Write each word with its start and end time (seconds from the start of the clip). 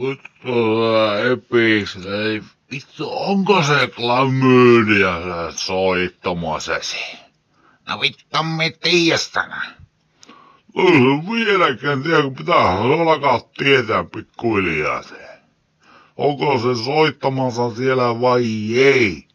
Vittu 0.00 0.84
Epiks, 1.32 1.96
ei 1.96 2.42
vittu, 2.70 3.10
onko 3.10 3.62
se 3.62 3.86
klamydia 3.86 5.12
soittomasesi? 5.50 6.96
No 7.88 8.00
vittu, 8.00 8.42
me 8.42 8.70
tiedä 8.70 9.18
Ei 10.76 10.92
se 10.92 11.30
vieläkään 11.30 12.02
tiedä, 12.02 12.22
kun 12.22 12.34
pitää 12.34 12.78
alkaa 12.78 13.40
tietää 13.56 14.04
pikkuhiljaa 14.04 15.02
se. 15.02 15.28
Onko 16.16 16.58
se 16.58 16.84
soittamassa 16.84 17.74
siellä 17.74 18.20
vai 18.20 18.44
ei? 18.76 19.28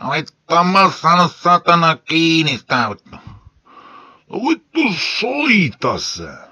No 0.00 0.10
vittu, 0.10 0.64
mä 0.72 0.90
saanut 0.90 1.36
satana 1.36 1.96
kiinni 1.96 2.58
sitä 2.58 2.90
vittu. 2.90 3.16
No 4.30 4.38
vittu 4.48 4.80
soita 5.20 5.98
se. 5.98 6.45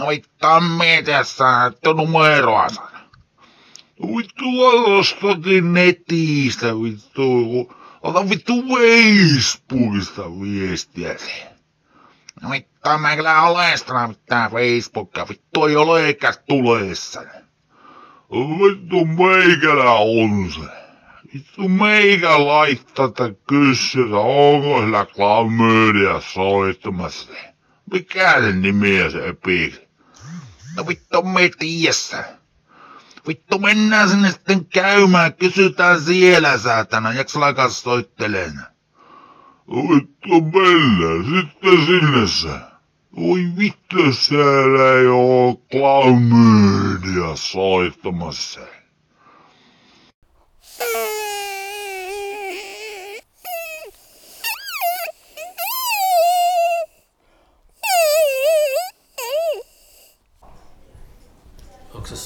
No 0.00 0.06
vittu, 0.08 0.46
me 0.76 1.02
tässä, 1.04 1.66
että 1.66 1.92
numeroa. 1.92 2.66
No 4.00 4.16
vittu 4.16 4.44
ostakin 4.98 5.74
netistä 5.74 6.66
vittu, 6.66 7.72
ota 8.02 8.30
vittu 8.30 8.52
Facebookista 8.62 10.22
viestiä 10.40 11.18
se. 11.18 11.46
No 12.42 12.50
vittu, 12.50 12.98
mä 12.98 13.16
kyllä 13.16 13.42
olestana 13.42 14.08
mitään 14.08 14.50
Facebookia, 14.50 15.28
vittu 15.28 15.66
ei 15.66 15.76
ole 15.76 16.06
eikä 16.06 16.32
tuleessa. 16.48 17.22
Vittu 18.30 19.04
meikälä 19.04 19.90
on 19.92 20.52
se. 20.52 20.86
Vittu 21.34 21.68
meikä 21.68 22.46
laittaa 22.46 23.08
tätä 23.08 23.34
kyssytä, 23.48 24.16
onko 24.16 24.80
sillä 24.80 25.06
klamydia 25.06 26.20
soittamassa. 26.20 27.32
Mikä 27.92 28.40
sen 28.40 28.62
nimi 28.62 29.02
on 29.02 29.10
se 29.10 29.28
Epiks? 29.28 29.85
No 30.76 30.86
vittu, 30.86 31.22
me 31.22 31.50
tiedä 31.58 32.24
Vittu, 33.28 33.58
mennään 33.58 34.08
sinne 34.08 34.30
sitten 34.30 34.64
käymään, 34.64 35.34
kysytään 35.34 36.00
siellä 36.00 36.58
saatana, 36.58 37.12
jaksa 37.12 37.46
alkaa 37.46 37.68
soittelemaan. 37.68 38.66
No 39.66 39.76
vittu 39.76 40.40
mennään 40.40 41.24
sitten 41.24 41.86
sinne 41.86 42.26
se. 42.26 42.60
Voi 43.16 43.40
vittu, 43.58 44.12
siellä 44.12 45.00
ei 45.00 45.06
oo 45.06 45.54
klamydia 45.70 47.36
soittamassa. 47.36 48.60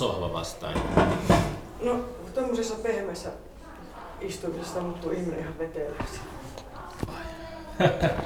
Sohva 0.00 0.32
vastaan? 0.32 0.74
No, 1.82 2.00
tommosessa 2.34 2.74
pehmeässä 2.74 3.30
istumisessa 4.20 4.80
muuttuu 4.80 5.10
ihminen 5.10 5.40
ihan 5.40 5.58
veteleeksi. 5.58 6.20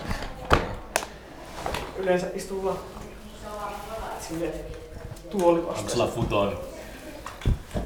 Yleensä 1.99 2.27
istuu. 2.35 2.79
Silleen 4.29 4.53
tuoli 5.31 5.59
Onko 5.59 5.73
vasta. 5.73 5.91
sulla 5.91 6.07
futooni? 6.07 6.57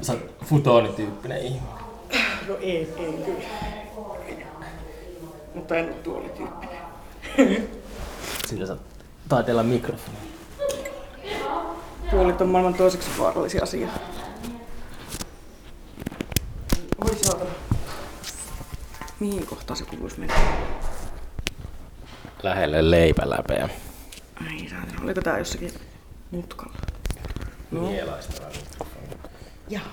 Sä 0.01 0.13
oot 0.13 0.21
futoonityyppinen 0.45 1.41
ihminen. 1.41 1.75
No 2.47 2.57
ei, 2.59 2.93
ei 2.97 3.13
kyllä. 3.25 3.45
Mutta 5.55 5.75
en 5.75 5.85
ole 5.85 5.93
tuolityyppinen. 5.93 6.79
Sillä 8.47 8.65
sä 8.65 8.77
taiteella 9.29 9.63
mikrofoni. 9.63 10.17
Tuolit 12.11 12.41
on 12.41 12.49
maailman 12.49 12.73
toiseksi 12.73 13.09
vaarallisia 13.19 13.63
asia. 13.63 13.87
Oi 17.05 17.15
saatana. 17.15 17.49
Mihin 19.19 19.45
kohtaan 19.45 19.77
se 19.77 19.85
kuuluisi 19.85 20.19
mennä? 20.19 20.35
Lähelle 22.43 22.91
leipäläpeä. 22.91 23.69
Ai 24.47 24.69
saatana, 24.69 25.03
oliko 25.03 25.21
tää 25.21 25.37
jossakin 25.37 25.71
mutkalla? 26.31 26.73
No. 27.71 27.81
Mielaista 27.81 28.43
Jaa. 29.69 29.83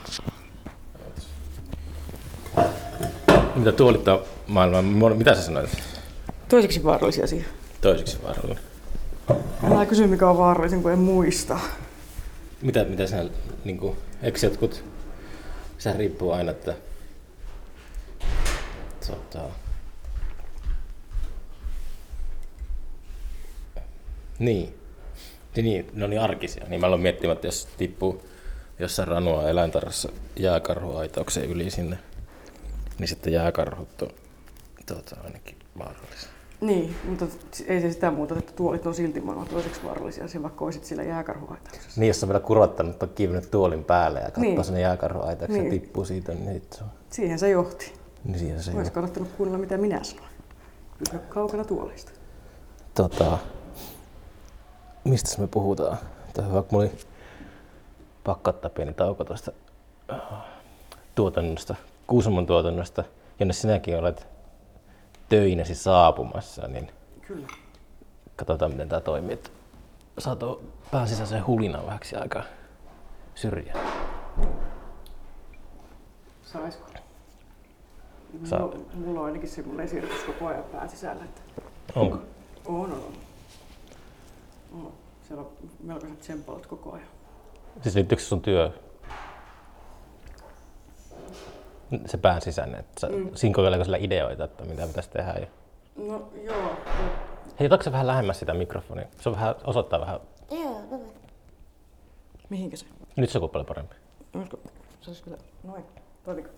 Mitä 3.54 3.72
tuolittaa 3.72 4.18
maailman, 4.46 4.84
mitä 5.16 5.34
sä 5.34 5.42
sanoit? 5.42 5.82
Toiseksi 6.48 6.84
vaarallisia 6.84 7.24
asia. 7.24 7.44
Toiseksi 7.80 8.18
vaarallinen. 8.22 8.62
Älä 9.72 9.86
kysy 9.86 10.06
mikä 10.06 10.30
on 10.30 10.38
vaarallisin, 10.38 10.82
kun 10.82 10.92
en 10.92 10.98
muista. 10.98 11.58
Mitä, 12.66 12.84
mitä 12.84 13.06
sinä, 13.06 13.24
niin 13.64 13.78
kuin, 13.78 13.96
eikö 14.22 14.38
jotkut, 14.42 14.84
se 15.78 15.92
riippuu 15.92 16.30
aina, 16.30 16.50
että 16.50 16.74
tota, 19.06 19.42
niin, 24.38 24.74
niin, 25.56 25.90
ne 25.92 26.04
on 26.04 26.10
niin 26.10 26.20
arkisia. 26.20 26.64
Niin 26.68 26.80
mä 26.80 26.86
aloin 26.86 27.02
miettimään, 27.02 27.34
että 27.34 27.46
jos 27.46 27.68
tippuu 27.76 28.28
jossain 28.78 29.08
ranua 29.08 29.48
eläintarhassa 29.48 30.12
jääkarhuaitaukseen 30.36 31.50
yli 31.50 31.70
sinne, 31.70 31.98
niin 32.98 33.08
sitten 33.08 33.32
jääkarhut 33.32 34.02
on 34.02 34.10
tota, 34.86 35.16
ainakin 35.24 35.56
vaarallisia. 35.78 36.35
Niin, 36.60 36.96
mutta 37.08 37.26
ei 37.66 37.80
se 37.80 37.92
sitä 37.92 38.10
muuta, 38.10 38.38
että 38.38 38.52
tuolit 38.52 38.86
on 38.86 38.94
silti 38.94 39.20
maailman 39.20 39.48
toiseksi 39.48 39.80
vaarallisia 39.84 40.24
asia, 40.24 40.42
vaikka 40.42 40.64
olisit 40.64 40.84
siellä 40.84 41.04
jääkarhuaitauksessa. 41.04 42.00
Niin, 42.00 42.08
jos 42.08 42.22
on 42.22 42.28
vielä 42.28 42.40
kurottanut, 42.40 43.02
on 43.02 43.08
kiivennyt 43.14 43.50
tuolin 43.50 43.84
päälle 43.84 44.18
ja 44.18 44.24
katsoo 44.24 44.42
Niin. 44.42 44.64
sinne 44.64 44.80
jääkarhuaitaukseen 44.80 45.64
Niin. 45.64 45.74
ja 45.74 45.80
tippuu 45.80 46.04
siitä, 46.04 46.32
niin 46.34 46.52
sitten 46.52 46.78
se 46.78 46.84
on. 46.84 46.90
Siihen 47.10 47.38
se 47.38 47.50
johti. 47.50 47.92
Niin 48.24 48.38
siihen 48.38 48.62
se 48.62 48.72
Olisi 48.76 48.92
kannattanut 48.92 49.28
kuunnella, 49.36 49.58
mitä 49.58 49.76
minä 49.78 50.02
sanoin. 50.04 50.28
Pysy 50.98 51.18
kaukana 51.28 51.64
tuolista. 51.64 52.12
Tota, 52.94 53.38
mistä 55.04 55.40
me 55.40 55.46
puhutaan? 55.46 55.98
Tämä 56.34 56.52
vaikka 56.52 56.72
mulla 56.76 56.86
oli 56.90 56.98
pakko 58.24 58.50
ottaa 58.50 58.70
pieni 58.70 58.92
tauko 58.94 59.24
tuosta 59.24 59.52
tuotannosta, 61.14 61.74
Kuusamon 62.06 62.46
tuotannosta, 62.46 63.04
jonne 63.40 63.52
sinäkin 63.54 63.96
olet 63.98 64.26
töinäsi 65.28 65.74
saapumassa, 65.74 66.68
niin 66.68 66.90
Kyllä. 67.26 67.46
katsotaan 68.36 68.70
miten 68.70 68.88
tämä 68.88 69.00
toimii. 69.00 69.32
Että 69.32 69.50
Saatu 70.18 70.72
pääsisäisen 70.90 71.46
hulinan 71.46 71.86
vähäksi 71.86 72.16
aikaa 72.16 72.42
syrjään. 73.34 73.86
Saisiko? 76.42 76.90
Saa. 78.44 78.58
Mulla, 78.58 78.76
mulla 78.94 79.20
on 79.20 79.26
ainakin 79.26 79.48
semmoinen 79.48 79.88
siirtys 79.88 80.24
koko 80.24 80.46
ajan 80.46 80.64
pään 80.64 80.88
sisällä, 80.88 81.24
että 81.24 81.40
Onko? 81.96 82.16
on, 82.66 82.74
on, 82.80 82.92
on. 82.92 83.12
on. 84.72 84.92
Siellä 85.22 85.42
on 85.42 85.50
melkoiset 85.82 86.20
tsempalot 86.20 86.66
koko 86.66 86.92
ajan. 86.92 87.08
Siis 87.82 87.94
liittyykö 87.94 88.22
se 88.22 88.28
sun 88.28 88.42
työ? 88.42 88.72
Se 92.06 92.16
pään 92.16 92.40
sisäinen, 92.40 92.80
että 92.80 93.00
sä 93.00 93.08
mm. 93.08 93.30
sinkoileeko 93.34 93.84
sillä 93.84 93.96
ideoita, 93.96 94.44
että 94.44 94.64
mitä 94.64 94.86
pitäisi 94.86 95.10
tehdä? 95.10 95.32
Ja... 95.32 95.46
No 95.96 96.28
joo, 96.44 96.76
Hei, 97.60 97.66
otatko 97.66 97.84
sä 97.84 97.92
vähän 97.92 98.06
lähemmäs 98.06 98.38
sitä 98.38 98.54
mikrofonia? 98.54 99.06
Se 99.20 99.28
on 99.28 99.34
vähän, 99.34 99.54
osoittaa 99.64 100.00
vähän. 100.00 100.20
mihinkä 102.48 102.76
se? 102.76 102.86
Nyt 103.16 103.30
se 103.30 103.38
on 103.38 103.50
paljon 103.50 103.66
parempi. 103.66 103.94
Olisiko, 104.34 104.58
se 105.00 105.10
olisi 105.10 105.22
kyllä, 105.22 105.36
noin, 105.64 105.84
toimiko 106.24 106.48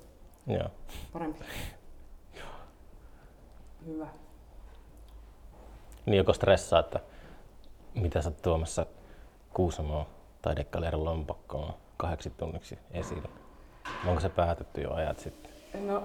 Joo. 0.47 0.69
parempi? 1.12 1.44
Hyvä. 3.87 4.06
Niin 6.06 6.17
joko 6.17 6.33
stressaa, 6.33 6.81
että 6.81 7.00
mitä 7.94 8.22
sä 8.22 8.28
oot 8.28 8.43
tuomassa 8.43 8.87
Kuusamoon 9.55 10.06
tai 10.43 10.56
Dekkaleerin 10.56 11.05
lompakkoon 11.05 11.75
kahdeksi 11.97 12.31
tunniksi 12.31 12.79
esille? 12.91 13.29
Onko 14.06 14.20
se 14.20 14.29
päätetty 14.29 14.81
jo 14.81 14.93
ajat 14.94 15.19
sitten? 15.19 15.52
No, 15.87 16.02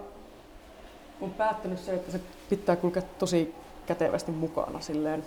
on 1.21 1.33
päättänyt 1.33 1.79
se, 1.79 1.93
että 1.93 2.11
se 2.11 2.19
pitää 2.49 2.75
kulkea 2.75 3.03
tosi 3.19 3.55
kätevästi 3.85 4.31
mukana 4.31 4.81
silleen. 4.81 5.23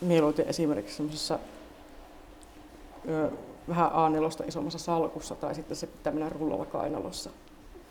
Mieluiten 0.00 0.48
esimerkiksi 0.48 0.96
semmoisessa 0.96 1.38
vähän 3.68 3.90
A4 3.90 4.48
isommassa 4.48 4.78
salkussa 4.78 5.34
tai 5.34 5.54
sitten 5.54 5.76
se 5.76 5.86
pitää 5.86 6.12
mennä 6.12 6.28
rullalla 6.28 6.64
kainalossa. 6.64 7.30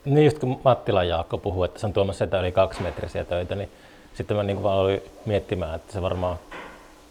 Niin 0.05 0.25
just 0.25 0.39
kun 0.39 0.59
Mattila 0.63 1.03
Jaakko 1.03 1.37
puhui, 1.37 1.65
että 1.65 1.79
se 1.79 1.85
on 1.85 1.93
tuomassa 1.93 2.25
sitä 2.25 2.39
yli 2.39 2.51
kaksimetrisiä 2.51 3.25
töitä, 3.25 3.55
niin 3.55 3.69
sitten 4.13 4.37
mä 4.37 4.43
niin 4.43 4.63
vaan 4.63 4.77
olin 4.77 5.01
miettimään, 5.25 5.75
että 5.75 5.93
se 5.93 6.01
varmaan 6.01 6.39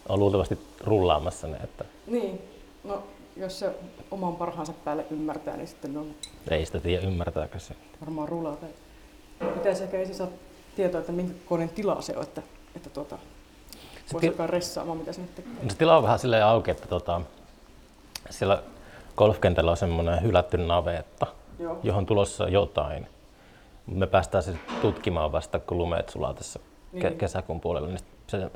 on 0.09 0.21
luultavasti 0.21 0.59
rullaamassa 0.85 1.47
ne, 1.47 1.57
että 1.57 1.85
Niin, 2.07 2.43
no 2.85 3.03
jos 3.37 3.59
se 3.59 3.71
oman 4.11 4.37
parhaansa 4.37 4.73
päälle 4.85 5.07
ymmärtää, 5.11 5.57
niin 5.57 5.69
sitten 5.69 5.97
on 5.97 6.15
ei 6.51 6.67
sitä 6.67 6.81
tiedä 6.81 7.07
ymmärtääkö 7.07 7.59
se. 7.59 7.75
varmaan 8.01 8.29
rullata. 8.29 8.67
Pitäisi 9.55 9.83
ehkä 9.85 9.99
ensin 9.99 10.15
saada 10.15 10.33
tietoa, 10.77 11.01
että 11.01 11.13
minkä 11.13 11.35
kokoinen 11.45 11.69
tila 11.69 12.01
se 12.03 12.17
on, 12.17 12.23
että, 12.23 12.43
että 12.77 12.91
tuota, 12.91 13.19
voisi 14.13 14.27
ti- 14.27 14.29
alkaa 14.33 14.47
ressaamaan, 14.47 14.99
mitä 14.99 15.13
sinne 15.13 15.29
tekee. 15.37 15.53
No 15.63 15.71
se 15.71 15.77
tila 15.77 15.97
on 15.97 16.03
vähän 16.03 16.19
silleen 16.19 16.45
auki, 16.45 16.71
että 16.71 16.89
tota, 16.89 17.21
siellä 18.31 18.63
golfkentällä 19.17 19.71
on 19.71 19.77
semmoinen 19.77 20.23
hylätty 20.23 20.57
navetta, 20.57 21.27
Joo. 21.59 21.79
johon 21.83 22.07
tulossa 22.07 22.49
jotain. 22.49 23.07
Me 23.87 24.07
päästään 24.07 24.45
se 24.45 24.53
tutkimaan 24.83 25.33
vasta, 25.33 25.59
kun 25.59 25.79
lumeet 25.79 26.09
sulaa 26.09 26.35
tässä 26.35 26.59
ke- 26.95 27.03
Niin. 27.05 27.19
kesäkuun 27.19 27.61
puolella. 27.61 27.89
Niin 27.89 27.99
se, 28.27 28.51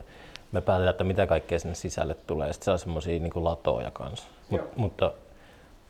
me 0.52 0.60
päätetään, 0.60 0.90
että 0.90 1.04
mitä 1.04 1.26
kaikkea 1.26 1.58
sinne 1.58 1.74
sisälle 1.74 2.14
tulee. 2.14 2.52
Sitten 2.52 2.64
se 2.64 2.70
on 2.70 2.78
semmoisia 2.78 3.20
niin 3.20 3.32
latoja 3.44 3.90
kanssa. 3.90 4.28
Mut, 4.50 4.76
mutta 4.76 5.12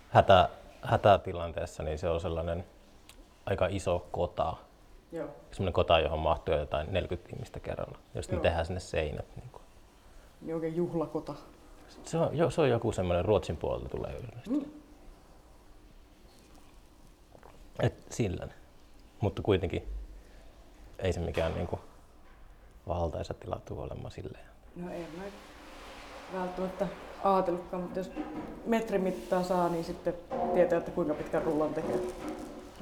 hätä, 0.08 0.48
hätätilanteessa 0.82 1.82
niin 1.82 1.98
se 1.98 2.08
on 2.08 2.20
sellainen 2.20 2.64
aika 3.46 3.66
iso 3.66 4.06
kota. 4.12 4.56
Joo. 5.12 5.28
Semmoinen 5.52 5.72
kota, 5.72 6.00
johon 6.00 6.18
mahtuu 6.18 6.54
jotain 6.54 6.92
40 6.92 7.30
ihmistä 7.34 7.60
kerralla. 7.60 7.98
Ja 8.14 8.22
sitten 8.22 8.40
tehdään 8.40 8.66
sinne 8.66 8.80
seinät. 8.80 9.36
Niin 9.36 9.50
kuin. 9.52 9.62
Niin 10.40 10.54
oikein 10.54 10.76
juhlakota. 10.76 11.34
Se, 12.04 12.18
on, 12.18 12.36
jo- 12.36 12.50
se 12.50 12.60
on 12.60 12.70
joku 12.70 12.92
semmoinen 12.92 13.24
Ruotsin 13.24 13.56
puolelta 13.56 13.88
tulee 13.88 14.12
ilmeisesti. 14.12 14.50
Mm. 14.50 14.64
Et 17.80 17.94
sillä. 18.10 18.48
Mutta 19.20 19.42
kuitenkin 19.42 19.88
ei 20.98 21.12
se 21.12 21.20
mikään 21.20 21.54
niinku 21.54 21.80
valtaisa 22.88 23.34
tila 23.34 23.60
tule 23.64 23.80
olemaan 23.80 24.10
silleen. 24.10 24.44
No 24.76 24.92
ei 24.92 25.06
mä 25.16 25.24
välttämättä 26.34 26.86
ajatellutkaan, 27.24 27.82
mutta 27.82 27.98
jos 27.98 28.10
metrimittaa 28.66 29.42
saa, 29.42 29.68
niin 29.68 29.84
sitten 29.84 30.14
tietää, 30.54 30.78
että 30.78 30.90
kuinka 30.90 31.14
pitkän 31.14 31.42
rullan 31.42 31.74
tekee. 31.74 32.00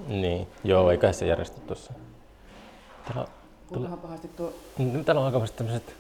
Niin, 0.07 0.47
joo, 0.65 0.91
eikä 0.91 1.13
se 1.13 1.27
järjesty 1.27 1.61
tuossa. 1.61 1.93
Täällä, 3.09 3.29
Kuinkahan 3.69 3.99
pahasti 3.99 4.29
tuo... 4.29 4.53
mm, 4.79 5.05
täällä 5.05 5.21
on 5.21 5.27
aikamoiset 5.27 5.57
tämmöiset 5.57 5.95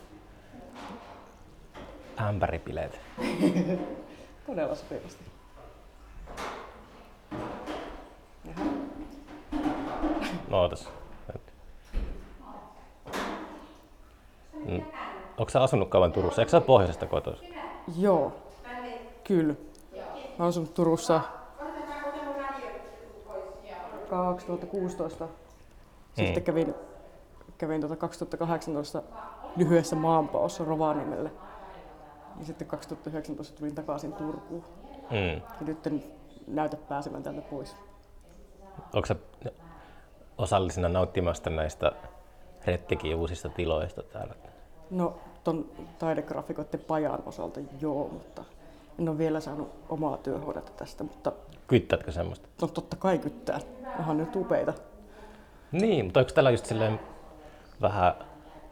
ämpäripileet. 2.20 3.00
Todella 4.46 4.74
sopivasti. 4.74 5.24
Jaha. 8.44 8.64
No. 10.48 10.70
Nyt. 11.32 11.42
Mm. 14.66 14.82
Onko 15.38 15.50
sä 15.50 15.62
asunut 15.62 15.88
kauan 15.88 16.12
Turussa? 16.12 16.42
Eikö 16.42 16.50
sä 16.50 16.60
pohjoisesta 16.60 17.06
kotoisin? 17.06 17.54
Joo, 17.98 18.32
kyllä. 19.24 19.54
Mä 19.94 20.44
oon 20.44 20.48
asunut 20.48 20.74
Turussa 20.74 21.20
2016. 24.10 25.28
Sitten 26.16 26.42
kävin, 26.42 26.74
kävin 27.58 27.80
tuota 27.80 27.96
2018 27.96 29.02
lyhyessä 29.56 29.96
maanpaossa 29.96 30.64
Rovaniemelle. 30.64 31.30
Ja 32.38 32.44
sitten 32.44 32.68
2019 32.68 33.58
tulin 33.58 33.74
takaisin 33.74 34.12
Turkuun. 34.12 34.64
Mm. 35.10 35.34
Ja 35.60 35.66
nyt 35.66 35.86
en 35.86 36.04
näytä 36.46 36.76
pääsevän 36.76 37.22
täältä 37.22 37.42
pois. 37.42 37.76
Onko 38.94 39.06
sä 39.06 39.16
osallisena 40.38 40.88
nauttimasta 40.88 41.50
näistä 41.50 41.92
rettikin 42.66 43.16
uusista 43.16 43.48
tiloista 43.48 44.02
täällä? 44.02 44.34
No, 44.90 45.14
ton 45.44 45.66
taidegraafikoiden 45.98 46.80
pajan 46.80 47.22
osalta 47.26 47.60
joo, 47.80 48.08
mutta 48.12 48.44
en 48.98 49.08
ole 49.08 49.18
vielä 49.18 49.40
saanut 49.40 49.70
omaa 49.88 50.16
työhuonetta 50.16 50.72
tästä, 50.76 51.04
mutta 51.04 51.32
Kyttätkö 51.66 52.12
semmoista? 52.12 52.48
no 52.62 52.68
totta 52.68 52.96
kai 52.96 53.18
kyttää. 53.18 53.60
Onhan 53.98 54.16
nyt 54.16 54.36
upeita. 54.36 54.72
Niin, 55.72 56.04
mutta 56.04 56.20
onko 56.20 56.32
tällä 56.32 56.50
just 56.50 56.66
silleen 56.66 57.00
vähän, 57.82 58.14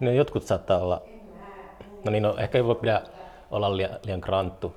no 0.01 0.11
jotkut 0.11 0.43
saattaa 0.43 0.79
olla, 0.79 1.03
no 2.05 2.11
niin, 2.13 2.23
no 2.23 2.37
ehkä 2.39 2.59
ei 2.59 2.65
voi 2.65 2.75
pidä 2.75 3.03
olla 3.51 3.77
liian, 3.77 3.91
liian 4.05 4.21
kranttu 4.21 4.77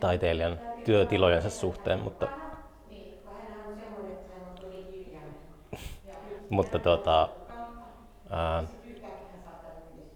taiteilijan 0.00 0.58
työtilojensa 0.84 1.50
suhteen, 1.50 2.00
mutta 2.00 2.28
mutta 6.50 6.78
tota, 6.78 7.28
ää, 8.30 8.64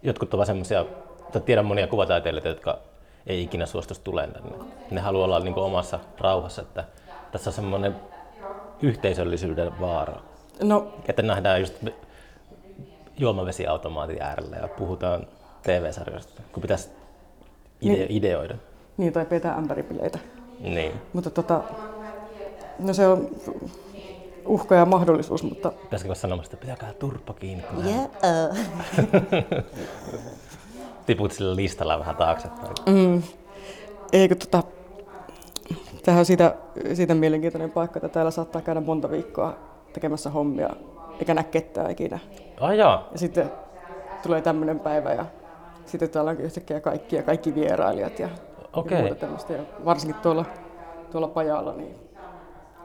jotkut 0.02 0.34
ovat 0.34 0.46
semmoisia, 0.46 0.84
että 1.26 1.40
tiedän 1.40 1.64
monia 1.66 1.86
kuvataiteilijoita, 1.86 2.48
jotka 2.48 2.78
ei 3.26 3.42
ikinä 3.42 3.66
suostuisi 3.66 4.00
tulemaan 4.04 4.42
tänne. 4.42 4.64
Ne 4.90 5.00
haluaa 5.00 5.24
olla 5.24 5.40
niin 5.40 5.54
omassa 5.58 5.98
rauhassa, 6.20 6.62
että 6.62 6.84
tässä 7.32 7.50
on 7.50 7.54
semmoinen 7.54 7.96
yhteisöllisyyden 8.82 9.80
vaara. 9.80 10.16
No, 10.62 10.92
Että 11.08 11.22
nähdään 11.22 11.60
just 11.60 11.74
juomavesiautomaatin 13.18 14.22
äärellä 14.22 14.56
ja 14.56 14.68
puhutaan 14.68 15.26
TV-sarjoista, 15.62 16.42
kun 16.52 16.60
pitäisi 16.62 16.88
ide- 17.80 17.92
Niin. 17.92 18.06
ideoida. 18.10 18.54
niin 18.96 19.12
tai 19.12 19.26
petää 19.26 19.54
ämpäripileitä. 19.54 20.18
Niin. 20.60 20.92
Mutta 21.12 21.30
tota, 21.30 21.62
no 22.78 22.92
se 22.94 23.06
on 23.06 23.28
uhka 24.46 24.74
ja 24.74 24.86
mahdollisuus, 24.86 25.42
mutta 25.42 25.70
Pitäisikö 25.70 26.08
olla 26.08 26.14
sanomassa, 26.20 26.52
että 26.54 26.66
pitäkää 26.66 26.92
turpa 26.92 27.32
kiinni, 27.32 27.64
Yeah. 27.86 28.08
tiput 31.06 31.32
sillä 31.32 31.56
listalla 31.56 31.98
vähän 31.98 32.16
taaksepäin. 32.16 32.74
mm, 32.86 33.22
eikö 34.12 34.34
tota, 34.34 34.62
tähän 36.04 36.18
on 36.18 36.24
siitä, 36.26 36.54
siitä 36.94 37.14
mielenkiintoinen 37.14 37.70
paikka, 37.70 37.98
että 37.98 38.08
täällä 38.08 38.30
saattaa 38.30 38.62
käydä 38.62 38.80
monta 38.80 39.10
viikkoa 39.10 39.54
tekemässä 39.92 40.30
hommia, 40.30 40.70
eikä 41.18 41.34
näe 41.34 41.44
ketään 41.44 41.90
ikinä. 41.90 42.18
Ai 42.60 42.78
jaa, 42.78 43.08
Ja 43.12 43.18
sitten 43.18 43.52
tulee 44.22 44.42
tämmöinen 44.42 44.80
päivä 44.80 45.12
ja 45.12 45.26
sitten 45.86 46.10
täällä 46.10 46.30
onkin 46.30 46.46
yhtäkkiä 46.46 46.80
kaikki 46.80 47.16
ja 47.16 47.22
kaikki 47.22 47.54
vierailijat 47.54 48.18
ja, 48.18 48.28
Okei. 48.72 48.98
ja 48.98 49.04
muuta 49.04 49.20
tämmöistä. 49.20 49.52
Ja 49.52 49.62
varsinkin 49.84 50.22
tuolla, 50.22 50.44
tuolla 51.10 51.28
pajalla, 51.28 51.72
niin 51.72 51.94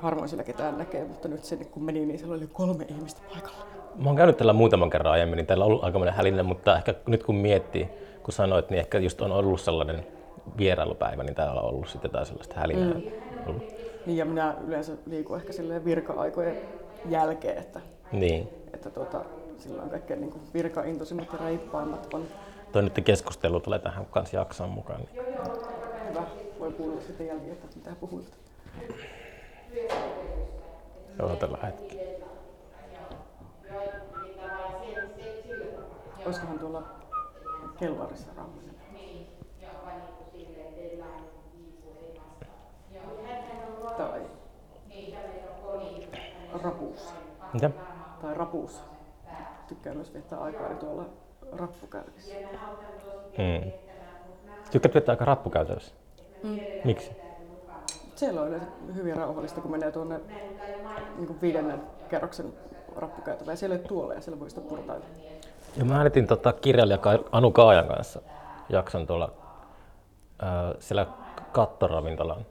harvoin 0.02 0.30
sillä 0.30 0.44
ketään 0.44 0.78
näkee, 0.78 1.06
mutta 1.06 1.28
nyt 1.28 1.44
sinne 1.44 1.66
kun 1.66 1.84
meni, 1.84 2.06
niin 2.06 2.20
siellä 2.20 2.36
oli 2.36 2.48
kolme 2.54 2.86
ihmistä 2.88 3.22
paikalla. 3.34 3.66
Mä 3.96 4.10
oon 4.10 4.16
käynyt 4.16 4.38
tällä 4.38 4.54
muutaman 4.54 4.90
kerran 4.90 5.14
aiemmin, 5.14 5.38
niin 5.38 5.46
täällä 5.46 5.66
on 5.66 5.72
ollut 5.72 5.84
aikamoinen 5.84 6.14
hälinä, 6.14 6.44
mutta 6.44 6.78
ehkä 6.78 6.94
nyt 7.08 7.24
kun 7.24 7.36
miettii, 7.36 7.90
kun 8.24 8.34
sanoit, 8.34 8.70
niin 8.70 8.80
ehkä 8.80 9.00
just 9.00 9.22
on 9.22 9.32
ollut 9.32 9.62
sellainen 9.62 10.08
vierailupäivä, 10.58 11.24
niin 11.24 11.36
täällä 11.36 11.62
on 11.62 11.70
ollut 11.70 11.90
sitten 11.90 12.10
jotain 12.10 12.26
sellaista 12.26 12.56
hälinää. 12.60 12.94
Mm. 12.94 13.02
Ollut. 13.48 13.64
Niin 14.06 14.18
ja 14.18 14.26
minä 14.26 14.56
yleensä 14.68 14.92
liikun 15.06 15.38
ehkä 15.38 15.54
silleen 15.54 15.86
virka-aikojen 15.86 16.58
jälkeen, 17.10 17.58
että, 17.58 17.82
Niin. 18.12 18.50
että 18.74 18.90
tuota, 18.90 19.22
silloin 19.58 19.90
kaikkein 19.90 20.22
niin 20.22 20.34
virkaintoisimmat 20.54 21.28
ja 21.34 21.40
reippaimmat 21.46 22.14
on 22.14 22.26
Toi 22.72 22.84
nyt 22.84 23.02
keskustelu 23.04 23.60
tulee 23.60 23.80
tähän 23.80 24.06
kanssa 24.06 24.38
jaksoon 24.38 24.70
mukaan. 24.70 25.00
Niin. 25.00 25.26
hyvä. 26.10 26.24
Voi 26.60 26.72
kuulla 26.72 27.02
sitten 27.02 27.28
jälkeen, 27.28 27.52
että 27.52 27.68
mitä 27.76 27.96
puhuit. 28.00 28.38
Odotellaan 31.20 31.66
hetki. 31.66 32.00
Olisikohan 36.26 36.60
tuolla 36.60 36.84
kellarissa 37.80 38.28
rauhallinen? 38.38 38.76
Tai 46.52 46.62
rapuussa. 46.64 47.14
Mitä? 47.54 47.70
Tai 48.22 48.34
rapuussa. 48.34 48.84
Tykkään 49.68 49.96
myös 49.96 50.14
viettää 50.14 50.40
aikaa 50.40 50.70
tuolla 50.70 51.06
rappukäytössä. 51.52 52.36
Mm. 53.38 53.72
Tykkäät 54.72 54.94
viettää 54.94 55.14
aika 55.14 55.26
rappukäytössä? 55.26 55.94
Mm. 56.44 56.60
Miksi? 56.84 57.31
Siellä 58.22 58.42
on 58.42 58.48
yleensä 58.48 58.68
hyvin 58.96 59.16
rauhallista, 59.16 59.62
kun 59.62 59.72
menee 59.72 59.92
tuonne 59.92 60.20
niin 61.16 61.28
kuin 61.28 61.42
viidennen 61.42 61.82
kerroksen 62.10 62.54
rappukäytävään. 62.96 63.58
Siellä 63.58 63.76
ei 63.76 63.82
ole 63.82 63.88
tuoleja, 63.88 64.22
siellä 64.22 64.40
voi 64.40 64.50
sitä 64.50 64.62
purtailla. 64.62 65.06
Ja 65.78 65.86
mä 65.86 65.98
äänitin 65.98 66.28
tota 66.28 66.54
kirjailija 66.54 67.00
Anu 67.32 67.52
Kaajan 67.52 67.88
kanssa 67.88 68.22
jakson 68.70 69.08
tuolla 69.08 69.32
ää, 70.40 70.74
siellä 70.80 71.08
kattoravintolan 71.52 72.46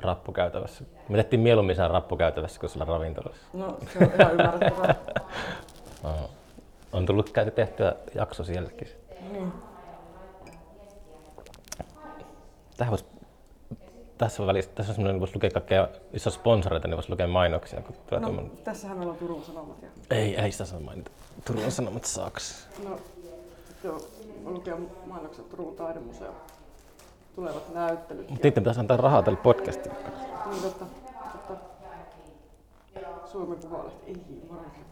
rappukäytävässä. 0.00 0.84
Me 1.08 1.16
tehtiin 1.16 1.40
mieluummin 1.40 1.76
siellä 1.76 1.92
rappukäytävässä 1.92 2.60
kuin 2.60 2.70
siellä 2.70 2.84
ravintolassa. 2.84 3.42
No, 3.52 3.78
se 3.92 3.98
on 3.98 4.10
ihan 4.20 4.32
ymmärrettävää. 4.32 4.94
On 6.92 7.06
tullut 7.06 7.30
käyty 7.30 7.50
tehtyä 7.50 7.94
jakso 8.14 8.44
sielläkin. 8.44 8.88
niin. 9.32 9.52
Tähän 12.76 12.90
vois, 12.90 13.11
tässä 14.18 14.46
välissä, 14.46 14.70
tässä 14.74 14.90
on 14.92 14.94
semmoinen, 14.94 15.20
voisi 15.20 15.34
lukea 15.34 15.50
kaikkea, 15.50 15.88
jos 16.12 16.26
on 16.26 16.32
sponsoreita, 16.32 16.88
niin 16.88 16.96
voisi 16.96 17.10
lukea 17.10 17.26
mainoksia. 17.28 17.80
Kun 17.82 17.96
tuo 18.08 18.18
No, 18.18 18.28
no. 18.30 18.42
tässähän 18.64 18.96
meillä 18.98 19.12
on 19.12 19.18
Turun 19.18 19.42
Sanomat. 19.44 19.82
Ja, 19.82 19.88
Ei, 20.10 20.36
ei 20.36 20.52
sitä 20.52 20.64
saa 20.64 20.80
mainita. 20.80 21.10
Turun 21.44 21.70
Sanomat 21.70 22.04
saaks. 22.04 22.66
no, 22.84 22.98
on, 23.84 24.00
on 24.46 24.54
lukea 24.54 24.76
mainokset 25.06 25.48
Turun 25.48 25.76
taidemuseo. 25.76 26.34
Tulevat 27.34 27.74
näyttelyt. 27.74 28.30
Mutta 28.30 28.48
niiden 28.48 28.62
pitäisi 28.62 28.80
antaa 28.80 28.96
rahaa 28.96 29.22
tälle 29.22 29.38
podcastille. 29.42 29.96
Niin 30.50 30.62
totta, 30.62 30.84
totta. 31.32 31.54
Suomen 33.32 33.58
Kuvalehti, 33.58 34.02
ei, 34.06 34.16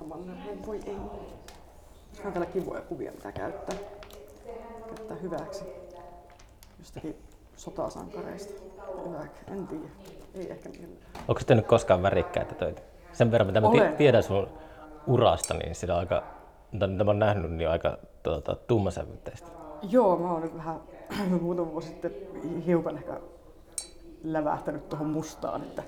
Mannerheim, 0.06 0.58
voi 0.66 0.80
ei. 0.86 0.96
On 2.24 2.32
täällä 2.32 2.46
kivoja 2.46 2.80
kuvia, 2.80 3.12
mitä 3.12 3.32
käyttää, 3.32 3.76
käyttää 4.86 5.16
hyväksi. 5.16 5.64
Jostakin 6.78 7.16
sotasankareista. 7.60 8.62
En 9.48 9.66
tiedä. 9.66 9.84
Ei 10.34 10.50
ehkä 10.50 10.68
millään. 10.68 10.96
Onko 11.28 11.40
tehnyt 11.46 11.66
koskaan 11.66 12.02
värikkäitä 12.02 12.54
töitä? 12.54 12.82
Sen 13.12 13.30
verran, 13.30 13.46
mitä 13.46 13.60
mä 13.60 13.68
Olen. 13.68 13.96
tiedän 13.96 14.22
sun 14.22 14.48
urasta, 15.06 15.54
niin 15.54 15.74
sillä 15.74 15.96
aika, 15.96 16.22
mitä 16.72 17.04
mä 17.04 17.10
oon 17.10 17.18
nähnyt, 17.18 17.50
niin 17.50 17.68
aika 17.68 17.98
tuota, 18.22 18.54
tummasävytteistä. 18.54 19.48
Joo, 19.82 20.16
mä 20.16 20.32
oon 20.32 20.42
nyt 20.42 20.56
vähän 20.56 20.80
muutama 21.42 21.72
vuosi 21.72 21.88
sitten 21.88 22.12
hiukan 22.66 22.96
ehkä 22.96 23.20
lävähtänyt 24.24 24.88
tuohon 24.88 25.08
mustaan, 25.08 25.62
että, 25.62 25.82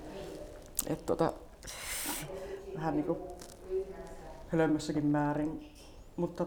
että 0.86 1.04
tota, 1.04 1.32
vähän 2.74 2.96
niinku 2.96 3.18
hölmössäkin 4.48 5.06
määrin. 5.06 5.70
Mutta 6.16 6.46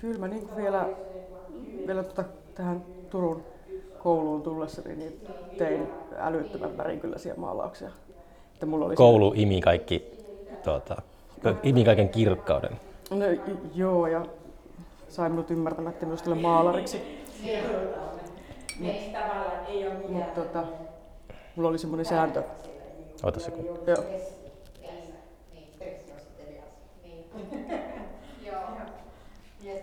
kyllä 0.00 0.18
mä 0.18 0.28
niinku 0.28 0.56
vielä, 0.56 0.88
vielä 1.86 2.02
tota, 2.02 2.24
tähän 2.54 2.84
Turun 3.10 3.42
kouluun 4.02 4.42
tullessani 4.42 4.96
niin 4.96 5.26
tein 5.58 5.88
älyttömän 6.16 6.76
värikyllisiä 6.76 7.34
maalauksia. 7.36 7.90
Että 8.54 8.66
mulla 8.66 8.86
oli 8.86 8.96
Koulu 8.96 9.32
imi 9.36 9.60
kaikki, 9.60 10.04
tuota, 10.64 11.02
imi 11.62 11.84
kaiken 11.84 12.08
kirkkauden. 12.08 12.80
No, 13.10 13.26
joo, 13.74 14.06
ja 14.06 14.26
sai 15.08 15.28
minut 15.28 15.50
ymmärtämään, 15.50 15.92
että 15.94 16.06
myös 16.06 16.22
tule 16.22 16.34
maalariksi. 16.34 17.02
Mutta 20.08 20.40
tota, 20.40 20.64
mulla 21.56 21.68
oli 21.68 21.78
semmoinen 21.78 22.06
sääntö. 22.06 22.42
Ota 23.22 23.40
se 23.40 23.50
kun. 23.50 23.64
Joo. 23.86 24.04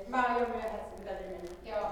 Mä 0.08 0.24
oon 0.27 0.41
jo 0.41 0.48
myöhässä, 0.48 0.77
mitä. 1.00 1.12
Joo, 1.65 1.88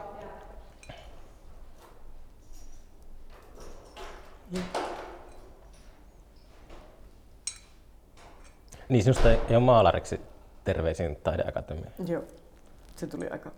Niin 8.90 9.04
sinusta 9.04 9.32
ei 9.32 9.38
ole 9.50 9.60
maalariksi 9.60 10.22
terveisin 10.64 11.16
taideakatemia. 11.16 11.92
Joo. 12.08 12.24
Se 12.96 13.08
tuli 13.08 13.30
aika 13.30 13.52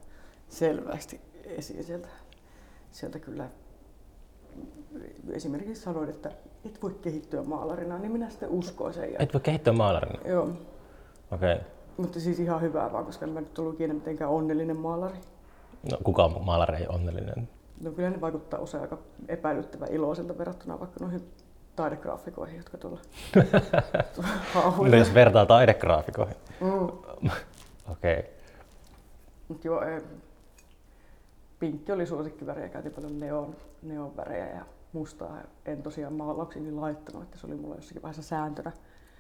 selvästi 0.50 1.21
esiin 1.43 1.83
sieltä. 1.83 2.07
Sieltä 2.91 3.19
kyllä 3.19 3.50
esimerkiksi 5.31 5.81
sanoin, 5.83 6.09
että 6.09 6.31
et 6.65 6.81
voi 6.81 6.95
kehittyä 7.01 7.43
maalarina, 7.43 7.97
niin 7.97 8.12
minä 8.12 8.29
sitten 8.29 8.50
uskoisin. 8.50 9.13
Ja, 9.13 9.19
Et 9.19 9.33
voi 9.33 9.41
kehittyä 9.41 9.73
maalarina. 9.73 10.29
joo, 10.29 10.43
Okei. 11.31 11.53
Okay. 11.53 11.65
mutta 11.97 12.19
siis 12.19 12.39
ihan 12.39 12.62
hyvää 12.62 12.91
vaan, 12.91 13.05
koska 13.05 13.25
en 13.25 13.31
mä 13.31 13.41
nyt 13.41 13.59
ollut 13.59 13.73
ikinä 13.73 13.93
mitenkään 13.93 14.31
onnellinen 14.31 14.77
maalari. 14.77 15.17
No, 15.91 15.97
kuka 16.03 16.27
maalari 16.29 16.77
ei 16.77 16.88
onnellinen? 16.88 17.50
No 17.82 17.92
kyllä 17.92 18.10
ne 18.10 18.22
vaikuttaa 18.22 18.60
usein 18.60 18.82
aika 18.82 18.98
epäilyttävän 19.27 19.92
iloisilta 19.92 20.38
verrattuna 20.38 20.80
vaikka 20.80 21.00
noihin 21.00 21.22
taidegraafikoihin, 21.75 22.58
jotka 22.58 22.77
tuolla 22.77 23.00
jos 24.98 25.13
vertaa 25.13 25.46
taidegraafikoihin. 25.46 26.36
Mm. 26.62 27.30
Okei. 27.92 28.20
Okay. 28.20 28.24
Mut 29.48 29.65
joo, 29.65 29.82
ei. 29.82 30.01
pinkki 31.60 31.92
oli 31.92 32.06
suosikkiväri 32.06 32.62
ja 32.62 32.70
käytin 32.70 32.92
paljon 32.92 33.20
neon, 33.20 33.56
neonvärejä 33.82 34.48
ja 34.48 34.65
mustaa. 34.94 35.38
En 35.65 35.84
tosiaan 35.84 36.13
maalauksiin 36.13 36.82
laittanut, 36.82 37.24
että 37.24 37.38
se 37.38 37.48
oli 37.48 37.56
mulla 37.56 37.75
jossakin 37.75 38.01
vaiheessa 38.01 38.30
sääntönä, 38.30 38.72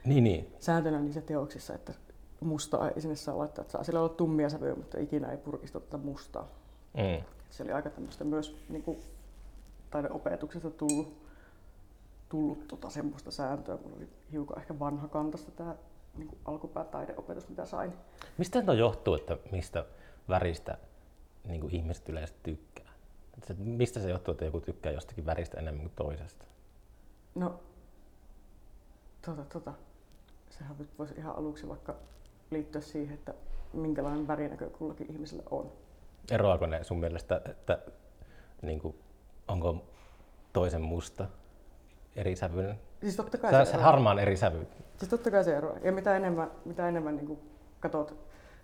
Niin, 0.05 0.23
niin. 0.23 0.53
sääntönä 0.59 0.99
niissä 0.99 1.21
teoksissa, 1.21 1.73
että 1.73 1.93
mustaa 2.39 2.89
ei 2.89 3.01
sinne 3.01 3.15
saa 3.15 3.37
laittaa. 3.37 3.61
Että 3.61 3.71
saa 3.71 3.83
sillä 3.83 3.99
olla 3.99 4.09
tummia 4.09 4.49
sävyjä, 4.49 4.75
mutta 4.75 4.99
ikinä 4.99 5.31
ei 5.31 5.37
purkistuttaa 5.37 5.99
mustaa. 5.99 6.47
Mm. 6.93 7.23
Se 7.53 7.63
oli 7.63 7.71
aika 7.71 7.89
tämmöistä 7.89 8.23
myös 8.23 8.57
niin 8.69 8.83
kuin 8.83 8.99
taideopetuksesta 9.89 10.69
tullut, 10.69 11.17
tullut 12.29 12.67
tota, 12.67 12.89
semmoista 12.89 13.31
sääntöä. 13.31 13.77
Mulla 13.77 13.95
oli 13.97 14.09
hiukan 14.31 14.59
ehkä 14.59 14.79
vanhakantasta 14.79 15.51
tämä 15.51 15.75
niin 16.17 16.27
kuin 16.27 16.39
alkupäätaideopetus, 16.45 17.49
mitä 17.49 17.65
sain. 17.65 17.93
Mistä 18.37 18.61
tuo 18.61 18.73
johtuu, 18.73 19.15
että 19.15 19.37
mistä 19.51 19.85
väristä 20.29 20.77
niin 21.43 21.61
kuin 21.61 21.75
ihmiset 21.75 22.09
yleensä 22.09 22.33
tykkää? 22.43 22.93
Et 23.37 23.43
se, 23.43 23.53
mistä 23.53 23.99
se 23.99 24.09
johtuu, 24.09 24.31
että 24.31 24.45
joku 24.45 24.61
tykkää 24.61 24.91
jostakin 24.91 25.25
väristä 25.25 25.59
enemmän 25.59 25.81
kuin 25.81 25.93
toisesta? 25.95 26.45
No, 27.35 27.59
tota, 29.25 29.43
tota. 29.43 29.73
Sehän 30.49 30.75
voisi 30.99 31.13
ihan 31.17 31.35
aluksi 31.35 31.69
vaikka 31.69 31.95
liittyä 32.51 32.81
siihen, 32.81 33.13
että 33.13 33.33
minkälainen 33.73 34.27
värinäkö 34.27 34.69
kullakin 34.69 35.11
ihmisellä 35.11 35.43
on. 35.51 35.71
Eroako 36.31 36.65
ne 36.65 36.83
sun 36.83 36.99
mielestä, 36.99 37.41
että 37.49 37.79
niin 38.61 38.79
kuin, 38.79 38.95
onko 39.47 39.83
toisen 40.53 40.81
musta 40.81 41.25
eri 42.15 42.35
sävyinen? 42.35 42.79
Siis 43.01 43.15
totta 43.15 43.37
kai 43.37 43.65
Se, 43.65 43.71
se, 43.71 43.77
harmaan 43.77 44.19
eri 44.19 44.37
sävy. 44.37 44.67
Siis 44.97 45.09
totta 45.09 45.31
kai 45.31 45.43
se 45.43 45.57
eroaa. 45.57 45.77
Ja 45.83 45.91
mitä 45.91 46.15
enemmän, 46.17 46.51
mitä 46.65 46.87
enemmän 46.89 47.15
niin 47.15 47.39
katot, 47.79 48.15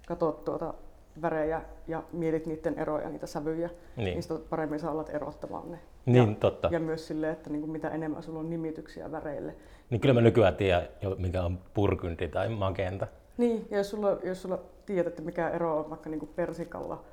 katot 0.08 0.46
tuota 0.46 0.74
värejä 1.22 1.62
ja 1.88 2.04
mietit 2.12 2.46
niiden 2.46 2.80
eroja, 2.80 3.10
niitä 3.10 3.28
sävyjä, 3.28 3.70
Niin. 3.96 4.06
niin 4.06 4.24
sitä 4.24 4.36
paremmin 4.50 4.80
saa 4.80 4.92
alat 4.92 5.10
erottamaan 5.10 5.72
ne. 5.72 5.80
Niin, 6.06 6.30
ja, 6.30 6.36
totta. 6.40 6.70
Ja 6.72 6.80
myös 6.80 7.08
silleen, 7.08 7.34
että 7.34 7.50
niin 7.50 7.62
kuin 7.62 7.72
mitä 7.72 7.90
enemmän 7.90 8.24
sulla 8.24 8.40
on 8.40 8.50
nimityksiä 8.50 9.12
väreille. 9.12 9.56
Niin 9.90 10.02
kyllä 10.02 10.14
mä 10.14 10.22
nykyään 10.22 10.56
tiedän, 10.56 10.88
jo, 11.02 11.16
mikä 11.20 11.44
on 11.44 11.60
purkyndi 11.74 12.28
tai 12.28 12.50
magenta. 12.50 13.08
Niin, 13.38 13.68
ja 13.72 13.78
jos 13.78 13.90
sulla, 13.90 14.18
jos 14.24 14.42
sulla 14.42 14.60
tiedät, 14.86 15.08
että 15.08 15.22
mikä 15.22 15.50
ero 15.50 15.80
on 15.80 15.90
vaikka 15.90 16.10
niin 16.10 16.20
kuin 16.20 16.32
persikalla, 16.36 17.04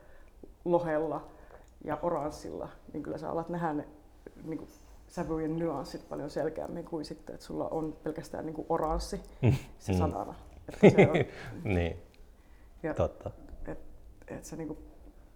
lohella 0.72 1.28
ja 1.84 1.98
oranssilla, 2.02 2.68
niin 2.92 3.02
kyllä 3.02 3.18
sä 3.18 3.30
alat 3.30 3.48
nähdä 3.48 3.72
ne 3.72 3.88
niin 4.44 4.58
kuin 4.58 4.70
sävyjen 5.08 5.56
nyanssit 5.56 6.08
paljon 6.08 6.30
selkeämmin 6.30 6.84
kuin 6.84 7.04
sitten, 7.04 7.34
että 7.34 7.46
sulla 7.46 7.68
on 7.68 7.96
pelkästään 8.02 8.46
niin 8.46 8.54
kuin 8.54 8.66
oranssi 8.68 9.20
se 9.78 9.92
Mm. 9.92 9.98
sanana. 9.98 10.34
Että 10.68 10.90
se 10.90 11.08
on, 11.10 11.16
niin, 11.74 11.96
ja 12.82 12.94
totta. 12.94 13.30
et, 13.68 13.78
et 14.28 14.44
se 14.44 14.56
niin 14.56 14.68
kuin 14.68 14.78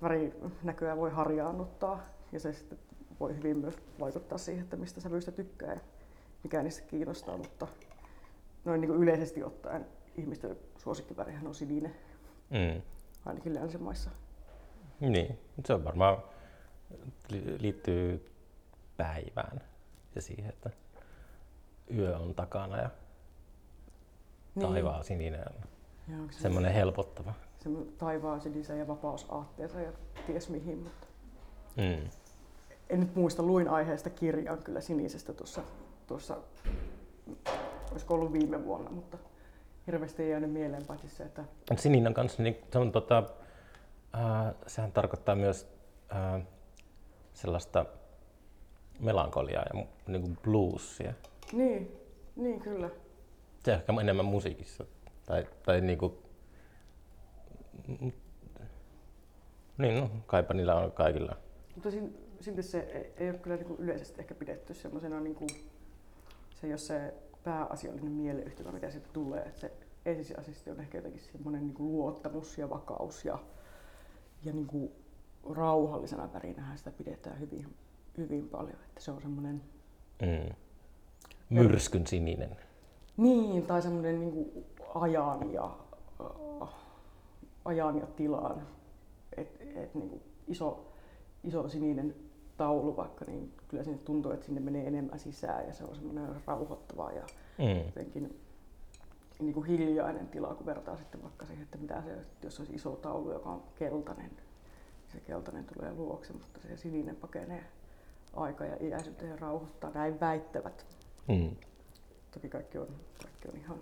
väri 0.02 0.34
näköjään 0.62 0.99
voi 0.99 1.10
harjaannuttaa 1.10 2.00
ja 2.32 2.40
se 2.40 2.52
sitten 2.52 2.78
voi 3.20 3.37
hyvin 3.37 3.58
myös 3.58 3.75
vaikuttaa 4.00 4.38
siihen, 4.38 4.64
että 4.64 4.76
mistä 4.76 5.00
sävyistä 5.00 5.32
tykkää 5.32 5.72
ja 5.72 5.80
mikä 6.42 6.62
niistä 6.62 6.82
kiinnostaa, 6.88 7.37
mutta 7.37 7.66
noin 8.64 8.80
niin 8.80 8.88
kuin 8.88 9.02
yleisesti 9.02 9.44
ottaen 9.44 9.87
ihmisten 10.16 10.56
suosikkivärihän 10.78 11.46
on 11.46 11.54
sininen, 11.54 11.94
Mm. 12.50 12.82
ainakin 13.26 13.54
länsimaissa. 13.54 14.10
Niin, 15.00 15.38
se 15.66 15.75
on 15.75 15.85
varmaan 15.85 16.23
li- 17.28 17.57
liittyy 17.62 18.30
päivään 18.97 19.61
ja 20.14 20.23
siihen, 20.23 20.49
että 20.50 20.71
yö 21.97 22.16
on 22.19 22.35
takana 22.35 22.76
ja 22.76 22.90
taivaan 24.61 25.04
sininen 25.04 25.40
on 25.49 25.54
Niin. 26.07 26.33
Semmoinen 26.33 26.73
helpottava. 26.73 27.33
semmoinen 27.59 27.92
taivaan 27.99 28.40
sinisen 28.40 28.78
ja 28.78 28.88
vapausaatteessa 28.88 29.80
ja 29.80 29.92
ties 30.26 30.49
mihin, 30.49 30.78
mutta 30.78 31.07
Mm. 31.76 32.11
en 32.88 33.00
nyt 33.00 33.14
muista, 33.16 33.42
luin 33.42 33.69
aiheesta 33.69 34.11
kirjan 34.11 34.59
kyllä 34.62 34.80
sinisestä 34.80 35.33
tuossa, 35.33 35.62
tuossa 36.07 36.37
olisiko 37.92 38.14
ollut 38.14 38.33
viime 38.33 38.64
vuonna, 38.64 38.90
mutta 38.90 39.19
hirveästi 39.87 40.23
ei 40.23 40.30
jäänyt 40.30 40.52
mieleen 40.52 40.87
paitsi 40.87 41.09
se, 41.09 41.23
että 41.25 41.45
Sininen 41.76 42.07
on 42.09 42.14
kanssa, 42.14 42.42
niin, 42.42 42.57
se 42.73 42.78
on, 42.78 42.92
tota, 42.92 43.23
äh, 44.14 44.54
sehän 44.66 44.92
tarkoittaa 44.92 45.34
myös 45.34 45.68
äh, 46.12 46.42
sellaista 47.34 47.86
melankoliaa 49.00 49.64
ja 49.74 49.84
niin 50.06 50.22
kuin 50.22 50.38
bluesia. 50.42 51.14
niin, 51.52 52.00
niin 52.36 52.60
kyllä. 52.60 52.90
Se 53.64 53.72
ehkä 53.72 53.92
enemmän 54.00 54.26
musiikissa. 54.26 54.84
Tai, 55.26 55.46
tai 55.62 55.80
niin 55.80 55.98
kuin, 55.98 56.12
niin 59.78 60.00
no, 60.00 60.10
kaipa 60.26 60.54
niillä 60.54 60.74
on 60.74 60.92
kaikilla. 60.92 61.36
Mutta 61.74 61.90
silti 62.40 62.62
se 62.62 62.78
ei, 62.78 63.12
ei 63.16 63.30
ole 63.30 63.38
kyllä 63.38 63.56
niin 63.56 63.66
kuin 63.66 63.80
yleisesti 63.80 64.20
ehkä 64.20 64.34
pidetty 64.34 64.74
semmoisena, 64.74 65.20
niin 65.20 65.34
kuin, 65.34 65.48
se 66.60 66.66
ole 66.66 66.78
se 66.78 67.14
pääasiallinen 67.44 68.12
mieleyhtymä, 68.12 68.72
mitä 68.72 68.90
siitä 68.90 69.08
tulee. 69.12 69.42
Että 69.42 69.60
se 69.60 69.72
ensisijaisesti 70.04 70.70
on 70.70 70.80
ehkä 70.80 70.98
jotenkin 70.98 71.22
semmoinen 71.32 71.66
niin 71.66 71.74
kuin 71.74 71.92
luottamus 71.92 72.58
ja 72.58 72.70
vakaus 72.70 73.24
ja, 73.24 73.38
ja 74.44 74.52
niin 74.52 74.66
kuin 74.66 74.90
rauhallisena 75.50 76.32
värinähän 76.32 76.78
sitä 76.78 76.90
pidetään 76.90 77.40
hyvin, 77.40 77.75
hyvin 78.18 78.49
paljon. 78.49 78.75
Että 78.88 79.00
se 79.00 79.11
on 79.11 79.23
semmoinen, 79.23 79.62
Mm. 80.23 80.54
Myrskyn 81.50 82.06
sininen. 82.06 82.56
niin, 83.16 83.66
tai 83.66 83.82
semmoinen 83.82 84.20
niin 84.20 84.32
kuin 84.32 84.64
ajan 84.94 85.52
ja, 85.52 85.70
äh, 86.20 86.68
ajan 87.64 87.97
ja 87.99 88.06
tilan. 88.06 88.66
Et, 89.37 89.61
et 89.76 89.94
niin 89.94 90.09
kuin 90.11 90.23
iso, 90.49 90.92
iso 91.44 91.68
sininen 91.68 92.14
taulu 92.56 92.97
vaikka, 92.97 93.25
niin 93.25 93.52
kyllä 93.68 93.85
sinne 93.85 93.99
tuntuu, 93.99 94.32
että 94.32 94.47
sinne 94.47 94.61
menee 94.61 94.87
enemmän 94.87 95.18
sisään 95.18 95.66
ja 95.66 95.73
se 95.73 95.85
on 95.85 95.94
semmoinen 95.94 96.28
rauhoittava 96.47 97.11
ja 97.12 97.23
Mm. 97.59 97.87
jotenkin 97.87 98.40
niin 99.40 99.54
kuin 99.54 99.66
hiljainen 99.66 100.28
tila, 100.28 100.54
kun 100.54 100.66
vertaa 100.66 100.97
sitten 100.97 101.23
vaikka 101.23 101.47
siihen, 101.47 101.62
että 101.62 101.78
mitä 101.78 102.02
se, 102.02 102.16
jos 102.42 102.59
olisi 102.59 102.75
iso 102.75 102.90
taulu, 102.90 103.32
joka 103.32 103.50
on 103.50 103.62
keltainen, 103.78 104.30
niin 104.30 104.47
se 105.12 105.20
keltainen 105.20 105.64
tulee 105.64 105.92
luokse, 105.92 106.32
mutta 106.32 106.61
se 106.61 106.76
sininen 106.76 107.16
pakenee 107.16 107.64
aika 108.35 108.64
ja 108.64 108.76
iäisyyteen 108.80 109.38
rauhoittaa. 109.38 109.90
Näin 109.90 110.20
väittävät. 110.20 110.87
Mm. 111.28 111.56
Toki 112.30 112.49
kaikki 112.49 112.78
on, 112.78 112.88
kaikki 113.23 113.49
on 113.49 113.56
ihan, 113.56 113.78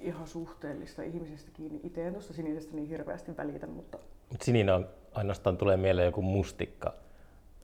ihan 0.00 0.26
suhteellista 0.26 1.02
ihmisestä 1.02 1.50
kiinni. 1.54 1.80
Itse 1.82 2.06
en 2.06 2.12
tuosta 2.12 2.32
sinisestä 2.32 2.74
niin 2.74 2.88
hirveästi 2.88 3.36
välitä, 3.36 3.66
mutta 3.66 3.98
Mut 4.30 4.42
sininen 4.42 4.74
on, 4.74 4.88
ainoastaan 5.14 5.56
tulee 5.56 5.76
mieleen 5.76 6.06
joku 6.06 6.22
mustikka, 6.22 6.94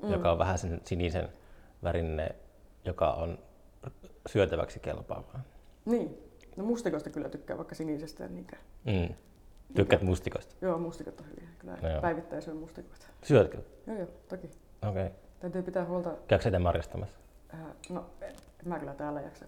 mm. 0.02 0.12
joka 0.12 0.32
on 0.32 0.38
vähän 0.38 0.58
sen 0.58 0.80
sinisen 0.84 1.28
värinen, 1.82 2.34
joka 2.84 3.12
on 3.12 3.38
syötäväksi 4.28 4.80
kelpaavaa. 4.80 5.40
Niin. 5.84 6.18
No 6.56 6.64
mustikoista 6.64 7.10
kyllä 7.10 7.28
tykkää, 7.28 7.56
vaikka 7.56 7.74
sinisestä 7.74 8.24
en 8.24 8.34
niinkään. 8.34 8.62
Mm. 8.84 9.14
Tykkäät 9.74 10.02
mustikosta? 10.02 10.54
Joo, 10.60 10.78
mustikot 10.78 11.20
on 11.20 11.26
hyviä. 11.26 11.48
Kyllä 11.58 11.78
No 11.82 11.88
joo. 11.88 12.00
päivittäin 12.00 12.42
syön 12.42 12.56
mustikoita. 12.56 13.06
Syötkö? 13.22 13.58
Joo, 13.86 13.96
joo, 13.96 14.06
toki. 14.28 14.50
Okei. 14.82 15.06
Okay. 15.06 15.10
Täytyy 15.40 15.62
pitää 15.62 15.84
huolta 15.84 16.10
Käykö 16.28 16.42
sitä 16.42 16.58
marjastamassa? 16.58 17.18
Äh, 17.54 17.60
no, 17.90 18.10
en 18.20 18.34
mä 18.68 18.78
kyllä 18.78 18.94
täällä 18.94 19.20
jaksa. 19.20 19.44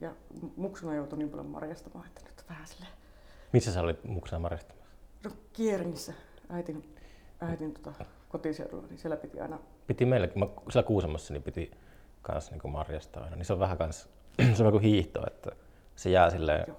Ja 0.00 0.12
muksuna 0.56 0.94
joutui 0.94 1.18
niin 1.18 1.30
paljon 1.30 1.46
marjastamaan, 1.46 2.06
että 2.06 2.20
nyt 2.24 2.44
vähän 2.48 2.66
silleen. 2.66 2.92
Missä 3.52 3.72
sä 3.72 3.80
olit 3.80 4.04
muksena 4.04 4.38
marjastamassa? 4.38 4.94
No 5.24 5.30
Kieringissä 5.52 6.12
äitin, 6.48 6.94
äitin 7.40 7.74
tota, 7.74 8.04
kotiseudulla, 8.28 8.86
niin 8.86 8.98
siellä 8.98 9.16
piti 9.16 9.40
aina, 9.40 9.58
Piti 9.86 10.04
meilläkin, 10.06 10.38
mä, 10.38 10.46
siellä 10.70 10.86
Kuusamossa 10.86 11.32
niin 11.32 11.42
piti 11.42 11.70
kans 12.22 12.50
niin 12.50 12.70
marjastaa 12.70 13.24
aina. 13.24 13.36
Niin 13.36 13.44
se 13.44 13.52
on 13.52 13.58
vähän 13.58 13.78
kans, 13.78 14.08
se 14.54 14.64
on 14.64 14.70
kuin 14.70 14.82
hiihto, 14.82 15.20
että 15.26 15.50
se 15.96 16.10
jää 16.10 16.30
silleen, 16.30 16.64
joo. 16.68 16.76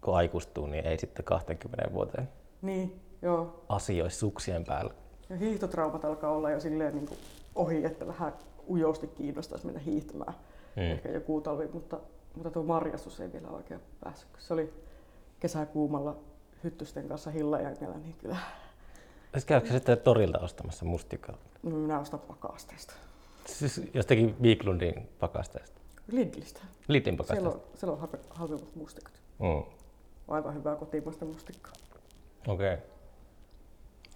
kun 0.00 0.16
aikuistuu, 0.16 0.66
niin 0.66 0.86
ei 0.86 0.98
sitten 0.98 1.24
20 1.24 1.92
vuoteen 1.92 2.28
Niin, 2.62 3.00
joo. 3.22 3.64
asioisi 3.68 4.16
suksien 4.16 4.64
päällä. 4.64 4.94
Ja 5.30 5.36
hiihtotraumat 5.36 6.04
alkaa 6.04 6.30
olla 6.32 6.50
jo 6.50 6.60
silleen 6.60 6.94
niin 6.94 7.06
kuin 7.06 7.18
ohi, 7.54 7.84
että 7.84 8.06
vähän 8.06 8.32
ujosti 8.68 9.06
kiinnostaisi 9.06 9.66
mennä 9.66 9.80
hiihtämään. 9.80 10.34
Mm. 10.76 10.82
Ehkä 10.82 11.08
joku 11.08 11.40
talvi, 11.40 11.68
mutta, 11.72 12.00
mutta 12.34 12.50
tuo 12.50 12.62
marjastus 12.62 13.20
ei 13.20 13.32
vielä 13.32 13.48
oikein 13.48 13.80
päässyt. 14.04 14.28
Se 14.38 14.54
oli 14.54 14.72
kesäkuumalla 15.40 16.16
hyttysten 16.64 17.08
kanssa 17.08 17.30
hillajängellä, 17.30 17.98
niin 17.98 18.14
kyllä 18.18 18.36
Siis 19.32 19.44
käykö 19.44 19.70
sitten 19.70 19.98
torilta 19.98 20.38
ostamassa 20.38 20.84
mustikkaa? 20.84 21.36
minä 21.62 22.00
ostan 22.00 22.20
pakasteesta. 22.20 22.94
Siis 23.46 23.80
jostakin 23.94 24.36
Viiklundin 24.42 25.08
pakasteesta. 25.20 25.80
Lidlistä. 26.12 26.60
Lidin 26.88 27.04
Siellä 27.04 27.16
pakasteesta. 27.16 27.48
on, 27.48 27.78
siellä 27.78 27.92
on 28.02 28.08
halvemmat 28.30 28.76
mustikot. 28.76 29.12
Mm. 29.38 29.72
Aivan 30.28 30.54
hyvää 30.54 30.76
kotimaista 30.76 31.24
mustikkaa. 31.24 31.72
Okei. 32.48 32.74
Okay. 32.74 32.86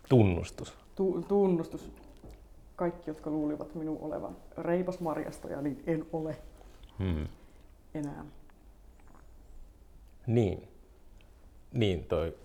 Tunnustus. 0.08 0.74
Tu- 0.94 1.24
tunnustus. 1.28 1.92
Kaikki, 2.76 3.10
jotka 3.10 3.30
luulivat 3.30 3.74
minun 3.74 3.98
olevan 4.00 4.36
reipas 4.58 5.00
marjastaja, 5.00 5.60
niin 5.62 5.82
en 5.86 6.06
ole 6.12 6.36
Hmm. 6.98 7.28
enää. 7.94 8.24
Niin. 10.26 10.68
Niin, 11.72 12.04
toi 12.04 12.36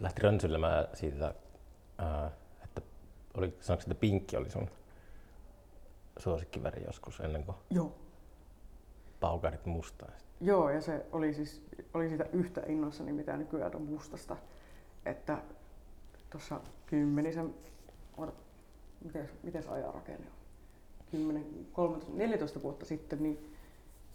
lähti 0.00 0.22
rönsyilemään 0.22 0.88
siitä, 0.94 1.34
että 2.64 2.80
oli, 3.34 3.56
sanoiko, 3.60 3.82
että 3.82 3.94
pinkki 3.94 4.36
oli 4.36 4.50
sun 4.50 4.70
suosikkiväri 6.18 6.84
joskus 6.84 7.20
ennen 7.20 7.44
kuin 7.44 7.56
Joo. 7.70 7.92
Paukarit 9.20 9.66
mustaa. 9.66 10.10
Joo, 10.40 10.70
ja 10.70 10.80
se 10.80 11.06
oli 11.12 11.34
siis 11.34 11.62
oli 11.94 12.08
siitä 12.08 12.26
yhtä 12.32 12.62
innoissani, 12.66 13.12
mitä 13.12 13.36
nykyään 13.36 13.76
on 13.76 13.82
mustasta. 13.82 14.36
Että 15.06 15.38
tuossa 16.30 16.60
kymmenisen, 16.86 17.54
miten, 19.04 19.28
miten 19.42 19.62
se 19.62 19.68
ajarakenne 19.68 20.26
on? 20.26 20.32
10, 21.10 21.44
13, 21.72 22.12
14 22.12 22.62
vuotta 22.62 22.86
sitten, 22.86 23.22
niin 23.22 23.54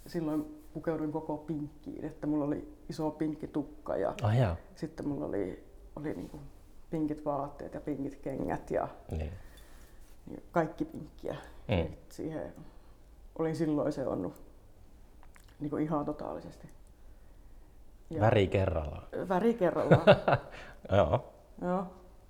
silloin 0.08 0.64
pukeuduin 0.74 1.12
koko 1.12 1.38
pinkkiin, 1.38 2.06
että 2.06 2.28
mulla 2.28 2.46
oli 2.46 2.74
iso 2.90 3.12
pinkki 3.12 3.48
tukka 3.48 3.98
ja 3.98 4.14
Ah 4.24 4.38
jaa. 4.38 4.56
sitten 4.76 5.08
mulla 5.08 5.26
oli, 5.26 5.64
oli 5.96 6.14
niinku 6.14 6.40
pinkit 6.90 7.26
vaatteet 7.26 7.74
ja 7.74 7.82
pinkit 7.82 8.16
kengät 8.16 8.72
ja 8.72 8.88
Niin. 9.12 9.32
niin 10.30 10.44
kaikki 10.52 10.86
pinkkiä. 10.86 11.34
Mm. 11.68 11.80
Et 11.80 12.12
Siihen 12.12 12.54
olin 13.40 13.56
silloin 13.56 13.94
seonnut 13.94 14.45
niin 15.60 15.80
ihan 15.80 16.06
totaalisesti. 16.06 16.70
Ja 18.10 18.22
Väri 18.22 18.48
kerrallaan. 18.48 19.08
Väri 19.30 19.54
kerrallaan. 19.54 20.02
Joo. 20.98 21.34
Joo. 21.62 21.86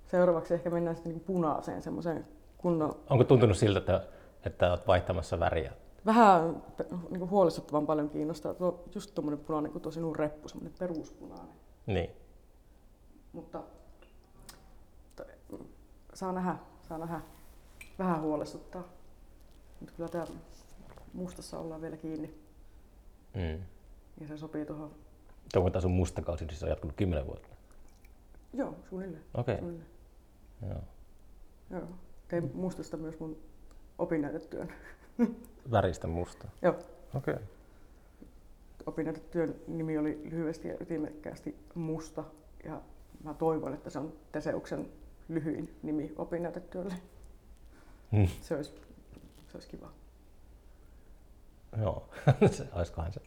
Seuraavaksi 0.06 0.54
ehkä 0.54 0.70
mennään 0.70 0.96
sitten 0.96 1.12
niin 1.12 1.24
punaiseen, 1.24 1.82
semmoiseen 1.82 2.26
kunnon, 2.58 2.96
Onko 3.10 3.24
tuntunut 3.24 3.56
siltä, 3.56 3.78
että, 3.78 4.02
että 4.44 4.70
olet 4.70 4.86
vaihtamassa 4.86 5.40
väriä? 5.40 5.72
vähän 6.06 6.62
niin 7.10 7.30
huolestuttavan 7.30 7.86
paljon 7.86 8.10
kiinnostaa. 8.10 8.54
Tuo, 8.54 8.84
just 8.94 9.14
tuommoinen 9.14 9.44
punainen 9.44 9.72
kuin 9.72 9.82
tuo 9.82 9.92
sinun 9.92 10.16
reppu, 10.16 10.48
semmoinen 10.48 10.78
peruspunainen. 10.78 11.56
Niin. 11.86 12.10
Mutta 13.32 13.62
saa 16.14 16.32
nähdä, 16.32 16.56
saa 16.88 16.98
nähdä. 16.98 17.20
Vähän 17.98 18.20
huolestuttaa. 18.20 18.82
Mutta 19.80 19.94
kyllä 19.96 20.08
tää 20.08 20.26
mustassa 21.12 21.58
ollaan 21.58 21.80
vielä 21.80 21.96
kiinni. 21.96 22.45
Mm. 23.36 23.62
Ja 24.20 24.28
se 24.28 24.36
sopii 24.36 24.66
tuohon. 24.66 24.90
Onko 25.56 25.70
tämä 25.70 25.80
sun 25.80 25.90
musta 25.90 26.22
kausi, 26.22 26.46
siis 26.48 26.62
on 26.62 26.68
jatkunut 26.68 26.96
10 26.96 27.26
vuotta? 27.26 27.48
Joo, 28.52 28.74
suunnilleen. 28.88 29.22
Okei. 29.34 29.54
Okay. 29.54 29.58
suunnilleen. 29.58 29.90
Joo. 30.68 30.80
Joo. 31.70 31.88
Tein 32.28 32.50
mustasta 32.54 32.96
myös 32.96 33.20
mun 33.20 33.36
opinnäytetyön. 33.98 34.72
Väristä 35.70 36.06
musta. 36.06 36.48
Joo. 36.62 36.74
Okei. 37.14 37.34
Okay. 37.34 37.46
Opinnäytetyön 38.86 39.54
nimi 39.66 39.98
oli 39.98 40.20
lyhyesti 40.30 40.68
ja 40.68 40.74
ytimekkäästi 40.80 41.56
Musta. 41.74 42.24
Ja 42.64 42.82
mä 43.24 43.34
toivon, 43.34 43.74
että 43.74 43.90
se 43.90 43.98
on 43.98 44.12
Teseuksen 44.32 44.88
lyhyin 45.28 45.76
nimi 45.82 46.12
opinnäytetyölle. 46.16 46.94
Mm. 48.10 48.26
Se 48.40 48.56
olisi, 48.56 48.74
se 49.48 49.56
olisi 49.56 49.68
kiva. 49.68 49.92
Joo. 51.80 52.08
olisikohan 52.76 53.12
se? 53.12 53.20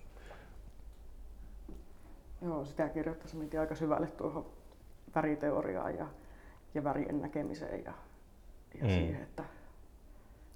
Joo, 2.42 2.66
sitä 2.66 2.90
kirjoittaisi 2.90 3.38
mentiin 3.38 3.62
aika 3.62 3.76
syvälle 3.76 4.08
tuohon 4.08 4.46
väriteoriaan 5.16 5.96
ja, 5.98 6.08
ja 6.74 6.84
värien 6.84 7.22
näkemiseen 7.22 7.84
ja, 7.84 7.94
ja 8.74 8.80
Mm. 8.82 8.88
mm. 8.88 8.90
siihen, 8.90 9.22
että 9.24 9.44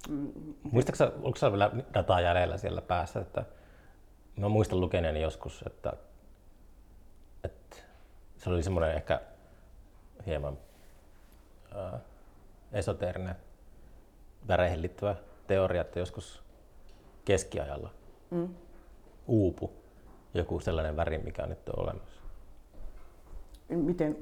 mm, 0.08 0.54
Muistatko 0.62 0.96
sä, 0.96 1.12
onko 1.22 1.36
sulla 1.36 1.52
vielä 1.52 1.70
dataa 1.94 2.20
jäljellä 2.20 2.56
siellä 2.56 2.80
päässä? 2.80 3.20
Että 3.20 3.44
mä 4.36 4.48
muistan 4.48 4.80
lukeneeni 4.80 5.22
joskus, 5.22 5.64
että, 5.66 5.92
että 7.44 7.76
se 8.36 8.50
oli 8.50 8.62
semmoinen 8.62 8.94
ehkä 8.94 9.20
hieman 10.26 10.58
ää, 11.74 12.00
esoteerinen 12.72 13.36
väreihin 14.48 14.82
liittyvä 14.82 15.16
teoria, 15.46 15.80
että 15.80 15.98
joskus 15.98 16.43
keskiajalla 17.24 17.90
mm, 18.30 18.48
uupu 19.26 19.70
joku 20.34 20.60
sellainen 20.60 20.96
väri, 20.96 21.18
mikä 21.18 21.46
nyt 21.46 21.68
on 21.68 21.82
olemassa. 21.84 22.20
miten 23.68 24.16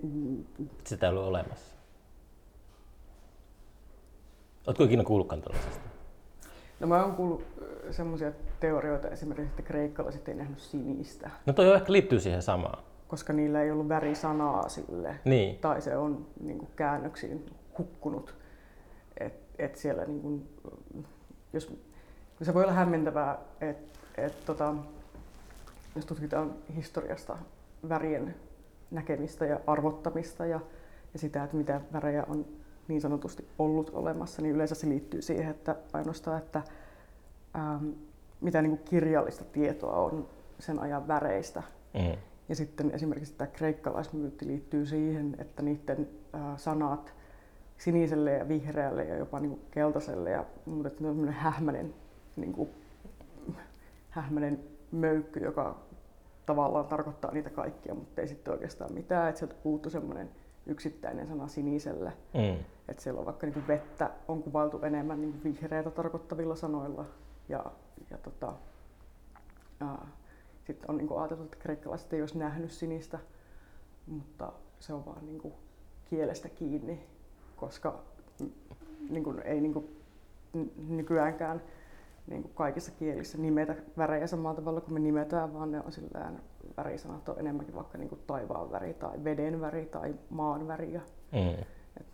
Sitä 0.85 1.07
ei 1.07 1.11
ollut 1.11 1.25
olemassa. 1.25 1.77
Oletko 4.67 4.85
ikinä 4.85 5.05
kuullutkaan 5.05 5.43
tällaisesta? 5.43 5.89
No 6.81 6.87
mä 6.87 7.03
oon 7.05 7.15
kuullut 7.17 7.45
semmoisia 7.91 8.33
teorioita 8.61 9.09
esimerkiksi, 9.09 9.51
että 9.51 9.63
kreikkalaiset 9.63 10.29
ei 10.29 10.35
nähnyt 10.35 10.59
sinistä, 10.61 11.31
No 11.47 11.53
toi 11.53 11.75
ehkä 11.75 11.93
liittyy 11.93 12.21
siihen 12.21 12.43
samaan. 12.43 12.85
koska 13.09 13.33
niillä 13.33 13.63
ei 13.63 13.71
ollut 13.71 13.89
värisanaa 13.89 14.69
sille. 14.69 15.15
Niin. 15.25 15.59
Tai 15.59 15.81
se 15.83 15.97
on 15.97 16.27
niin 16.41 16.59
kuin, 16.59 16.71
käännöksiin 16.77 17.47
hukkunut. 17.79 18.35
Et, 19.21 19.35
et 19.59 19.77
siellä, 19.77 20.05
niin 20.05 20.21
kuin, 20.21 20.49
jos, 21.53 21.73
se 22.45 22.55
voi 22.55 22.63
olla 22.63 22.73
hämmentävää, 22.73 23.39
että 23.61 23.99
et, 24.17 24.45
tota, 24.45 24.75
jos 25.97 26.07
tutkitaan 26.07 26.55
historiasta 26.77 27.39
värien 27.89 28.35
näkemistä 28.91 29.47
ja 29.47 29.61
arvottamista 29.67 30.47
ja, 30.47 30.61
ja 31.13 31.19
sitä, 31.19 31.45
että 31.45 31.57
mitä 31.57 31.81
värejä 31.93 32.25
on 32.29 32.47
niin 32.89 33.01
sanotusti 33.01 33.49
ollut 33.59 33.91
olemassa, 33.95 34.43
niin 34.43 34.55
yleensä 34.55 34.75
se 34.75 34.89
liittyy 34.89 35.23
siihen, 35.23 35.51
että 35.51 35.77
ainoastaan, 35.93 36.39
että 36.39 36.63
ähm, 37.57 37.89
mitä 38.41 38.63
niin 38.63 38.77
kuin 38.77 38.89
kirjallista 38.89 39.45
tietoa 39.45 39.97
on 39.97 40.29
sen 40.59 40.79
ajan 40.79 41.09
väreistä. 41.09 41.63
Mm. 41.95 42.17
Ja 42.49 42.57
sitten 42.57 42.91
esimerkiksi 42.91 43.35
tämä 43.35 43.49
kreikkalaismyytti 43.49 44.47
liittyy 44.47 44.87
siihen, 44.87 45.37
että 45.39 45.63
niiden 45.63 46.09
äh, 46.35 46.41
sanat 46.57 47.15
siniselle 47.79 48.33
ja 48.33 48.49
vihreälle 48.49 49.05
ja 49.05 49.17
jopa 49.17 49.41
niin 49.41 49.51
kuin 49.51 49.63
keltaiselle, 49.71 50.31
ja, 50.31 50.45
on 50.67 50.91
semmoinen 50.99 51.35
hähmäinen, 51.35 51.95
niin 52.37 52.53
kuin, 52.53 52.71
hähmäinen 54.11 54.65
möykky, 54.93 55.41
joka 55.41 55.79
tavallaan 56.47 56.87
tarkoittaa 56.87 57.31
niitä 57.31 57.51
kaikkia, 57.51 57.95
mutta 57.95 58.21
ei 58.21 58.29
sitten 58.29 58.53
oikeastaan 58.53 58.93
mitään. 58.93 59.29
Että 59.29 59.39
sieltä 59.39 59.55
puuttuu 59.63 59.91
semmoinen 59.91 60.31
yksittäinen 60.67 61.27
sana 61.27 61.49
siniselle. 61.49 62.13
Mm. 62.35 62.65
Että 62.89 63.03
siellä 63.03 63.21
on 63.21 63.27
vaikka 63.27 63.47
niin 63.47 63.67
vettä 63.67 64.11
on 64.29 64.43
kuvailtu 64.43 64.83
enemmän 64.83 65.21
niin 65.21 65.41
vihreätä 65.45 65.91
tarkoittavilla 65.91 66.57
sanoilla. 66.57 67.05
Ja, 67.49 67.65
ja 68.11 68.19
tota, 68.19 68.53
sitten 70.67 70.91
on 70.91 70.97
niin 70.97 71.19
ajateltu, 71.19 71.45
että 71.45 71.57
kreikkalaiset 71.57 72.13
ei 72.13 72.21
olisi 72.21 72.39
nähnyt 72.39 72.71
sinistä, 72.71 73.19
mutta 74.07 74.53
se 74.81 74.93
on 74.93 75.07
vaan 75.07 75.27
niin 75.27 75.41
kuin 75.41 75.55
kielestä 76.11 76.49
kiinni, 76.49 77.07
koska 77.57 78.01
niin 79.11 79.25
kuin, 79.25 79.43
ei 79.43 79.61
niin 79.61 79.73
kuin, 79.73 79.97
nykyäänkään 80.89 81.63
niin 82.27 82.43
kuin 82.43 82.55
kaikissa 82.55 82.93
kielissä 82.93 83.39
nimetä 83.39 83.75
värejä 83.99 84.27
samalla 84.27 84.57
tavalla 84.57 84.81
kuin 84.81 84.95
me 84.95 85.01
nimetään, 85.01 85.55
vaan 85.55 85.73
ne 85.73 85.81
on 85.85 85.93
sillään 85.93 86.43
värisanat 86.77 87.29
on 87.29 87.39
enemmänkin 87.39 87.75
vaikka 87.75 87.99
niin 87.99 88.09
kuin 88.09 88.21
taivaan 88.27 88.71
väri 88.73 88.95
tai 88.95 89.25
veden 89.25 89.61
väri 89.61 89.87
tai 89.87 90.15
maan 90.31 90.69
väri. 90.69 90.93
Ja 90.93 91.01
Mm. 91.33 91.65
et 92.01 92.07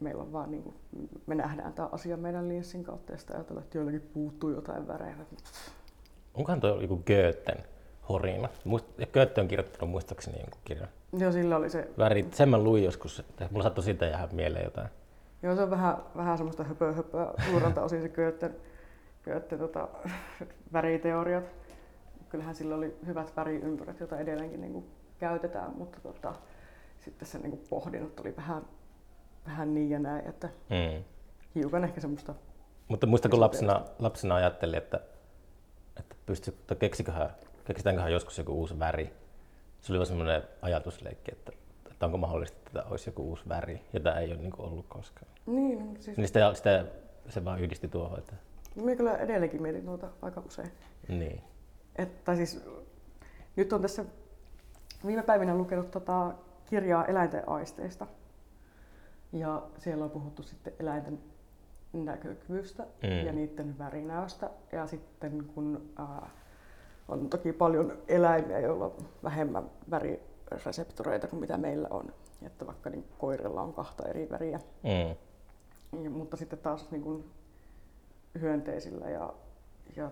meillä 0.00 0.22
on 0.22 0.32
vaan 0.32 0.50
niin 0.50 0.62
kuin, 0.62 0.74
me 1.26 1.34
nähdään 1.34 1.72
tämä 1.72 1.88
asia 1.92 2.16
meidän 2.16 2.48
linssin 2.48 2.84
kautta 2.84 3.12
ja 3.12 3.18
sitten 3.18 3.36
ajatellaan, 3.36 3.64
että 3.64 3.78
joillakin 3.78 4.10
puuttuu 4.14 4.50
jotain 4.50 4.88
värejä. 4.88 5.14
Onkohan 6.34 6.60
tuo 6.60 6.80
joku 6.80 6.96
Goethen 7.06 7.64
horina? 8.08 8.48
Muist, 8.64 8.86
Goethe 9.12 9.40
on 9.40 9.48
kirjoittanut 9.48 9.90
muistaakseni 9.90 10.38
jonkun 10.40 10.60
kirjan. 10.64 10.88
Joo, 11.18 11.32
sillä 11.32 11.56
oli 11.56 11.70
se, 11.70 11.88
Värit, 11.98 12.34
sen 12.34 12.48
mä 12.48 12.58
luin 12.58 12.84
joskus, 12.84 13.20
että 13.20 13.48
mulla 13.50 13.62
saattoi 13.62 13.84
siitä 13.84 14.06
jäädä 14.06 14.28
mieleen 14.32 14.64
jotain. 14.64 14.88
joo, 15.42 15.56
se 15.56 15.62
on 15.62 15.70
vähän, 15.70 15.96
vähän 16.16 16.38
semmoista 16.38 16.64
höpöä 16.64 16.92
höpöä 16.92 17.32
suurelta 17.50 17.82
osin 17.82 18.02
se 18.02 18.08
Goethen, 18.08 18.56
Goethen 19.26 19.58
tota, 19.58 19.88
väriteoriat. 20.72 21.44
Kyllähän 22.28 22.54
sillä 22.54 22.74
oli 22.74 22.96
hyvät 23.06 23.36
väriympyrät, 23.36 24.00
joita 24.00 24.18
edelleenkin 24.18 24.60
niin 24.60 24.72
kuin 24.72 24.86
käytetään, 25.18 25.72
mutta 25.76 26.00
tota, 26.00 26.34
sitten 26.98 27.28
se 27.28 27.38
niin 27.38 27.50
kuin 27.50 27.62
pohdinnat 27.70 28.20
oli 28.20 28.36
vähän, 28.36 28.62
vähän 29.46 29.74
niin 29.74 29.90
ja 29.90 29.98
näin, 29.98 30.26
että 30.28 30.48
Mm. 30.70 31.04
hiukan 31.54 31.84
ehkä 31.84 32.00
semmoista 32.00 32.34
Mutta 32.88 33.06
muista 33.06 33.28
kun 33.28 33.40
lapsena, 33.40 33.84
lapsena 33.98 34.34
ajattelin, 34.34 34.78
että, 34.78 35.00
että 36.00 36.16
pysty, 36.26 36.54
tai 36.66 36.76
keksiköhän, 36.76 37.30
keksitäänköhän 37.64 38.12
joskus 38.12 38.38
joku 38.38 38.52
uusi 38.52 38.78
väri. 38.78 39.12
Se 39.80 39.92
oli 39.92 40.06
semmoinen 40.06 40.42
ajatusleikki, 40.62 41.32
että, 41.32 41.52
että 41.90 42.06
onko 42.06 42.18
mahdollista, 42.18 42.58
että 42.66 42.84
olisi 42.90 43.08
joku 43.08 43.22
uusi 43.22 43.48
väri, 43.48 43.80
jota 43.92 44.20
ei 44.20 44.32
ole 44.32 44.40
niin 44.40 44.52
ollut 44.58 44.86
koskaan. 44.88 45.26
Niin, 45.46 45.96
siis 46.00 46.16
Niin 46.16 46.26
sitä, 46.26 46.54
sitä, 46.54 46.84
se 47.28 47.44
vaan 47.44 47.60
yhdisti 47.60 47.88
tuohon, 47.88 48.18
että 48.18 48.32
minä 48.76 48.96
kyllä 48.96 49.16
edelleenkin 49.16 49.62
mietin 49.62 49.84
tuota 49.84 50.08
aika 50.22 50.42
usein. 50.46 50.70
niin. 51.08 51.42
Et, 51.96 52.24
tai 52.24 52.36
siis, 52.36 52.64
nyt 53.56 53.72
on 53.72 53.82
tässä 53.82 54.04
viime 55.06 55.22
päivinä 55.22 55.54
lukenut 55.54 55.90
tota 55.90 56.34
kirjaa 56.66 57.04
eläinten 57.04 57.48
aisteista. 57.48 58.06
Ja 59.32 59.62
siellä 59.78 60.04
on 60.04 60.10
puhuttu 60.10 60.42
sitten 60.42 60.72
eläinten 60.80 61.18
näkökyvystä 61.92 62.82
Mm. 62.82 63.26
ja 63.26 63.32
niiden 63.32 63.78
värinäöstä. 63.78 64.50
Ja 64.72 64.86
sitten 64.86 65.44
kun 65.54 65.90
ää, 65.96 66.30
on 67.08 67.28
toki 67.30 67.52
paljon 67.52 67.98
eläimiä, 68.08 68.58
joilla 68.60 68.84
on 68.84 68.94
vähemmän 69.24 69.70
värireseptoreita 69.90 71.26
kuin 71.26 71.40
mitä 71.40 71.56
meillä 71.56 71.88
on. 71.90 72.12
Että 72.42 72.66
vaikka 72.66 72.90
niin 72.90 73.04
koirilla 73.18 73.62
on 73.62 73.72
kahta 73.72 74.08
eri 74.08 74.30
väriä. 74.30 74.60
Mm. 74.82 75.16
Ja, 76.04 76.10
mutta 76.10 76.36
sitten 76.36 76.58
taas 76.58 76.90
niin 76.90 77.02
kuin 77.02 77.24
hyönteisillä 78.40 79.10
ja, 79.10 79.34
ja 79.96 80.10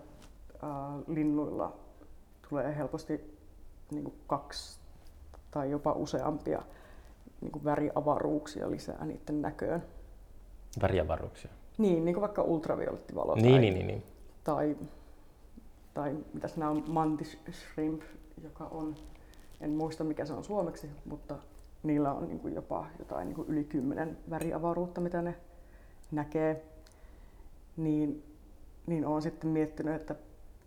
ää, 0.61 0.99
linnuilla 1.07 1.75
tulee 2.49 2.75
helposti 2.77 3.37
niin 3.91 4.03
kuin 4.03 4.15
kaksi 4.27 4.79
tai 5.51 5.71
jopa 5.71 5.91
useampia 5.91 6.61
niin 7.41 7.51
kuin 7.51 7.63
väriavaruuksia 7.63 8.71
lisää 8.71 9.05
niiden 9.05 9.41
näköön. 9.41 9.83
Väriavaruuksia. 10.81 11.51
Niin, 11.77 12.05
niin 12.05 12.15
kuin 12.15 12.21
vaikka 12.21 12.41
ultraviolettivalo 12.41 13.35
Niin, 13.35 13.51
tai, 13.51 13.61
niin, 13.61 13.73
niin, 13.73 13.87
niin. 13.87 14.03
tai, 14.43 14.77
tai 15.93 16.15
mitäs 16.33 16.57
nämä 16.57 16.71
on, 16.71 16.83
mantis 16.87 17.37
shrimp, 17.51 18.01
joka 18.43 18.63
on, 18.63 18.95
en 19.61 19.71
muista 19.71 20.03
mikä 20.03 20.25
se 20.25 20.33
on 20.33 20.43
suomeksi, 20.43 20.89
mutta 21.05 21.35
niillä 21.83 22.11
on 22.11 22.27
niin 22.27 22.39
kuin 22.39 22.55
jopa 22.55 22.87
jotain 22.99 23.27
niin 23.27 23.35
kuin 23.35 23.47
yli 23.47 23.63
kymmenen 23.63 24.17
väriavaruutta, 24.29 25.01
mitä 25.01 25.21
ne 25.21 25.35
näkee. 26.11 26.63
Niin, 27.77 28.23
niin 28.87 29.05
olen 29.05 29.21
sitten 29.21 29.49
miettinyt, 29.49 29.95
että 29.95 30.15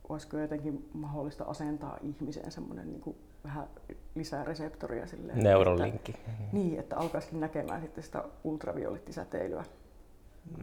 olisiko 0.09 0.39
jotenkin 0.39 0.89
mahdollista 0.95 1.45
asentaa 1.45 1.99
ihmiseen 2.03 2.51
semmoinen 2.51 2.93
niin 2.93 3.17
vähän 3.45 3.69
lisää 4.15 4.45
reseptoria 4.45 5.07
silleen. 5.07 5.39
Neurolinkki. 5.39 6.13
Että, 6.13 6.31
niin, 6.53 6.79
että 6.79 6.97
alkaisikin 6.97 7.41
näkemään 7.41 7.81
sitten 7.81 8.05
sitä 8.05 8.25
ultraviolettisäteilyä. 8.45 9.65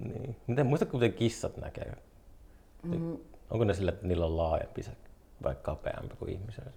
Niin. 0.04 0.36
Miten, 0.48 0.68
muistatko, 0.68 0.98
miten 0.98 1.14
kissat 1.14 1.58
näkee? 1.58 1.94
Mm, 2.84 3.18
Onko 3.50 3.66
ne 3.66 3.74
sillä, 3.74 3.92
että 3.92 4.08
niillä 4.08 4.26
on 4.26 4.38
laajempi 4.38 4.84
se 4.84 4.92
vai 5.44 5.56
kapeampi 5.62 6.16
kuin 6.16 6.32
ihmisellä? 6.32 6.72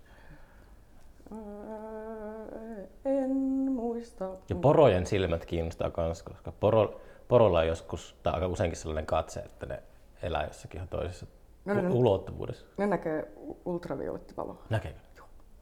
Öö, 1.33 2.87
en 3.05 3.31
muista. 3.73 4.31
Ja 4.49 4.57
porojen 4.57 5.07
silmät 5.07 5.45
kiinnostaa 5.45 5.91
myös, 5.97 6.23
koska 6.23 6.53
poro, 6.53 7.01
porolla 7.29 7.59
on 7.59 7.67
joskus, 7.67 8.17
tai 8.23 8.33
aika 8.35 8.47
useinkin 8.47 8.77
sellainen 8.79 9.07
katse, 9.07 9.41
että 9.41 9.67
ne 9.67 9.83
elää 10.23 10.45
jossakin 10.47 10.79
ihan 10.79 10.89
toisessa 10.89 11.27
No, 11.65 11.75
no, 11.75 11.83
no. 11.83 11.95
u- 11.95 11.99
ulottuvuudessa. 12.01 12.67
Ne 12.79 12.87
näkee 12.87 13.33
ultraviolettivaloa. 13.65 14.63
Näkeekö? 14.71 14.99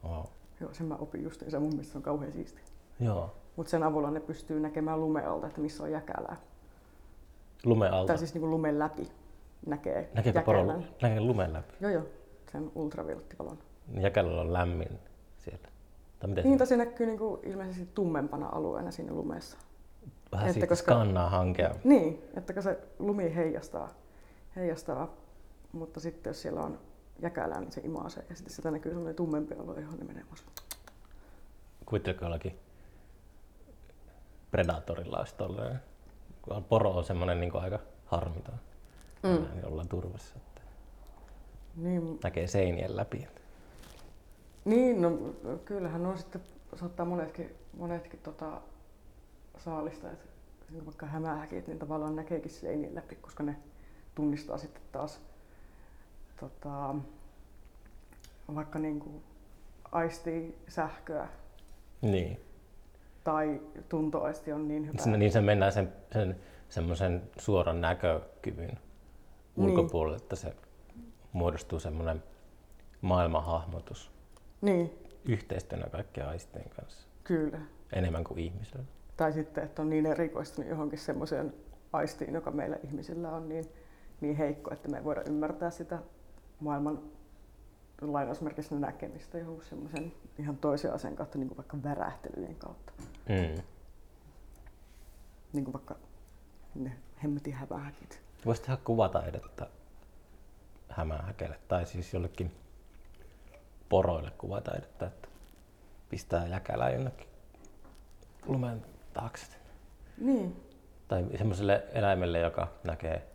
Wow. 0.03 0.23
Joo, 0.61 0.73
sen 0.73 0.85
mä 0.87 0.95
opin 0.95 1.23
just, 1.23 1.43
se 1.47 1.59
mun 1.59 1.69
mielestä 1.69 1.91
se 1.91 1.97
on 1.97 2.01
kauhean 2.03 2.31
siisti. 2.31 2.61
Joo. 2.99 3.35
Mutta 3.55 3.69
sen 3.69 3.83
avulla 3.83 4.11
ne 4.11 4.19
pystyy 4.19 4.59
näkemään 4.59 5.01
lumealta, 5.01 5.47
että 5.47 5.61
missä 5.61 5.83
on 5.83 5.91
jäkälää. 5.91 6.37
Lumen 7.65 7.93
alta. 7.93 8.07
Tai 8.07 8.17
siis 8.17 8.33
niinku 8.33 8.49
lumen 8.49 8.79
läpi 8.79 9.07
näkee 9.65 10.09
Näkeekö 10.13 10.41
poro 10.41 10.59
jäkälän. 10.59 10.87
näkee 11.01 11.19
lumen 11.21 11.53
läpi? 11.53 11.73
Joo, 11.81 11.91
joo, 11.91 12.03
sen 12.51 12.71
ultraviolettivalon. 12.75 13.57
Jäkälällä 13.99 14.41
on 14.41 14.53
lämmin 14.53 14.99
siellä. 15.37 15.67
Tai 16.19 16.29
miten 16.29 16.43
Niin, 16.43 16.67
se? 16.67 16.77
näkyy 16.77 17.05
niinku 17.05 17.39
ilmeisesti 17.43 17.89
tummempana 17.93 18.49
alueena 18.51 18.91
siinä 18.91 19.13
lumessa. 19.13 19.57
Vähän 20.31 20.45
että 20.47 20.53
siitä 20.53 20.67
koska- 20.67 20.91
skannaa 20.93 21.29
hankea. 21.29 21.75
Niin, 21.83 22.23
että 22.37 22.61
se 22.61 22.79
lumi 22.99 23.35
heijastaa, 23.35 23.89
heijastaa 24.55 25.13
mutta 25.71 25.99
sitten 25.99 26.29
jos 26.29 26.41
siellä 26.41 26.61
on 26.61 26.79
jäkälää, 27.21 27.59
niin 27.59 27.71
se 27.71 27.81
imaasee. 27.83 28.25
Ja 28.29 28.35
sitten 28.35 28.53
sitä 28.53 28.71
näkyy 28.71 28.91
sellainen 28.91 29.15
tummempi 29.15 29.55
alue, 29.55 29.81
johon 29.81 29.99
ne 29.99 30.05
menee 30.05 30.23
vaan. 30.25 30.37
Kuvitteletko 31.85 32.25
jollakin 32.25 32.59
Predatorilla 34.51 35.17
olisi 35.19 35.35
tolleen? 35.35 35.79
Kun 36.41 36.63
Poro 36.63 36.91
on 36.91 37.03
semmoinen 37.03 37.39
niin 37.39 37.55
aika 37.55 37.79
harmiton. 38.05 38.55
Mm. 39.23 39.29
Niin 39.53 39.65
ollaan 39.65 39.87
turvassa. 39.87 40.35
Että 40.35 40.61
Niin, 41.75 42.19
näkee 42.23 42.47
seinien 42.47 42.95
läpi. 42.95 43.27
Niin, 44.65 45.01
no 45.01 45.11
kyllähän 45.65 46.05
on 46.05 46.17
sitten, 46.17 46.41
saattaa 46.75 47.05
monetkin, 47.05 47.55
monetkin 47.77 48.19
tota, 48.19 48.61
niin 49.65 50.13
kuin 50.69 50.85
vaikka 50.85 51.05
hämähäkit, 51.05 51.67
niin 51.67 51.79
tavallaan 51.79 52.15
näkeekin 52.15 52.51
seinien 52.51 52.95
läpi, 52.95 53.15
koska 53.15 53.43
ne 53.43 53.55
tunnistaa 54.15 54.57
sitten 54.57 54.81
taas 54.91 55.21
tota, 56.39 56.95
vaikka 58.55 58.79
niin 58.79 58.99
kuin 58.99 59.23
aistii 59.91 60.57
sähköä 60.67 61.27
Niin. 62.01 62.39
tai 63.23 63.61
tuntoaisti 63.89 64.51
on 64.53 64.67
niin 64.67 64.87
hyvä. 64.87 65.17
Niin 65.17 65.31
se 65.31 65.41
mennään 65.41 65.71
sen, 65.71 65.93
sen 66.13 66.35
semmoisen 66.69 67.29
suoran 67.39 67.81
näkökyvyn 67.81 68.67
Niin. 68.67 69.69
ulkopuolelle, 69.69 70.17
että 70.17 70.35
se 70.35 70.55
muodostuu 71.33 71.79
semmoinen 71.79 72.23
maailmanhahmotus 73.01 74.11
Niin, 74.61 74.91
yhteistyönä 75.25 75.89
kaikkien 75.89 76.27
aistien 76.27 76.69
kanssa. 76.69 77.07
kyllä. 77.23 77.59
Enemmän 77.93 78.23
kuin 78.23 78.39
ihmisellä. 78.39 78.85
Tai 79.17 79.33
sitten, 79.33 79.63
että 79.63 79.81
on 79.81 79.89
niin 79.89 80.05
erikoistunut 80.05 80.69
johonkin 80.69 80.99
semmoiseen 80.99 81.53
aistiin, 81.93 82.33
joka 82.33 82.51
meillä 82.51 82.77
ihmisillä 82.83 83.31
on 83.31 83.49
niin, 83.49 83.65
niin 84.21 84.35
heikko, 84.35 84.73
että 84.73 84.89
me 84.89 84.97
ei 84.97 85.03
voida 85.03 85.23
ymmärtää 85.27 85.71
sitä 85.71 85.99
maailman 86.59 87.01
lainausmerkissä 88.01 88.75
näkemistä 88.75 89.37
johon 89.37 89.63
semmoisen 89.63 90.13
ihan 90.39 90.57
toisen 90.57 90.93
asian 90.93 91.15
kautta, 91.15 91.37
niin 91.37 91.47
kuin 91.47 91.57
vaikka 91.57 91.83
värähtelyjen 91.83 92.55
kautta. 92.55 92.93
Mm. 93.29 93.63
Niin 95.53 95.63
kuin 95.63 95.73
vaikka 95.73 95.95
ne 96.75 96.91
hemmetin 97.23 97.53
hävähäkit. 97.53 98.21
Voisi 98.45 98.61
tehdä 98.61 98.77
kuvataidetta 98.83 99.67
hämähäkelle 100.89 101.59
tai 101.67 101.85
siis 101.85 102.13
jollekin 102.13 102.51
poroille 103.89 104.31
kuvataidetta, 104.37 105.07
että 105.07 105.27
pistää 106.09 106.47
jäkälää 106.47 106.89
jonnekin 106.89 107.27
lumen 108.45 108.85
taakse. 109.17 109.47
Niin, 110.17 110.63
Tai 111.07 111.25
semmoiselle 111.37 111.83
eläimelle, 111.93 112.39
joka 112.39 112.67
näkee, 112.83 113.27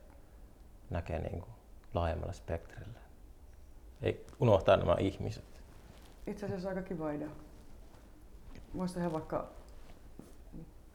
näkee 0.90 1.18
niin 1.18 1.40
kuin 1.40 1.52
laajemmalla 1.94 2.32
spektrillä. 2.32 2.98
Ei 4.02 4.26
unohtaa 4.40 4.76
nämä 4.76 4.96
ihmiset. 4.98 5.44
itse 6.26 6.46
asiassa 6.46 6.68
aika 6.68 6.82
kiva 6.82 7.10
idea. 7.12 7.28
Voisi 8.76 8.94
tehdä 8.94 9.12
vaikka 9.12 9.48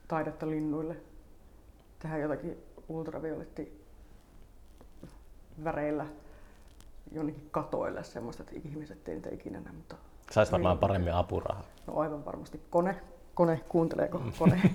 taidetta 0.08 0.46
linnuille. 0.50 0.96
Tehdä 1.98 2.16
jotakin 2.18 2.56
ultravioletti 2.88 3.84
väreillä 5.64 6.06
jonnekin 7.12 7.48
katoille 7.50 8.04
semmoista, 8.04 8.42
että 8.42 8.54
ihmiset 8.68 9.08
ei 9.08 9.14
niitä 9.14 9.30
ikinä 9.34 9.60
näe, 9.60 9.72
mutta 9.72 9.96
Saisi 10.30 10.52
varmaan 10.52 10.78
paremmin 10.78 11.14
apurahaa. 11.14 11.64
no 11.86 11.96
aivan 11.98 12.24
varmasti 12.24 12.60
kone, 12.70 13.00
kone, 13.38 13.60
kuunteleeko 13.68 14.22
kone? 14.38 14.60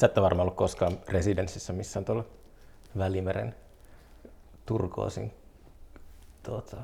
Sä 0.00 0.06
et 0.06 0.18
ole 0.18 0.24
varmaan 0.24 0.40
ollut 0.46 0.56
koskaan 0.56 0.98
residenssissä 1.08 1.72
missään 1.72 2.04
tuolla 2.04 2.24
Välimeren 2.98 3.54
Turkoosin, 4.66 5.32
tuota, 6.42 6.76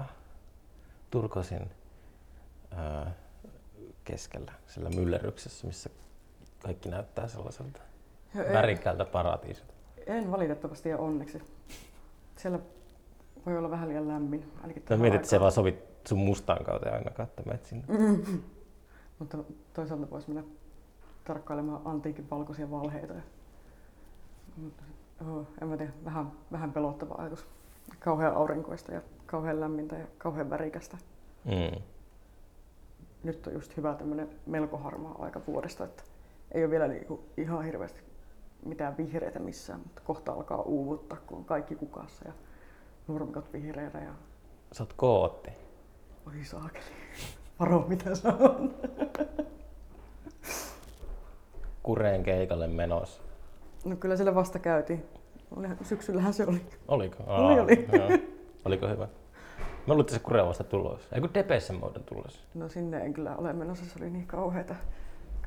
Turkoosin 1.11 1.71
ää, 2.71 3.15
keskellä, 4.05 4.53
sillä 4.67 4.91
myllerryksessä, 4.91 5.67
missä 5.67 5.91
kaikki 6.63 6.89
näyttää 6.89 7.29
sellaiselta 7.29 7.81
Joo, 8.35 8.53
värikkäältä 8.53 9.05
paratiisilta. 9.05 9.75
En 10.07 10.31
valitettavasti 10.31 10.89
ja 10.89 10.99
onneksi. 10.99 11.43
Siellä 12.37 12.59
voi 13.47 13.59
olla 13.59 13.71
vähän 13.71 13.89
liian 13.89 14.09
lämmin. 14.09 14.53
Tähän 14.85 15.01
mietin, 15.01 15.17
että 15.17 15.29
se 15.29 15.41
vaan 15.41 15.53
sovit 15.53 15.85
sun 16.09 16.19
mustaan 16.19 16.65
kauteen 16.65 16.95
ainakaan, 16.95 17.29
että 17.29 17.43
menet 17.47 17.65
sinne. 17.65 17.85
Mutta 19.19 19.39
toisaalta 19.73 20.11
voisi 20.11 20.29
mennä 20.29 20.51
tarkkailemaan 21.25 21.83
antiikin 21.85 22.31
valkoisia 22.31 22.71
valheita. 22.71 23.15
Mutta, 24.57 24.83
en 25.63 25.69
mä 25.69 25.77
tiedä, 25.77 25.93
vähän, 26.05 26.33
vähän 26.53 26.73
pelottava 26.73 27.15
ajatus. 27.19 27.47
Kauhean 27.99 28.35
aurinkoista 28.35 28.93
ja 28.93 29.01
kauhean 29.27 29.61
lämmintä 29.61 29.97
ja 29.97 30.07
kauhean 30.19 30.51
värikästä. 30.51 30.99
Mm. 31.45 31.83
Nyt 33.23 33.47
on 33.47 33.53
just 33.53 33.77
hyvä 33.77 33.95
tämmöinen 33.95 34.29
melko 34.47 34.77
harmaa 34.77 35.17
aika 35.19 35.41
vuodesta, 35.47 35.85
että 35.85 36.03
ei 36.53 36.65
ole 36.65 36.71
vielä 36.71 36.89
niinku 36.89 37.25
ihan 37.37 37.65
hirveästi 37.65 38.01
mitään 38.65 38.97
vihreitä 38.97 39.39
missään, 39.39 39.81
mutta 39.81 40.03
kohta 40.05 40.33
alkaa 40.33 40.63
uuvuttaa, 40.63 41.19
kun 41.27 41.39
on 41.39 41.45
kaikki 41.45 41.75
kukassa 41.75 42.29
ja 42.29 42.33
nurmikot 43.11 43.53
vihreänä 43.53 44.05
ja 44.05 44.11
Sä 44.73 44.83
oot 44.83 44.93
kootti. 44.97 45.51
oi 46.27 46.45
saakeli. 46.45 46.85
Varo 47.61 47.85
mitä 47.89 48.15
sanon. 48.15 48.75
Kureen 51.83 52.23
keikalle 52.23 52.67
menossa. 52.67 53.23
No 53.85 53.97
kyllä 53.97 54.17
siellä 54.17 54.35
vasta 54.35 54.59
käytiin. 54.59 55.05
Oli- 55.57 55.69
Syksyllähän 55.83 56.35
se 56.35 56.47
oli. 56.47 56.61
Oliko? 56.89 57.17
Oli, 57.27 57.61
oli. 57.61 57.89
Joo. 57.93 58.19
Oliko 58.65 58.89
hyvä? 58.89 59.09
Mä 59.87 59.95
luulin, 59.95 60.01
että 60.01 60.13
se 60.15 60.19
Kureen 60.21 60.47
vasta 60.47 60.65
tulos. 60.65 61.09
Ei 61.13 61.21
kun 61.21 61.35
Depeche 61.35 61.73
Mode 61.73 61.99
tulos. 61.99 62.45
No 62.55 62.69
sinne 62.69 62.99
en 63.01 63.13
kyllä 63.13 63.37
ole 63.37 63.53
menossa, 63.53 63.85
se 63.85 63.93
oli 64.01 64.11
niin 64.11 64.27
kauheata, 64.27 64.75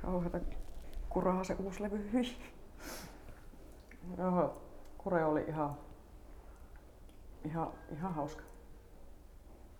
kauheata 0.01 0.39
kuraa 1.09 1.43
se 1.43 1.55
uusi 1.59 1.83
levy. 1.83 2.09
Joo, 4.17 4.61
kure 4.97 5.25
oli 5.25 5.45
ihan, 5.47 5.77
ihan, 7.45 7.67
ihan 7.91 8.13
hauska. 8.13 8.43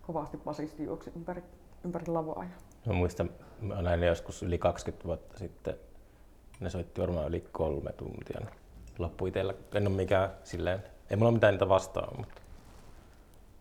Kovasti 0.02 0.36
basisti 0.36 0.84
juoksi 0.84 1.12
ympäri, 1.16 1.42
ympäri 1.84 2.06
lavaa. 2.06 2.44
Ja 2.44 2.50
Mä 2.86 2.92
muistan, 2.92 3.30
mä 3.60 3.82
näin 3.82 4.00
ne 4.00 4.06
joskus 4.06 4.42
yli 4.42 4.58
20 4.58 5.04
vuotta 5.04 5.38
sitten. 5.38 5.74
Ne 6.60 6.70
soitti 6.70 7.00
varmaan 7.00 7.28
yli 7.28 7.44
kolme 7.52 7.92
tuntia. 7.92 8.40
Loppui 8.98 9.28
itsellä. 9.28 9.54
En 9.74 9.86
ole 9.86 9.96
mikään 9.96 10.30
silleen, 10.44 10.82
ei 11.10 11.16
mulla 11.16 11.28
ole 11.28 11.36
mitään 11.36 11.54
niitä 11.54 11.68
vastaan, 11.68 12.16
mutta, 12.16 12.40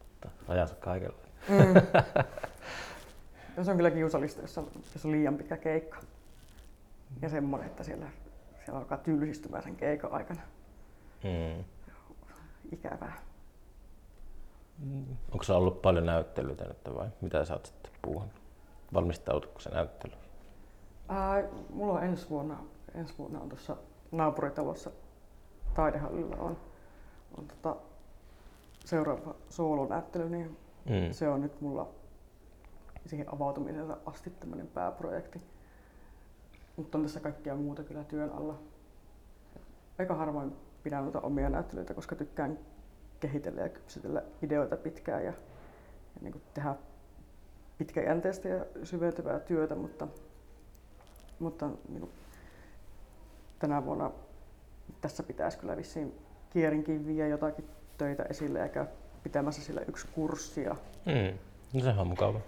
mutta 0.09 0.29
ajansa 0.47 0.75
kaikella. 0.75 1.17
Ja 3.57 3.63
se 3.63 3.71
on 3.71 3.77
kyllä 3.77 3.91
kiusallista, 3.91 4.41
jos 4.41 4.57
on, 4.57 4.67
jos 4.93 5.05
on 5.05 5.11
liian 5.11 5.37
pitkä 5.37 5.57
keikka. 5.57 5.97
Ja 7.21 7.29
semmoinen, 7.29 7.69
että 7.69 7.83
siellä, 7.83 8.05
siellä 8.65 8.79
alkaa 8.79 8.97
tylsistymään 8.97 9.63
sen 9.63 9.75
keikan 9.75 10.11
aikana. 10.11 10.41
Mm. 11.23 11.63
Ikävää. 12.71 13.21
Onko 15.31 15.43
se 15.43 15.53
ollut 15.53 15.81
paljon 15.81 16.05
näyttelyitä 16.05 16.63
nyt 16.65 16.95
vai 16.95 17.07
mitä 17.21 17.45
sä 17.45 17.53
oot 17.53 17.65
sitten 17.65 17.91
puuhannut? 18.01 18.41
Valmistaudutko 18.93 19.59
se 19.59 19.69
näyttely? 19.69 20.13
Ää, 21.09 21.43
mulla 21.69 21.93
on 21.93 22.03
ensi 22.03 22.29
vuonna, 22.29 22.57
ensi 22.95 23.13
vuonna 23.17 23.39
on 23.41 23.49
tuossa 23.49 23.77
naapuritalossa 24.11 24.91
taidehallilla 25.73 26.35
on, 26.35 26.57
on 27.37 27.47
tota, 27.47 27.75
seuraava 28.85 29.35
soolonäyttely, 29.49 30.29
niin 30.29 30.57
Mm. 30.85 31.11
se 31.13 31.29
on 31.29 31.41
nyt 31.41 31.61
mulla 31.61 31.87
siihen 33.05 33.33
avautumiseen 33.33 33.95
asti 34.05 34.29
tämmöinen 34.29 34.67
pääprojekti. 34.67 35.41
Mutta 36.75 36.97
on 36.97 37.03
tässä 37.03 37.19
kaikkia 37.19 37.55
muuta 37.55 37.83
kyllä 37.83 38.03
työn 38.03 38.29
alla. 38.29 38.59
Aika 39.99 40.15
harvoin 40.15 40.55
pidän 40.83 41.03
noita 41.03 41.21
omia 41.21 41.49
näyttelyitä, 41.49 41.93
koska 41.93 42.15
tykkään 42.15 42.59
kehitellä 43.23 43.61
ja 43.61 43.69
kypsytellä 43.69 44.21
ideoita 44.41 44.77
pitkään 44.77 45.25
ja, 45.25 45.33
ja 46.15 46.21
niin 46.21 46.31
kuin 46.31 46.41
tehdä 46.53 46.75
pitkäjänteistä 47.77 48.47
ja 48.47 48.65
syventyvää 48.83 49.39
työtä, 49.39 49.75
mutta, 49.75 50.07
mutta 51.39 51.69
niin 51.89 51.99
kuin 51.99 52.11
tänä 53.59 53.85
vuonna 53.85 54.11
tässä 55.01 55.23
pitäisi 55.23 55.57
kyllä 55.57 55.77
vissiin 55.77 56.13
kierinkin 56.49 57.07
viedä 57.07 57.27
jotakin 57.27 57.65
töitä 57.97 58.23
esille 58.23 58.59
ja 58.59 58.69
käydä 58.69 58.89
pitämässä 59.23 59.61
sillä 59.61 59.81
yksi 59.87 60.07
kurssia. 60.07 60.75
Mm. 61.05 61.37
No 61.73 61.79
sehän 61.79 61.99
on 61.99 62.07
mukava. 62.07 62.39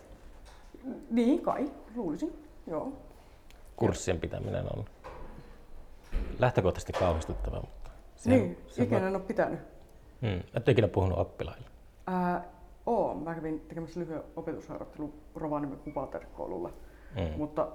Niin 1.09 1.41
kai, 1.41 1.71
luulisin. 1.95 2.47
Joo. 2.67 2.93
Kurssien 3.75 4.19
pitäminen 4.19 4.65
on 4.77 4.85
lähtökohtaisesti 6.39 6.93
kauhistuttavaa, 6.93 7.61
mutta 7.61 7.91
niin, 8.25 8.57
se 8.67 8.83
ikinä 8.83 8.99
voi- 8.99 9.07
en 9.07 9.15
ole 9.15 9.23
pitänyt. 9.23 9.74
Mm. 10.25 10.39
Et 10.39 10.67
ole 10.67 10.71
ikinä 10.71 10.87
puhunut 10.87 11.17
oppilaille. 11.17 11.67
Ää, 12.07 12.43
oon. 12.85 13.17
Mä 13.23 13.35
kävin 13.35 13.59
tekemässä 13.59 13.99
lyhyen 13.99 14.23
opetusharjoittelun 14.35 15.13
Rovaniemen 15.35 15.79
kupaterkoululla, 15.79 16.69
Mm. 17.15 17.37
mutta, 17.37 17.67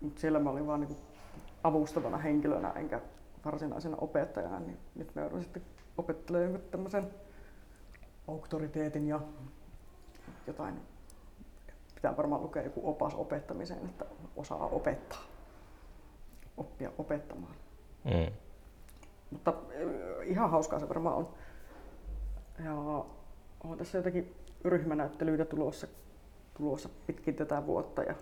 mutta 0.00 0.20
siellä 0.20 0.38
mä 0.38 0.50
olin 0.50 0.66
vaan 0.66 0.80
niin 0.80 0.96
avustavana 1.64 2.18
henkilönä 2.18 2.70
enkä 2.70 3.00
varsinaisena 3.44 3.96
opettajana, 4.00 4.60
niin 4.60 4.78
nyt 4.94 5.14
mä 5.14 5.22
joudun 5.22 5.42
sitten 5.42 5.62
opettelemaan 5.98 6.52
jonkun 6.52 6.70
tämmöisen 6.70 7.10
auktoriteetin 8.28 9.08
ja 9.08 9.20
jotain. 10.46 10.74
Pitää 11.94 12.16
varmaan 12.16 12.42
lukea 12.42 12.62
joku 12.62 12.90
opas 12.90 13.14
opettamiseen, 13.14 13.84
että 13.84 14.04
osaa 14.36 14.66
opettaa. 14.66 15.20
Oppia 16.56 16.90
opettamaan. 16.98 17.54
Mm. 18.04 18.32
Mutta 19.30 19.54
ihan 20.24 20.50
hauskaa 20.50 20.78
se 20.78 20.88
varmaan 20.88 21.16
on. 21.16 21.28
Ja 22.64 22.74
on 23.64 23.78
tässä 23.78 23.98
jotakin 23.98 24.34
ryhmänäyttelyitä 24.64 25.44
tulossa, 25.44 25.86
tulossa 26.56 26.88
pitkin 27.06 27.34
tätä 27.34 27.66
vuotta 27.66 28.02
ja 28.02 28.14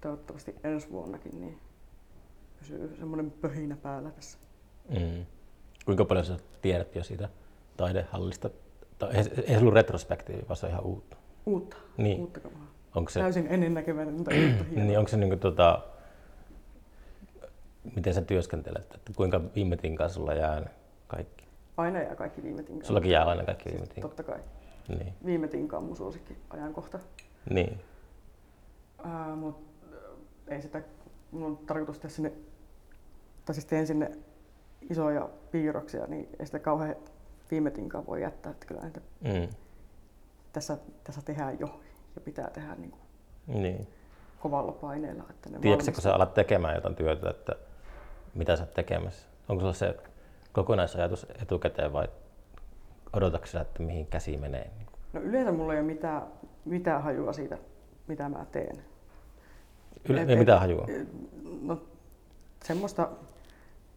toivottavasti 0.00 0.54
ensi 0.64 0.90
vuonnakin, 0.90 1.40
niin 1.40 1.58
pysyy 2.58 2.96
semmoinen 2.98 3.30
pöhinä 3.30 3.76
päällä 3.76 4.10
tässä. 4.10 4.38
Mm. 4.88 5.26
Kuinka 5.84 6.04
paljon 6.04 6.26
sä 6.26 6.36
tiedät 6.62 6.94
jo 6.96 7.04
siitä 7.04 7.28
taidehallista? 7.76 8.50
Tai 8.98 9.16
ei, 9.16 9.24
se 9.24 9.58
ollut 9.58 9.74
retrospektiivi, 9.74 10.42
vaan 10.48 10.56
se 10.56 10.66
on 10.66 10.72
ihan 10.72 10.84
uutta. 10.84 11.16
Uutta, 11.46 11.76
Niin. 11.96 12.20
uutta 12.20 12.40
kamaa. 12.40 12.66
Onko 12.94 13.10
se, 13.10 13.20
Täysin 13.20 13.46
ennennäkemätöntä 13.46 14.30
uutta 14.30 14.64
niin 14.82 14.98
onko 14.98 15.08
se 15.08 15.16
niinku 15.16 15.36
tota, 15.36 15.82
miten 17.96 18.14
sä 18.14 18.22
työskentelet, 18.22 18.94
että 18.94 19.12
kuinka 19.16 19.40
viime 19.54 19.76
tinkaan 19.76 20.10
sulla 20.10 20.34
jää 20.34 20.70
kaikki? 21.06 21.47
Aina 21.78 21.98
ja 21.98 22.16
kaikki 22.16 22.42
viime 22.42 22.62
tinkaan. 22.62 22.86
Sullakin 22.86 23.10
jää 23.10 23.24
aina 23.24 23.44
kaikki 23.44 23.70
viime 23.70 23.86
tinkaan. 23.86 24.02
Totta 24.10 24.22
kai. 24.22 24.38
Niin. 24.88 25.14
Viime 25.24 25.48
tinkaan 25.48 25.84
mun 25.84 25.96
suosikki 25.96 26.36
ajankohta. 26.50 26.98
niin. 27.50 27.80
Ää, 29.04 29.36
mut 29.36 29.56
äh, 29.92 30.54
ei 30.54 30.62
sitä, 30.62 30.82
mun 31.30 31.42
on 31.42 31.56
tarkoitus 31.56 31.98
tehdä 31.98 32.14
sinne, 32.14 32.32
tai 33.44 33.54
siis 33.54 33.64
teen 33.66 33.86
sinne 33.86 34.10
isoja 34.90 35.28
piirroksia, 35.50 36.06
niin 36.06 36.28
ei 36.38 36.46
sitä 36.46 36.58
kauhean 36.58 36.96
viime 37.50 37.70
tinkaan 37.70 38.06
voi 38.06 38.22
jättää, 38.22 38.52
että 38.52 38.66
kyllä 38.66 38.80
näitä 38.80 39.00
Mm. 39.20 39.48
tässä, 40.52 40.78
tässä 41.04 41.22
tehdään 41.24 41.60
jo 41.60 41.80
ja 42.14 42.20
pitää 42.20 42.50
tehdä 42.50 42.74
niin 42.74 42.90
kuin 42.90 43.02
niin. 43.62 43.86
kovalla 44.40 44.72
paineella, 44.72 45.24
että 45.30 45.50
ne 45.50 45.58
Tiedätkö, 45.58 45.92
kun 45.92 46.02
sä 46.02 46.14
alat 46.14 46.34
tekemään 46.34 46.74
jotain 46.74 46.94
työtä, 46.96 47.30
että 47.30 47.52
mitä 48.34 48.56
sä 48.56 48.62
oot 48.62 48.74
tekemässä? 48.74 49.28
Onko 49.48 49.60
sulla 49.60 49.72
se 49.72 49.96
kokonaisajatus 50.58 51.26
etukäteen 51.42 51.92
vai 51.92 52.08
odotatko 53.12 53.46
sä, 53.46 53.60
että 53.60 53.82
mihin 53.82 54.06
käsi 54.06 54.36
menee? 54.36 54.70
No 55.12 55.20
yleensä 55.20 55.52
mulla 55.52 55.72
ei 55.74 55.78
ole 55.80 55.86
mitään, 55.86 56.22
mitään 56.64 57.02
hajua 57.02 57.32
siitä, 57.32 57.58
mitä 58.08 58.28
mä 58.28 58.46
teen. 58.52 58.76
Yle, 60.08 60.20
Et- 60.22 60.28
ei 60.28 60.32
et- 60.32 60.38
mitään 60.38 60.60
hajua. 60.60 60.86
No 61.62 61.82
semmoista 62.64 63.08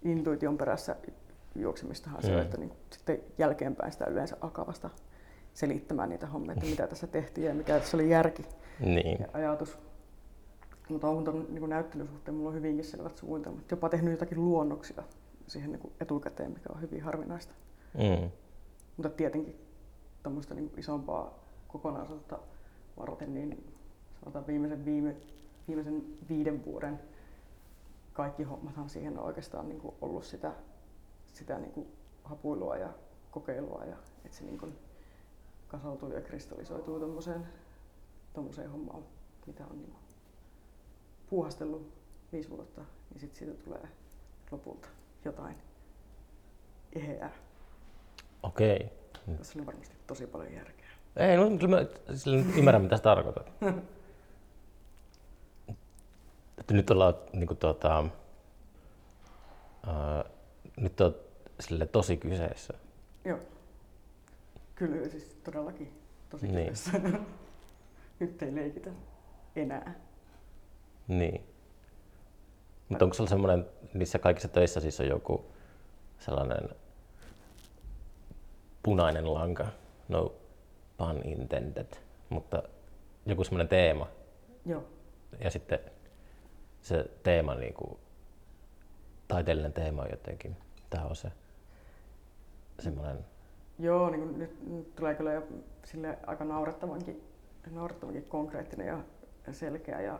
intuition 0.03 0.57
perässä 0.57 0.95
juoksemistahan 1.55 2.21
se 2.21 2.27
Mm. 2.29 2.35
on, 2.35 2.41
että 2.41 2.57
niin 2.57 2.71
sitten 2.89 3.19
jälkeenpäin 3.37 3.91
sitä 3.91 4.05
yleensä 4.05 4.37
alkaa 4.41 4.67
vasta 4.67 4.89
selittämään 5.53 6.09
niitä 6.09 6.27
hommia, 6.27 6.53
että 6.53 6.65
mitä 6.65 6.87
tässä 6.87 7.07
tehtiin 7.07 7.47
ja 7.47 7.53
mikä 7.53 7.79
tässä 7.79 7.97
oli 7.97 8.09
järki 8.09 8.45
Niin. 8.79 9.17
ja 9.21 9.27
ajatus. 9.33 9.77
Mutta 10.89 11.07
on 11.07 11.23
tuon 11.23 11.47
niin 11.49 11.69
näyttelyn 11.69 12.07
suhteen 12.07 12.35
mulla 12.35 12.49
on 12.49 12.55
hyvinkin 12.55 12.85
selvät 12.85 13.17
suunnitelmat. 13.17 13.71
Jopa 13.71 13.89
tehnyt 13.89 14.11
jotakin 14.11 14.45
luonnoksia 14.45 15.03
siihen 15.51 15.71
niin 15.71 15.93
etukäteen, 15.99 16.51
mikä 16.51 16.69
on 16.73 16.81
hyvin 16.81 17.03
harvinaista. 17.03 17.53
Mm. 17.93 18.31
Mutta 18.97 19.09
tietenkin 19.09 19.67
tuommoista 20.23 20.53
niin 20.53 20.71
isompaa 20.77 21.39
kokonaisuutta 21.67 22.39
varten, 22.99 23.33
niin 23.33 23.73
sanotaan 24.19 24.47
viimeisen, 24.47 24.85
viime, 24.85 25.15
viimeisen 25.67 26.03
viiden 26.29 26.65
vuoden 26.65 26.99
kaikki 28.13 28.43
hommathan 28.43 28.89
siihen 28.89 29.19
on 29.19 29.25
oikeastaan 29.25 29.69
niin 29.69 29.81
kuin 29.81 29.95
ollut 30.01 30.25
sitä, 30.25 30.51
sitä 31.33 31.59
niin 31.59 31.71
kuin 31.71 31.87
hapuilua 32.23 32.77
ja 32.77 32.89
kokeilua 33.31 33.85
ja 33.85 33.95
että 34.25 34.37
se 34.37 34.43
niin 34.43 34.57
kuin 34.57 34.77
kasautuu 35.67 36.11
ja 36.11 36.21
kristallisoituu 36.21 36.99
tuommoiseen, 36.99 37.47
tuommoiseen 38.33 38.71
hommaan, 38.71 39.03
mitä 39.47 39.63
on 39.65 39.77
niin 39.77 39.91
kuin 39.91 40.03
puuhastellut 41.29 41.93
viisi 42.31 42.49
vuotta, 42.49 42.81
niin 43.09 43.19
sitten 43.19 43.39
siitä 43.39 43.63
tulee 43.63 43.87
lopulta 44.51 44.87
jotain 45.25 45.55
eheää. 46.95 47.31
Okei. 48.43 48.89
Tässä 49.37 49.59
on 49.59 49.65
varmasti 49.65 49.95
tosi 50.07 50.27
paljon 50.27 50.53
järkeä. 50.53 50.85
Ei, 51.15 51.37
no, 51.37 51.49
kyllä 51.57 51.67
mä 51.79 51.85
sillä 52.15 52.37
nyt 52.43 52.57
ymmärrän, 52.57 52.81
mitä 52.81 52.97
sä 52.97 53.03
tarkoitat. 53.03 53.51
Että 56.57 56.73
nyt 56.73 56.89
ollaan 56.89 57.13
niin 57.33 57.47
kuin, 57.47 57.57
tuota, 57.57 58.05
ää, 59.87 60.23
nyt 60.77 61.01
on 61.01 61.15
sille 61.59 61.85
tosi 61.85 62.17
kyseessä. 62.17 62.73
Joo. 63.25 63.39
Kyllä 64.75 65.09
siis 65.09 65.23
todellakin 65.43 65.99
tosi 66.29 66.47
Niin. 66.47 66.69
kyseessä. 66.69 66.99
Nyt 68.19 68.41
ei 68.41 68.55
leikitä 68.55 68.89
enää. 69.55 69.95
Niin. 71.07 71.43
Mutta 72.91 73.05
onko 73.05 73.13
sulla 73.13 73.29
semmoinen, 73.29 73.65
niissä 73.93 74.19
kaikissa 74.19 74.47
töissä 74.47 74.79
siis 74.79 74.99
on 74.99 75.07
joku 75.07 75.45
sellainen 76.19 76.69
punainen 78.83 79.33
lanka, 79.33 79.67
no 80.09 80.33
pun 80.97 81.21
intended, 81.25 81.87
mutta 82.29 82.63
joku 83.25 83.43
semmoinen 83.43 83.67
teema 83.67 84.07
Joo. 84.65 84.83
ja 85.39 85.49
sitten 85.49 85.79
se 86.81 87.05
teema, 87.23 87.55
niin 87.55 87.73
kuin, 87.73 87.99
taiteellinen 89.27 89.73
teema 89.73 90.01
on 90.01 90.09
jotenkin, 90.11 90.57
tämä 90.89 91.05
on 91.05 91.15
se 91.15 91.31
semmoinen, 92.79 93.17
Joo, 93.79 94.09
niin 94.09 94.21
kuin 94.21 94.39
nyt, 94.39 94.67
nyt 94.67 94.95
tulee 94.95 95.15
kyllä 95.15 95.33
jo 95.33 95.43
sille 95.83 96.17
aika 96.27 96.45
naurettavankin, 96.45 97.23
naurettavankin 97.71 98.25
konkreettinen 98.25 98.87
ja 98.87 99.03
selkeä 99.51 100.01
ja, 100.01 100.19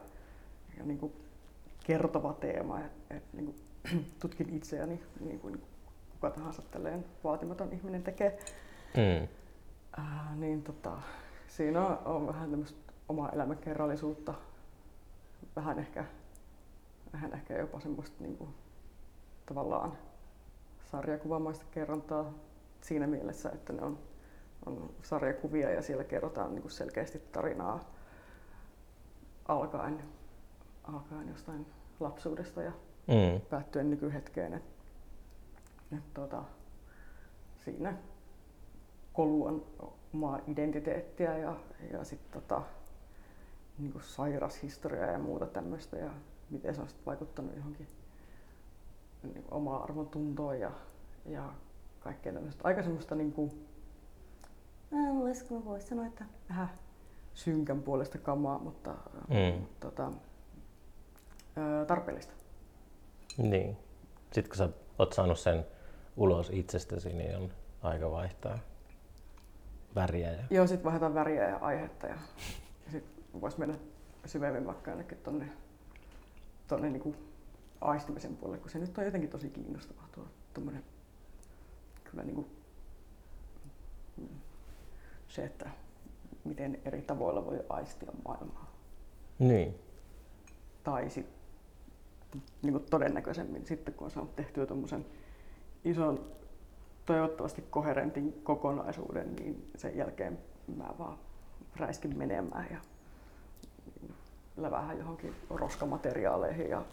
ja 0.78 0.84
niin 0.84 0.98
kuin 0.98 1.14
kertova 1.92 2.34
teema. 2.34 2.80
Et, 2.80 2.92
et, 3.10 3.24
niin 3.34 3.46
kuin, 3.46 3.58
tutkin 4.22 4.50
itseäni 4.50 5.04
niin 5.20 5.40
kuin 5.40 5.64
kuka 6.12 6.30
tahansa 6.30 6.62
tälleen 6.62 7.06
vaatimaton 7.24 7.74
ihminen 7.74 8.04
tekee. 8.04 8.40
mm, 8.98 9.28
Ää, 9.98 10.34
niin 10.36 10.64
tota, 10.64 10.98
siinä 11.48 11.88
on, 11.88 12.00
on 12.06 12.28
vähän 12.28 12.50
tämmöistä 12.52 12.94
omaa 13.10 13.30
elämänkerrallisuutta, 13.30 14.34
vähän 15.56 15.80
ehkä, 15.80 16.06
vähän 17.14 17.34
ehkä 17.34 17.58
jopa 17.58 17.80
semmoista 17.80 18.16
niin 18.20 18.38
kuin, 18.38 18.50
tavallaan 19.46 19.98
sarjakuvamaista 20.92 21.66
kerrontaa 21.72 22.34
siinä 22.82 23.08
mielessä, 23.08 23.50
että 23.50 23.74
ne 23.74 23.82
on, 23.82 24.00
on 24.66 24.90
sarjakuvia 25.04 25.70
ja 25.70 25.82
siellä 25.82 26.04
kerrotaan 26.04 26.52
niin 26.52 26.62
kuin 26.62 26.72
selkeästi 26.72 27.20
tarinaa 27.20 27.80
alkaen, 29.48 30.04
alkaen 30.84 31.28
jostain 31.28 31.66
lapsuudesta 32.02 32.62
ja 32.62 32.72
mm, 33.08 33.42
päättyen 33.50 33.90
nykyhetkeen. 33.90 34.54
Et, 34.54 34.64
et, 35.98 36.14
tota, 36.14 36.44
siinä 37.66 37.94
koluan 39.14 39.62
omaa 40.14 40.40
identiteettiä 40.48 41.38
ja, 41.38 41.56
ja 41.94 42.04
sitten 42.04 42.42
tota, 42.42 42.62
niin 43.78 43.94
sairashistoriaa 44.02 45.12
ja 45.12 45.20
muuta 45.20 45.46
tämmöistä 45.48 45.98
ja 45.98 46.10
miten 46.50 46.76
se 46.76 46.82
on 46.82 46.90
sit 46.90 47.06
vaikuttanut 47.06 47.56
johonkin 47.56 47.88
niin 49.24 49.44
omaa 49.52 49.84
arvon 49.84 50.10
tuntoon 50.10 50.60
ja, 50.60 50.72
ja 51.26 51.54
kaikkea 52.00 52.34
tämmöistä. 52.34 52.62
Aika 52.64 52.84
semmoista 52.84 53.16
niin 53.16 53.32
kuin, 53.34 53.68
voisiko 54.92 55.56
mä 55.60 55.66
vois 55.66 55.88
sanoa, 55.88 56.06
että 56.06 56.26
vähän 56.50 56.70
synkän 57.34 57.82
puolesta 57.84 58.18
kamaa, 58.18 58.60
mutta 58.60 58.96
Mm. 59.30 59.66
tota, 59.80 60.12
ö, 61.58 61.86
tarpeellista. 61.86 62.34
niin. 63.38 63.78
Sitten 64.32 64.50
kun 64.50 64.58
sä 64.58 64.70
oot 65.00 65.14
saanut 65.14 65.40
sen 65.40 65.66
ulos 66.18 66.50
itsestäsi, 66.54 67.14
niin 67.14 67.38
on 67.38 67.52
aika 67.82 68.12
vaihtaa 68.12 68.60
väriä. 69.96 70.32
Ja... 70.32 70.44
Joo, 70.50 70.68
sitten 70.68 70.84
vaihdetaan 70.84 71.14
väriä 71.14 71.50
ja 71.50 71.58
aihetta 71.58 72.08
ja, 72.08 72.18
ja 72.86 72.92
sitten 72.92 73.42
voisi 73.42 73.60
mennä 73.60 73.76
syvemmin 74.26 74.66
vaikka 74.66 74.92
jonnekin 74.92 75.18
tonne, 75.18 75.50
tonne 76.68 76.90
niinku 76.90 77.16
aistimisen 77.82 78.38
puolelle, 78.38 78.62
kun 78.62 78.70
se 78.70 78.80
nyt 78.80 78.98
on 78.98 79.06
jotenkin 79.06 79.30
tosi 79.30 79.50
kiinnostavaa 79.50 80.08
tuo 80.16 80.26
tommonen, 80.54 80.84
kyllä 82.04 82.24
niinku, 82.24 82.48
se, 85.28 85.44
että 85.44 85.70
miten 86.44 86.82
eri 86.86 87.02
tavoilla 87.02 87.46
voi 87.46 87.66
aistia 87.70 88.12
maailmaa. 88.26 88.72
Niin. 89.40 89.76
Tai 90.84 91.10
sit, 91.10 91.26
niin 92.62 92.74
kuin 92.74 92.86
todennäköisemmin 92.90 93.66
sitten, 93.66 93.94
kun 93.94 94.06
on 94.06 94.12
saanut 94.12 94.36
tehtyä 94.36 94.66
tuommoisen 94.66 95.06
ison, 95.86 96.26
toivottavasti 97.06 97.64
koherentin 97.70 98.42
kokonaisuuden, 98.44 99.36
niin 99.36 99.72
sen 99.76 99.98
jälkeen 99.98 100.40
mä 100.78 100.94
vaan 101.00 101.18
räiskin 101.76 102.18
menemään 102.18 102.68
ja 102.72 102.78
lävähän 104.58 104.98
johonkin 104.98 105.36
roskamateriaaleihin 105.50 106.70
ja 106.70 106.86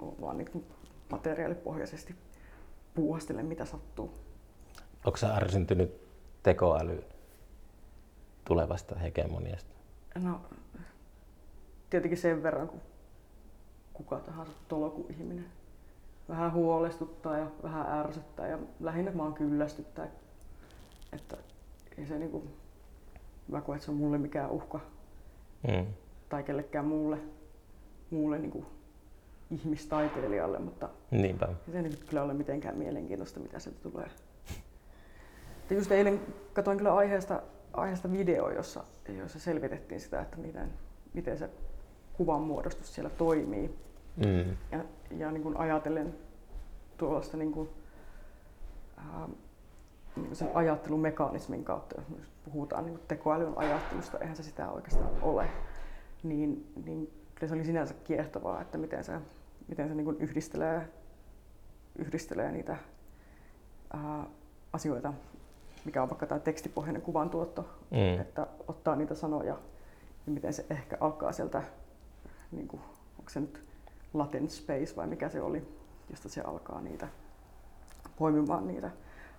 vaan 0.00 0.38
niin 0.38 0.66
materiaalipohjaisesti 1.10 2.14
puuhastelen 2.94 3.46
mitä 3.46 3.64
sattuu. 3.64 4.14
Onko 5.04 5.16
sä 5.16 5.34
ärsyntynyt 5.34 6.00
tekoäly 6.42 7.04
tulevasta 8.44 8.94
hegemoniasta? 8.94 9.74
No, 10.14 10.40
tietenkin 11.90 12.18
sen 12.18 12.42
verran, 12.42 12.68
kun 12.68 12.80
kuka 13.92 14.16
tahansa 14.20 14.52
tolkuihminen. 14.68 15.44
Vähän 16.28 16.52
huolestuttaa 16.52 17.38
ja 17.38 17.46
vähän 17.62 17.98
ärsyttää 17.98 18.48
ja 18.48 18.58
lähinnä 18.80 19.16
vaan 19.18 19.34
kyllästyttää. 19.34 20.08
Että 21.12 21.36
ei 21.98 22.06
se 22.06 22.18
niinku, 22.18 22.44
mä 23.48 23.60
koen, 23.60 23.76
että 23.76 23.84
se 23.84 23.90
on 23.90 23.96
mulle 23.96 24.18
mikään 24.18 24.50
uhka 24.50 24.80
Mm. 25.68 25.86
tai 26.28 26.42
kellekään 26.42 26.84
muulle, 26.84 27.18
muulle 28.10 28.38
niinku 28.38 28.66
ihmistaiteilijalle, 29.50 30.58
mutta 30.58 30.88
Niinpä. 31.10 31.46
ei 31.66 31.72
se 31.72 31.82
nyt 31.82 32.04
kyllä 32.04 32.22
ole 32.22 32.34
mitenkään 32.34 32.76
mielenkiintoista, 32.78 33.40
mitä 33.40 33.58
sieltä 33.58 33.80
tulee. 33.82 34.10
Ja 35.70 35.76
just 35.76 35.92
eilen 35.92 36.20
katsoin 36.52 36.78
kyllä 36.78 36.94
aiheesta, 36.94 37.42
aiheesta 37.72 38.12
video, 38.12 38.50
jossa, 38.50 38.84
jossa 39.18 39.38
selvitettiin 39.38 40.00
sitä, 40.00 40.20
että 40.20 40.36
miten, 40.36 40.72
miten 41.14 41.38
se 41.38 41.50
kuvan 42.12 42.40
muodostus 42.40 42.94
siellä 42.94 43.10
toimii. 43.10 43.78
Mm. 44.16 44.56
Ja, 44.72 44.84
ja 45.18 45.30
niin 45.30 45.42
kuin 45.42 45.56
ajatellen 45.56 46.14
tuollaista 46.96 47.36
niin 47.36 47.52
kuin, 47.52 47.68
ää, 48.96 49.28
niin 50.16 50.36
sen 50.36 50.50
ajattelumekanismin 50.54 51.64
kautta, 51.64 52.02
jos 52.18 52.28
puhutaan 52.44 52.84
niin 52.84 52.94
kuin 52.98 53.06
tekoälyn 53.08 53.52
ajattelusta, 53.58 54.18
eihän 54.18 54.36
se 54.36 54.42
sitä 54.42 54.70
oikeastaan 54.70 55.10
ole, 55.22 55.48
niin, 56.22 56.72
niin 56.84 57.10
kyllä 57.34 57.48
se 57.48 57.54
oli 57.54 57.64
sinänsä 57.64 57.94
kiehtovaa, 58.04 58.60
että 58.60 58.78
miten 58.78 59.04
se, 59.04 59.12
miten 59.68 59.88
se 59.88 59.94
niin 59.94 60.04
kuin 60.04 60.16
yhdistelee, 60.20 60.88
yhdistelee 61.98 62.52
niitä 62.52 62.76
ää, 63.92 64.26
asioita, 64.72 65.12
mikä 65.84 66.02
on 66.02 66.10
vaikka 66.10 66.26
tämä 66.26 66.38
tekstipohjainen 66.40 67.02
kuvantuotto, 67.02 67.68
Mm. 67.90 68.20
että 68.20 68.46
ottaa 68.68 68.96
niitä 68.96 69.14
sanoja 69.14 69.56
ja 70.26 70.32
miten 70.32 70.52
se 70.52 70.66
ehkä 70.70 70.96
alkaa 71.00 71.32
sieltä, 71.32 71.62
niin 72.52 72.68
kuin, 72.68 72.82
onko 73.18 73.30
se 73.30 73.40
nyt 73.40 73.64
latent 74.14 74.50
space 74.50 74.96
vai 74.96 75.06
mikä 75.06 75.28
se 75.28 75.40
oli, 75.40 75.68
josta 76.10 76.28
se 76.28 76.40
alkaa 76.40 76.80
niitä 76.80 77.08
poimimaan 78.16 78.66
niitä 78.66 78.90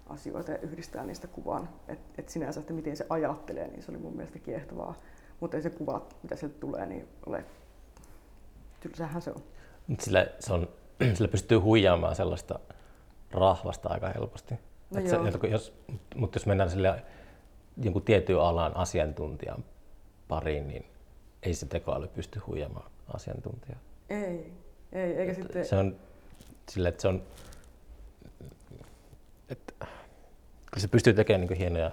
asioita 0.09 0.51
ja 0.51 0.57
yhdistää 0.57 1.05
niistä 1.05 1.28
kuvaan. 1.28 1.70
Et, 1.88 1.99
et 2.18 2.30
sinänsä, 2.30 2.59
että 2.59 2.74
miten 2.74 2.97
se 2.97 3.05
ajattelee, 3.09 3.68
niin 3.68 3.84
se 3.84 3.91
oli 3.91 3.99
mun 3.99 4.16
mielestä 4.16 4.39
kiehtovaa. 4.39 4.95
Mutta 5.39 5.57
ei 5.57 5.64
se 5.64 5.70
kuva, 5.70 6.05
mitä 6.24 6.36
sieltä 6.36 6.59
tulee, 6.59 6.86
niin 6.86 7.07
ole 7.26 7.45
tylsähän 8.80 9.22
se 9.22 9.32
on. 9.32 9.43
Sillä, 9.99 10.28
se 10.39 10.53
on, 10.53 10.68
sillä 11.16 11.28
pystyy 11.28 11.57
huijaamaan 11.57 12.16
sellaista 12.16 12.59
rahvasta 13.32 13.89
aika 13.89 14.09
helposti. 14.09 14.55
No 14.91 14.99
Et 14.99 15.07
se, 15.07 15.47
jos, 15.47 15.74
mutta 16.16 16.36
jos 16.36 16.45
mennään 16.45 16.70
sille 16.70 17.03
jonkun 17.78 18.01
tietyn 18.01 18.39
alan 18.39 18.78
asiantuntijan 18.78 19.64
pariin, 20.28 20.68
niin 20.68 20.86
ei 21.43 21.53
se 21.53 21.65
tekoäly 21.65 22.07
pysty 22.07 22.39
huijamaan 22.39 22.91
asiantuntijaa. 23.13 23.79
Ei, 24.09 24.53
ei, 24.91 25.13
eikä 25.13 25.33
sitten... 25.33 25.65
Se 25.65 25.75
on 25.75 25.95
sillä, 26.69 26.89
että 26.89 27.01
se 27.01 27.07
on, 27.07 27.23
että, 29.49 29.73
kyllä 30.65 30.81
se 30.81 30.87
pystyy 30.87 31.13
tekemään 31.13 31.47
niin 31.47 31.57
hienoja 31.57 31.91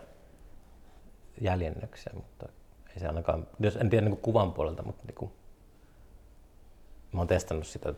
jäljennöksiä, 1.40 2.12
mutta 2.14 2.48
ei 2.88 3.00
se 3.00 3.06
ainakaan, 3.06 3.46
jos 3.60 3.76
en 3.76 3.90
tiedä 3.90 4.06
niin 4.06 4.16
kuvan 4.16 4.52
puolelta, 4.52 4.82
mutta 4.82 5.02
niin 5.06 5.14
kuin, 5.14 5.32
mä 7.12 7.20
oon 7.20 7.28
testannut 7.28 7.66
sitä 7.66 7.94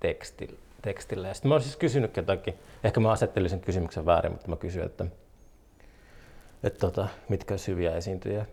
tekstillä, 0.00 0.58
tekstillä. 0.82 1.28
Ja 1.28 1.34
sitten 1.34 1.48
mä 1.48 1.54
oon 1.54 1.62
siis 1.62 1.76
kysynyt 1.76 2.16
jotakin, 2.16 2.54
ehkä 2.84 3.00
mä 3.00 3.12
asettelin 3.12 3.50
sen 3.50 3.60
kysymyksen 3.60 4.06
väärin, 4.06 4.32
mutta 4.32 4.48
mä 4.48 4.56
kysyin, 4.56 4.86
että, 4.86 5.06
että 6.62 6.78
tota, 6.78 7.08
mitkä 7.28 7.54
olisi 7.54 7.72
hyviä 7.72 7.96
esiintyjiä 7.96 8.46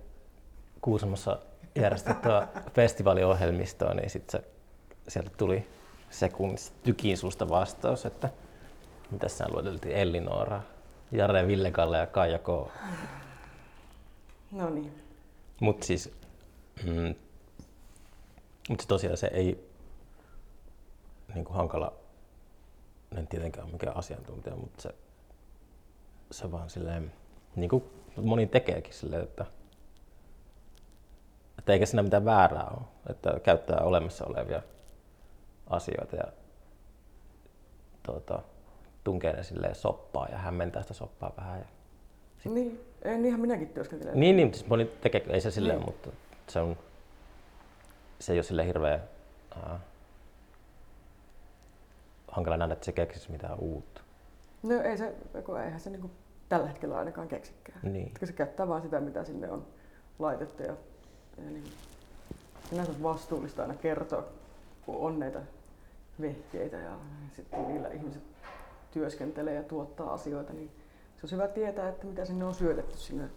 Kuusamossa 0.82 1.40
järjestettyä 1.76 2.48
festivaaliohjelmistoa, 2.74 3.94
niin 3.94 4.10
sitten 4.10 4.42
se, 4.42 4.48
sieltä 5.08 5.32
tuli 5.38 5.68
sekunnissa 6.10 6.74
tykin 6.84 7.18
suusta 7.18 7.50
vastaus, 7.50 8.06
että 8.06 8.30
mitä 9.12 9.28
sä 9.28 9.46
lueteltiin 9.50 9.96
Ellinora, 9.96 10.62
Jare 11.12 11.48
Villekalle 11.48 11.98
ja 11.98 12.08
Kaija 12.08 12.40
K. 12.40 12.48
No 14.52 14.70
niin. 14.70 15.02
Mutta 15.60 15.86
siis, 15.86 16.12
mm, 16.84 17.16
mut 18.70 18.80
se 18.80 18.88
tosiaan 18.88 19.18
se 19.18 19.28
ei 19.34 19.72
niin 21.34 21.46
kuin 21.46 21.56
hankala, 21.56 21.94
en 23.18 23.28
tietenkään 23.28 23.66
ole 23.66 23.74
mikään 23.74 23.98
asiantuntija, 23.98 24.56
mutta 24.56 24.82
se, 24.82 24.96
se 26.32 26.52
vaan 26.52 26.70
silleen, 26.70 27.14
niin 27.56 27.70
kuin 27.70 27.84
moni 28.16 28.48
tekeekin 28.48 28.94
silleen, 28.94 29.24
että, 29.24 29.46
että 31.62 31.74
eikä 31.74 31.86
siinä 31.86 32.04
mitään 32.04 32.26
väärää 32.26 32.68
ole, 32.78 32.88
että 33.10 33.40
käyttää 33.44 33.78
olemassa 33.82 34.26
olevia 34.26 34.62
asioita 35.70 36.16
ja 36.16 36.24
tuota, 38.04 38.40
tunkee 39.04 39.34
ne 39.34 39.44
silleen 39.44 39.76
soppaa 39.76 40.28
ja 40.32 40.38
hämmentää 40.38 40.82
sitä 40.82 40.94
soppaa 40.94 41.34
vähän. 41.38 41.60
Ja... 41.60 41.66
Niin, 42.52 42.86
ei, 43.02 43.18
niinhän 43.18 43.42
minäkin 43.42 43.70
työskentelen. 43.70 44.20
Niin, 44.20 44.36
niin, 44.36 44.54
siis 44.54 44.68
moni 44.68 44.86
tekee, 44.86 45.26
ei 45.30 45.42
se 45.42 45.52
silleen, 45.52 45.80
Niin. 45.80 45.86
mutta 45.90 46.10
se 46.48 46.60
on, 46.60 46.78
se 48.20 48.34
ei 48.34 48.38
ole 48.38 48.44
sille 48.44 48.66
hirveä 48.66 49.00
uh, 49.56 49.80
hankala 52.28 52.58
nähdä, 52.58 52.74
että 52.74 52.86
se 52.86 52.92
keksisi 52.92 53.32
mitään 53.32 53.60
uutta. 53.60 54.02
No 54.64 54.82
ei 54.82 54.98
se, 54.98 55.16
kun 55.46 55.62
eihän 55.62 55.80
se 55.80 55.90
niinku 55.90 56.12
tällä 56.50 56.68
hetkellä 56.68 56.98
ainakaan 56.98 57.28
keksikään. 57.28 57.80
Niin. 57.84 58.08
Että 58.08 58.26
se 58.26 58.34
käyttää 58.34 58.68
vaan 58.68 58.82
sitä, 58.82 59.00
mitä 59.00 59.24
sinne 59.24 59.52
on 59.52 59.68
laitettu. 60.20 60.64
Ja 60.64 60.74
niin, 61.50 61.72
sinänsä 62.70 62.92
vastuullista 63.04 63.62
aina 63.62 63.74
kertoa, 63.74 64.24
kun 64.86 64.96
on 64.96 65.20
näitä 65.20 65.42
vehkeitä 66.22 66.78
ja 66.78 66.92
sitten 67.36 67.68
niillä 67.68 67.88
ihmiset 67.88 68.24
työskentelee 68.92 69.54
ja 69.54 69.64
tuottaa 69.64 70.14
asioita, 70.14 70.54
niin 70.54 70.72
se 71.16 71.22
olisi 71.24 71.36
hyvä 71.36 71.48
tietää, 71.48 71.90
että 71.90 72.08
mitä 72.08 72.26
sinne 72.26 72.46
on 72.46 72.56
syötetty 72.56 72.98
sinne. 72.98 73.30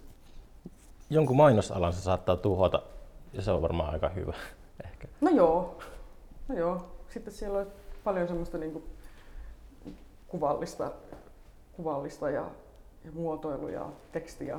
Jonkun 1.11 1.37
mainosalan 1.37 1.93
se 1.93 2.01
saattaa 2.01 2.37
tuhota 2.37 2.83
ja 3.33 3.43
se 3.43 3.51
on 3.51 3.63
varmaan 3.63 3.93
aika 3.93 4.09
hyvä 4.09 4.35
ehkä. 4.85 5.09
No 5.21 5.31
joo, 5.31 5.79
no 6.49 6.55
joo. 6.55 6.87
Sitten 7.09 7.35
siellä 7.35 7.59
on 7.59 7.67
paljon 8.05 8.29
semmoista 8.29 8.59
niinku 8.59 8.83
kuvallista, 10.29 10.93
kuvallista 11.73 12.31
ja, 12.31 12.51
ja 13.05 13.13
muotoilu 13.13 13.69
ja 13.69 13.87
teksti 14.13 14.47
ja 14.47 14.59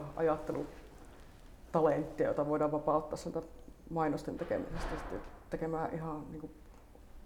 ajattelutalenttia, 1.76 2.28
jota 2.28 2.48
voidaan 2.48 2.72
vapauttaa 2.72 3.18
sieltä 3.18 3.42
mainosten 3.90 4.38
tekemisestä 4.38 4.96
sitten 4.98 5.22
tekemään 5.50 5.94
ihan 5.94 6.32
niinku 6.32 6.52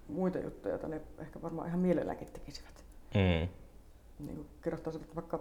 muita 0.08 0.40
juttuja, 0.40 0.74
joita 0.74 0.88
ne 0.88 1.02
ehkä 1.18 1.42
varmaan 1.42 1.68
ihan 1.68 1.80
mielelläänkin 1.80 2.28
tekisivät. 2.34 2.84
Mm. 3.14 3.50
Niin 4.26 4.36
kuin 4.36 4.48
kirjoittaisivat 4.62 5.16
vaikka 5.16 5.40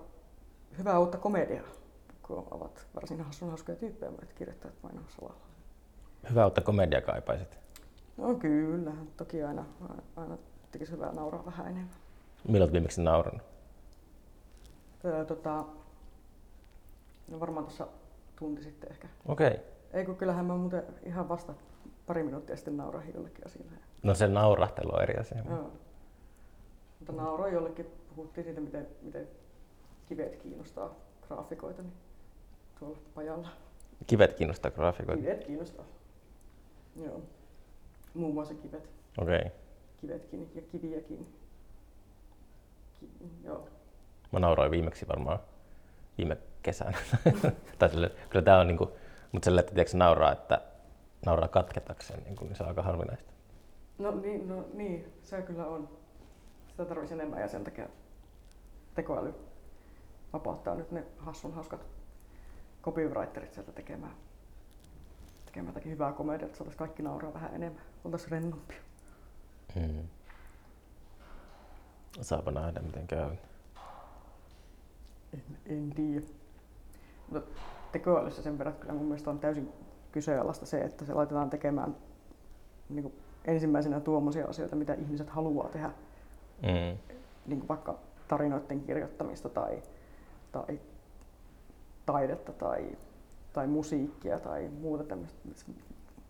hyvää 0.79 0.99
uutta 0.99 1.19
komediaa, 1.19 1.65
kun 2.23 2.47
ovat 2.51 2.87
varsin 2.95 3.21
hassun 3.21 3.49
hauskoja 3.49 3.77
tyyppejä, 3.77 4.11
monet 4.11 4.33
kirjoittajat 4.33 4.77
mainosalalla. 4.83 5.41
Hyvä 6.31 6.45
uutta 6.45 6.61
komedia 6.61 7.01
kaipaisit. 7.01 7.59
No 8.17 8.35
kyllä, 8.35 8.93
toki 9.17 9.43
aina, 9.43 9.65
aina 10.17 10.39
tekisi 10.73 10.93
hyvää 10.93 11.13
nauraa 11.13 11.47
vähän 11.47 11.67
enemmän. 11.67 11.95
Milloin 12.49 12.73
viimeksi 12.73 13.03
naurannut? 13.03 13.43
Öö, 15.05 15.25
tota, 15.25 15.65
no 17.29 17.41
varmaan 17.41 17.67
tuossa 17.67 17.87
tunti 18.39 18.63
sitten 18.63 18.91
ehkä. 18.91 19.09
Okei. 19.27 19.47
Okay. 19.47 19.61
Ei 19.93 20.05
kun 20.05 20.17
kyllähän 20.17 20.47
mä 20.47 20.57
muuten 20.57 20.83
ihan 21.07 21.29
vasta 21.29 21.55
pari 22.07 22.23
minuuttia 22.23 22.57
sitten 22.57 22.77
naurahin 22.77 23.15
jollekin 23.15 23.47
asialle. 23.47 23.73
No 24.03 24.15
se 24.15 24.29
naurahtelu 24.29 24.95
on 24.95 25.03
eri 25.03 25.17
asia. 25.17 25.43
Joo. 25.49 25.73
Mutta 26.99 27.13
nauroin 27.13 27.55
jollekin, 27.55 27.87
puhuttiin 28.17 28.45
siitä, 28.45 28.61
miten, 28.61 28.89
miten 29.03 29.29
kivet 30.07 30.37
kiinnostaa 30.37 30.95
graafikoita, 31.29 31.83
niin 31.83 31.95
tuolla 32.79 32.99
pajalla. 33.15 33.49
Kivet 34.07 34.35
kiinnostaa 34.35 34.71
graafikoita. 34.71 35.23
Kivet 35.23 35.45
kiinnostaa. 35.45 35.85
Joo. 36.97 37.23
Muun 38.15 38.35
muassa 38.35 38.55
kivet. 38.55 38.91
Okei. 39.19 39.39
Okay. 39.39 39.51
Kivetkin 40.01 40.51
ja 40.55 40.63
kiviäkin. 40.63 41.35
Ki- 43.01 43.11
joo. 43.45 43.69
Mä 44.33 44.39
nauroin 44.39 44.71
viimeksi 44.71 45.09
varmaan 45.09 45.39
viime 46.19 46.37
kesänä. 46.69 46.99
tai 47.79 47.91
sille, 47.91 48.11
kyllä 48.31 48.45
tää 48.45 48.59
on 48.59 48.67
niinku, 48.67 48.93
mutta 49.33 49.45
sille, 49.45 49.61
että 49.61 49.75
tiedätkö, 49.75 49.97
nauraa, 49.97 50.33
että 50.33 50.61
nauraa 51.27 51.49
katketakseen, 51.49 52.23
niin, 52.25 52.37
niin 52.41 52.57
se 52.57 52.63
on 52.63 52.69
aika 52.69 52.83
harvinaista. 52.83 53.33
No 53.99 54.11
niin, 54.11 54.49
no 54.49 54.65
niin, 54.75 55.13
se 55.23 55.43
kyllä 55.43 55.67
on. 55.67 55.89
Sitä 56.69 56.85
tarvitsisi 56.85 57.15
enemmän 57.15 57.41
ja 57.41 57.49
sen 57.49 57.65
takia 57.65 57.89
tekoäly 58.95 59.35
vapauttaa 60.33 60.75
nyt 60.75 60.91
ne 60.91 61.05
hassun 61.19 61.55
hauskat 61.55 61.87
copywriterit 62.83 63.55
sieltä 63.55 63.73
tekemään, 63.73 64.15
tekemään 65.47 65.69
jotakin 65.69 65.93
hyvää 65.93 66.13
komediaa, 66.13 66.47
että 66.47 66.59
saataisiin 66.59 66.79
kaikki 66.79 67.03
nauraa 67.03 67.35
vähän 67.35 67.55
enemmän. 67.55 67.83
Oltaisiin 68.05 68.31
rennompia. 68.31 68.81
Mm. 69.75 70.09
Saapa 72.21 72.51
nähdä, 72.51 72.81
miten 72.81 73.07
käy. 73.07 73.31
En, 75.35 75.59
en 75.67 75.91
tiedä. 75.91 76.38
Mutta 77.31 77.61
tekoälyssä 77.93 78.43
sen 78.43 78.59
verran 78.59 78.73
että 78.73 78.83
kyllä 78.83 78.99
mun 78.99 79.07
mielestä 79.07 79.31
on 79.31 79.39
täysin 79.39 79.73
kyseenalaista 80.13 80.67
se, 80.67 80.81
että 80.81 81.05
se 81.05 81.15
laitetaan 81.15 81.51
tekemään 81.51 81.97
niin 82.89 83.03
kuin 83.03 83.15
ensimmäisenä 83.45 84.01
tuommoisia 84.01 84.47
asioita, 84.47 84.77
mitä 84.77 84.95
ihmiset 84.95 85.31
haluaa 85.31 85.69
tehdä. 85.69 85.91
Mm. 86.63 86.99
niin 87.47 87.59
kuin 87.59 87.69
vaikka 87.69 87.99
tarinoiden 88.29 88.81
kirjoittamista 88.81 89.49
tai, 89.49 89.83
tai 90.53 90.81
taidetta 92.07 92.53
tai, 92.53 92.97
tai 93.53 93.67
musiikkia 93.67 94.41
tai 94.41 94.69
muuta 94.81 95.05
tämmöistä. 95.05 95.39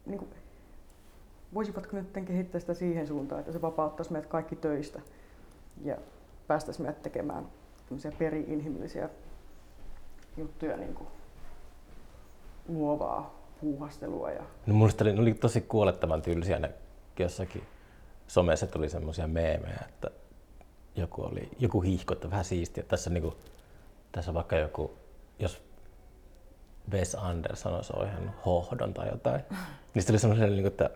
Niin 0.06 0.18
kuin, 0.18 0.30
voisivatko 1.54 1.96
nyt 1.96 2.12
kehittää 2.26 2.60
sitä 2.60 2.74
siihen 2.74 3.06
suuntaan, 3.06 3.40
että 3.40 3.52
se 3.52 3.62
vapauttaisi 3.62 4.12
meidät 4.12 4.30
kaikki 4.30 4.56
töistä 4.56 5.00
ja 5.84 5.96
päästäisi 6.46 6.82
meidät 6.82 7.02
tekemään 7.02 7.46
tämmöisiä 7.88 8.12
peri-inhimillisiä 8.18 9.08
juttuja, 10.38 10.76
niin 10.76 10.94
kuin 10.94 11.08
luovaa 12.68 13.38
puuhastelua 13.60 14.30
ja 14.30 14.42
No 14.66 14.74
oli, 14.84 15.12
ne 15.12 15.20
oli 15.20 15.34
tosi 15.34 15.60
kuolettavan 15.60 16.22
tylsiä 16.22 16.58
ne 16.58 16.70
jossakin 17.18 17.62
somessa 18.26 18.66
tuli 18.66 18.88
semmoisia 18.88 19.26
meemejä, 19.26 19.84
että 19.88 20.10
joku 20.96 21.22
oli, 21.22 21.48
joku 21.58 21.80
hiihko, 21.80 22.14
että 22.14 22.30
vähän 22.30 22.44
siistiä. 22.44 22.84
Tässä, 22.88 23.10
niinku, 23.10 23.34
tässä 24.12 24.30
on 24.30 24.34
vaikka 24.34 24.56
joku, 24.56 24.94
jos 25.38 25.62
Wes 26.92 27.14
Anderson 27.14 27.74
olisi 27.74 27.92
ohjannut 27.96 28.34
hohdon 28.46 28.94
tai 28.94 29.08
jotain, 29.08 29.40
niin 29.94 30.02
se 30.02 30.12
oli 30.12 30.18
semmoisia, 30.18 30.46
niinku, 30.46 30.68
että 30.68 30.90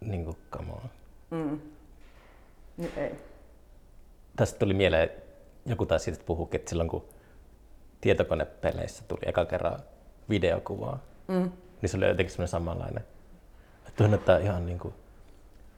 niinku, 0.00 0.36
come 0.50 0.72
on. 0.72 0.90
mm, 1.30 1.60
niin 2.76 2.92
ei. 2.96 3.14
Tästä 4.36 4.58
tuli 4.58 4.74
mieleen, 4.74 5.10
joku 5.66 5.86
taisi 5.86 6.04
siitä 6.04 6.24
puhukin, 6.26 6.60
että 6.60 6.68
silloin 6.70 6.88
kun 6.88 7.04
tietokonepeleissä 8.04 9.04
tuli 9.08 9.20
eka 9.26 9.44
kerran 9.44 9.78
videokuvaa, 10.30 10.98
Mm. 11.28 11.50
niin 11.82 11.90
se 11.90 11.96
oli 11.96 12.06
jotenkin 12.08 12.30
semmoinen 12.32 12.48
samanlainen. 12.48 13.04
Että 13.88 14.08
näyttää 14.08 14.38
ihan 14.38 14.66
niin 14.66 14.78
kuin, 14.78 14.94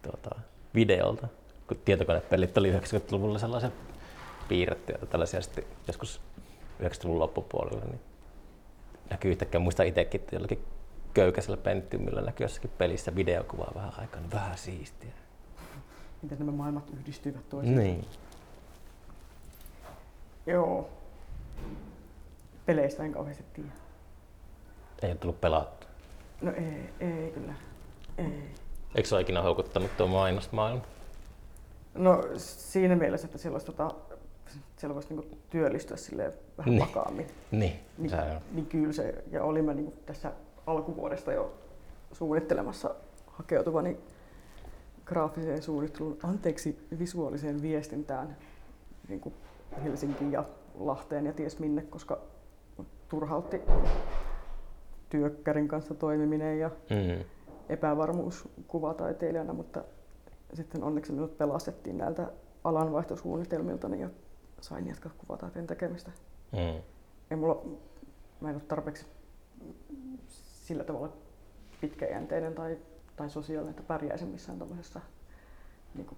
tuota, 0.02 0.40
videolta, 0.74 1.28
kun 1.68 1.76
tietokonepelit 1.84 2.58
oli 2.58 2.72
90-luvulla 2.72 3.38
sellaisia 3.38 3.70
piirrettyjä 4.48 4.98
tai 4.98 5.08
tällaisia 5.08 5.42
sitten 5.42 5.64
joskus 5.86 6.20
90-luvun 6.82 7.18
loppupuolella, 7.18 7.84
niin 7.84 8.00
näkyy 9.10 9.30
yhtäkkiä, 9.30 9.60
muista 9.60 9.82
itsekin, 9.82 10.20
että 10.20 10.36
jollakin 10.36 10.64
köykäisellä 11.14 11.56
penttymillä 11.56 12.20
näkyy 12.20 12.44
jossakin 12.44 12.70
pelissä 12.78 13.14
videokuvaa 13.14 13.72
vähän 13.74 13.92
aikaa, 13.98 14.20
niin 14.20 14.32
vähän 14.32 14.58
siistiä. 14.58 15.10
Miten 16.22 16.38
nämä 16.38 16.52
maailmat 16.52 16.90
yhdistyvät 16.90 17.48
toisiinsa. 17.48 17.82
Niin. 17.82 18.04
Joo. 20.46 20.90
Peleistä 22.66 23.02
en 23.04 23.12
kauheasti 23.12 23.44
tiedä. 23.52 23.68
Ei 25.02 25.10
ole 25.10 25.18
tullut 25.18 25.40
pelattu. 25.40 25.86
No 26.40 26.52
ei, 26.52 26.90
ei 27.00 27.30
kyllä. 27.30 27.54
Ei. 28.18 28.50
Eikö 28.94 29.08
se 29.08 29.14
ole 29.14 29.22
ikinä 29.22 29.42
houkuttanut 29.42 29.96
tuo 29.96 30.06
mainosmaailma? 30.06 30.82
No 31.94 32.22
siinä 32.36 32.96
mielessä, 32.96 33.26
että 33.26 33.38
siellä, 33.38 33.54
olisi, 33.54 33.66
tota, 33.66 33.90
siellä 34.76 34.94
voisi 34.94 35.14
niinku 35.14 35.36
työllistyä 35.50 35.96
silleen 35.96 36.32
vähän 36.58 36.70
Niin. 36.74 36.80
vakaammin. 36.80 37.26
Niin, 37.50 37.80
Niin, 37.98 38.10
se 38.10 38.16
on. 38.16 38.40
niin 38.52 38.66
kyllä 38.66 38.92
se, 38.92 39.24
ja 39.30 39.42
olimme 39.44 39.74
niin 39.74 39.92
tässä 40.06 40.32
alkuvuodesta 40.66 41.32
jo 41.32 41.54
suunnittelemassa 42.12 42.94
hakeutuvani 43.26 44.00
graafiseen 45.04 45.62
suunnitteluun, 45.62 46.18
anteeksi, 46.22 46.86
visuaaliseen 46.98 47.62
viestintään 47.62 48.36
niin 49.08 49.20
kuin 49.20 49.34
Helsinkiin 49.84 50.32
ja 50.32 50.44
Lahteen 50.74 51.26
ja 51.26 51.32
ties 51.32 51.58
minne, 51.58 51.82
koska 51.82 52.18
turhautti 53.08 53.60
työkkärin 55.08 55.68
kanssa 55.68 55.94
toimiminen 55.94 56.58
ja 56.58 56.70
Mm. 56.70 57.24
epävarmuus 57.68 58.48
kuvataiteilijana, 58.66 59.52
mutta 59.52 59.84
sitten 60.54 60.82
onneksi 60.84 61.12
minut 61.12 61.38
pelastettiin 61.38 61.98
näiltä 61.98 62.32
alanvaihtosuunnitelmilta 62.64 63.88
ja 63.88 64.10
sain 64.60 64.86
jatkaa 64.86 65.12
kuvataiteen 65.18 65.66
tekemistä 65.66 66.10
Mm. 66.52 66.82
ei 67.30 67.36
mulla, 67.36 67.62
mä 68.40 68.48
en 68.50 68.54
ole 68.56 68.62
tarpeeksi 68.68 69.06
sillä 70.28 70.84
tavalla 70.84 71.12
pitkäjänteinen 71.80 72.54
tai, 72.54 72.78
tai 73.16 73.30
sosiaalinen, 73.30 73.70
että 73.70 73.82
pärjäisin 73.82 74.28
missään 74.28 74.58
tämmöisessä 74.58 75.00
niin 75.94 76.16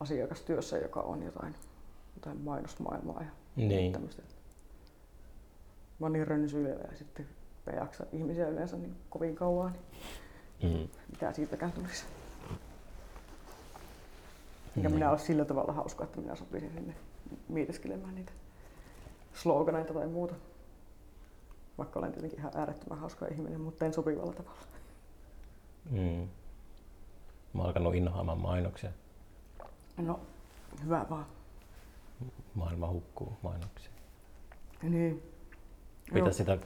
asiakastyössä, 0.00 0.78
joka 0.78 1.00
on 1.00 1.22
jotain, 1.22 1.54
jotain 2.16 2.40
mainosmaailmaa 2.40 3.22
ja 3.22 3.30
Niin. 3.56 3.92
tämmöistä. 3.92 4.22
Mä 6.00 6.04
oon 6.06 6.12
niin 6.12 6.26
rönsyilevä 6.26 6.80
ja 6.90 6.96
sitten 6.96 7.28
mä 7.66 7.72
jaksa 7.72 8.06
ihmisiä 8.12 8.48
yleensä 8.48 8.76
niin 8.76 8.96
kovin 9.10 9.34
kauan, 9.36 9.72
niin 10.62 10.80
Mm. 10.80 10.88
mitä 11.10 11.32
siitäkään 11.32 11.72
tulisi. 11.72 12.04
Enkä 14.76 14.88
Niin. 14.88 14.92
minä 14.94 15.10
ole 15.10 15.18
sillä 15.18 15.44
tavalla 15.44 15.72
hauska, 15.72 16.04
että 16.04 16.20
minä 16.20 16.34
sopisin 16.36 16.72
sinne 16.72 16.94
mieteskelemään 17.48 18.14
niitä 18.14 18.32
sloganeita 19.34 19.94
tai 19.94 20.06
muuta. 20.06 20.34
Vaikka 21.78 21.98
olen 21.98 22.12
tietenkin 22.12 22.38
ihan 22.38 22.52
äärettömän 22.54 22.98
hauska 22.98 23.26
ihminen, 23.26 23.60
mutta 23.60 23.84
en 23.86 23.92
sopivalla 23.94 24.32
tavalla. 24.32 24.60
Mm. 25.90 26.28
Mä 27.54 27.60
oon 27.60 27.66
alkanut 27.66 27.94
inhoamaan 27.94 28.38
mainoksia. 28.38 28.90
No, 29.96 30.20
hyvä 30.84 31.06
vaan. 31.10 31.26
Maailma 32.54 32.88
hukkuu 32.90 33.32
mainoksia. 33.42 33.90
Niin. 34.82 35.22
Pitäisi 36.14 36.36
sitä, 36.36 36.58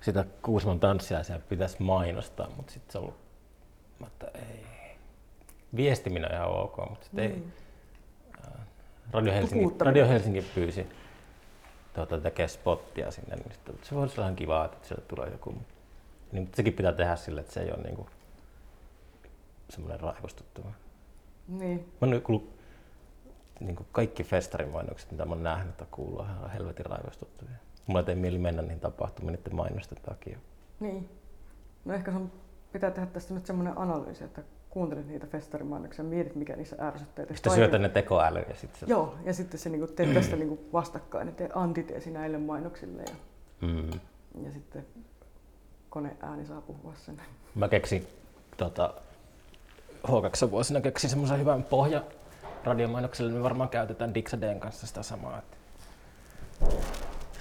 sitä 0.00 0.24
Kuusmon 0.42 0.80
tanssiaisia 0.80 1.38
pitäisi 1.48 1.82
mainostaa, 1.82 2.50
mutta 2.56 2.72
sitten 2.72 2.92
se 2.92 2.98
on 2.98 3.04
ollut, 3.04 3.16
että 4.06 4.38
ei. 4.38 4.64
Viestiminen 5.76 6.30
on 6.30 6.36
ihan 6.36 6.48
ok, 6.48 6.76
mutta 6.76 7.04
sitten 7.04 7.24
ei. 7.24 7.30
Niin. 7.30 7.52
Radio 9.12 9.32
Helsinki. 9.32 9.84
Radio 9.84 10.08
Helsinki 10.08 10.42
pyysi 10.54 10.86
tuota, 11.94 12.20
tekemään 12.20 12.48
spottia 12.48 13.10
sinne, 13.10 13.36
niin 13.36 13.52
sitten, 13.52 13.78
se 13.82 13.94
voisi 13.94 14.14
olla 14.20 14.26
ihan 14.26 14.36
kiva, 14.36 14.64
että 14.64 14.88
sieltä 14.88 15.04
tulee 15.08 15.30
joku. 15.30 15.50
Niin, 16.32 16.42
mutta 16.42 16.56
sekin 16.56 16.72
pitää 16.72 16.92
tehdä 16.92 17.16
sille, 17.16 17.40
että 17.40 17.52
se 17.52 17.60
ei 17.60 17.70
ole 17.70 17.82
niinku 17.82 18.08
semmoinen 19.70 20.00
raivostuttava. 20.00 20.72
Niin. 21.48 21.92
Mä 22.00 22.08
oon 22.08 22.22
kuullut 22.22 22.54
niin 23.60 23.76
kuin 23.76 23.86
kaikki 23.92 24.24
festarimainokset, 24.24 25.10
mitä 25.10 25.24
mä 25.24 25.34
oon 25.34 25.42
nähnyt 25.42 25.76
tai 25.76 25.86
kuullut, 25.90 26.20
on 26.20 26.26
ihan 26.26 26.50
helvetin 26.50 26.86
raivostuttavia. 26.86 27.56
Mulla 27.86 28.04
ei 28.08 28.14
mieli 28.14 28.38
mennä 28.38 28.62
niihin 28.62 28.80
tapahtumiin 28.80 29.32
niiden 29.36 29.56
mainosten 29.56 29.98
takia. 30.02 30.38
niin. 30.80 31.08
No 31.84 31.94
ehkä 31.94 32.12
sun 32.12 32.32
pitää 32.72 32.90
tehdä 32.90 33.06
tästä 33.06 33.34
nyt 33.34 33.46
semmoinen 33.46 33.78
analyysi, 33.78 34.24
että 34.24 34.42
kuuntelet 34.70 35.08
niitä 35.08 35.26
festarimainoksia 35.26 36.04
ja 36.04 36.08
mietit, 36.10 36.34
mikä 36.34 36.56
niissä 36.56 36.76
ärsyttää. 36.80 37.24
Sitten 37.34 37.52
syötän 37.52 37.82
ne 37.82 37.88
tekoäly 37.88 38.38
ja 38.48 38.54
sitten 38.54 38.80
se... 38.80 38.86
Joo, 38.88 39.14
ja 39.24 39.34
sitten 39.34 39.60
se 39.60 39.68
niinku, 39.70 39.86
teet 39.86 40.14
tästä 40.14 40.36
niinku 40.36 40.58
vastakkain, 40.72 41.28
että 41.28 41.48
antiteesi 41.54 42.10
näille 42.10 42.38
mainoksille 42.38 43.02
ja, 43.02 43.14
Mm. 43.60 43.90
ja 44.44 44.52
sitten 44.52 44.86
koneääni 45.90 46.46
saa 46.46 46.60
puhua 46.60 46.92
sen. 46.96 47.22
Mä 47.54 47.68
keksin 47.68 48.06
tota, 48.56 48.94
H2 50.06 50.50
vuosina 50.50 50.80
keksin 50.80 51.10
semmoisen 51.10 51.38
hyvän 51.40 51.62
pohja 51.62 52.02
radiomainokselle, 52.64 53.30
niin 53.30 53.38
me 53.38 53.44
varmaan 53.44 53.68
käytetään 53.68 54.14
Dixadeen 54.14 54.60
kanssa 54.60 54.86
sitä 54.86 55.02
samaa. 55.02 55.38
Että 55.38 55.56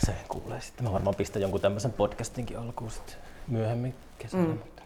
se 0.05 0.15
kuulee 0.27 0.61
sitten. 0.61 0.85
Mä 0.85 0.93
varmaan 0.93 1.15
pistän 1.15 1.41
jonkun 1.41 1.61
tämmöisen 1.61 1.93
podcastinkin 1.93 2.59
alkuun 2.59 2.91
sitten 2.91 3.15
myöhemmin 3.47 3.95
kesällä. 4.19 4.45
Mm. 4.45 4.51
Mutta... 4.51 4.83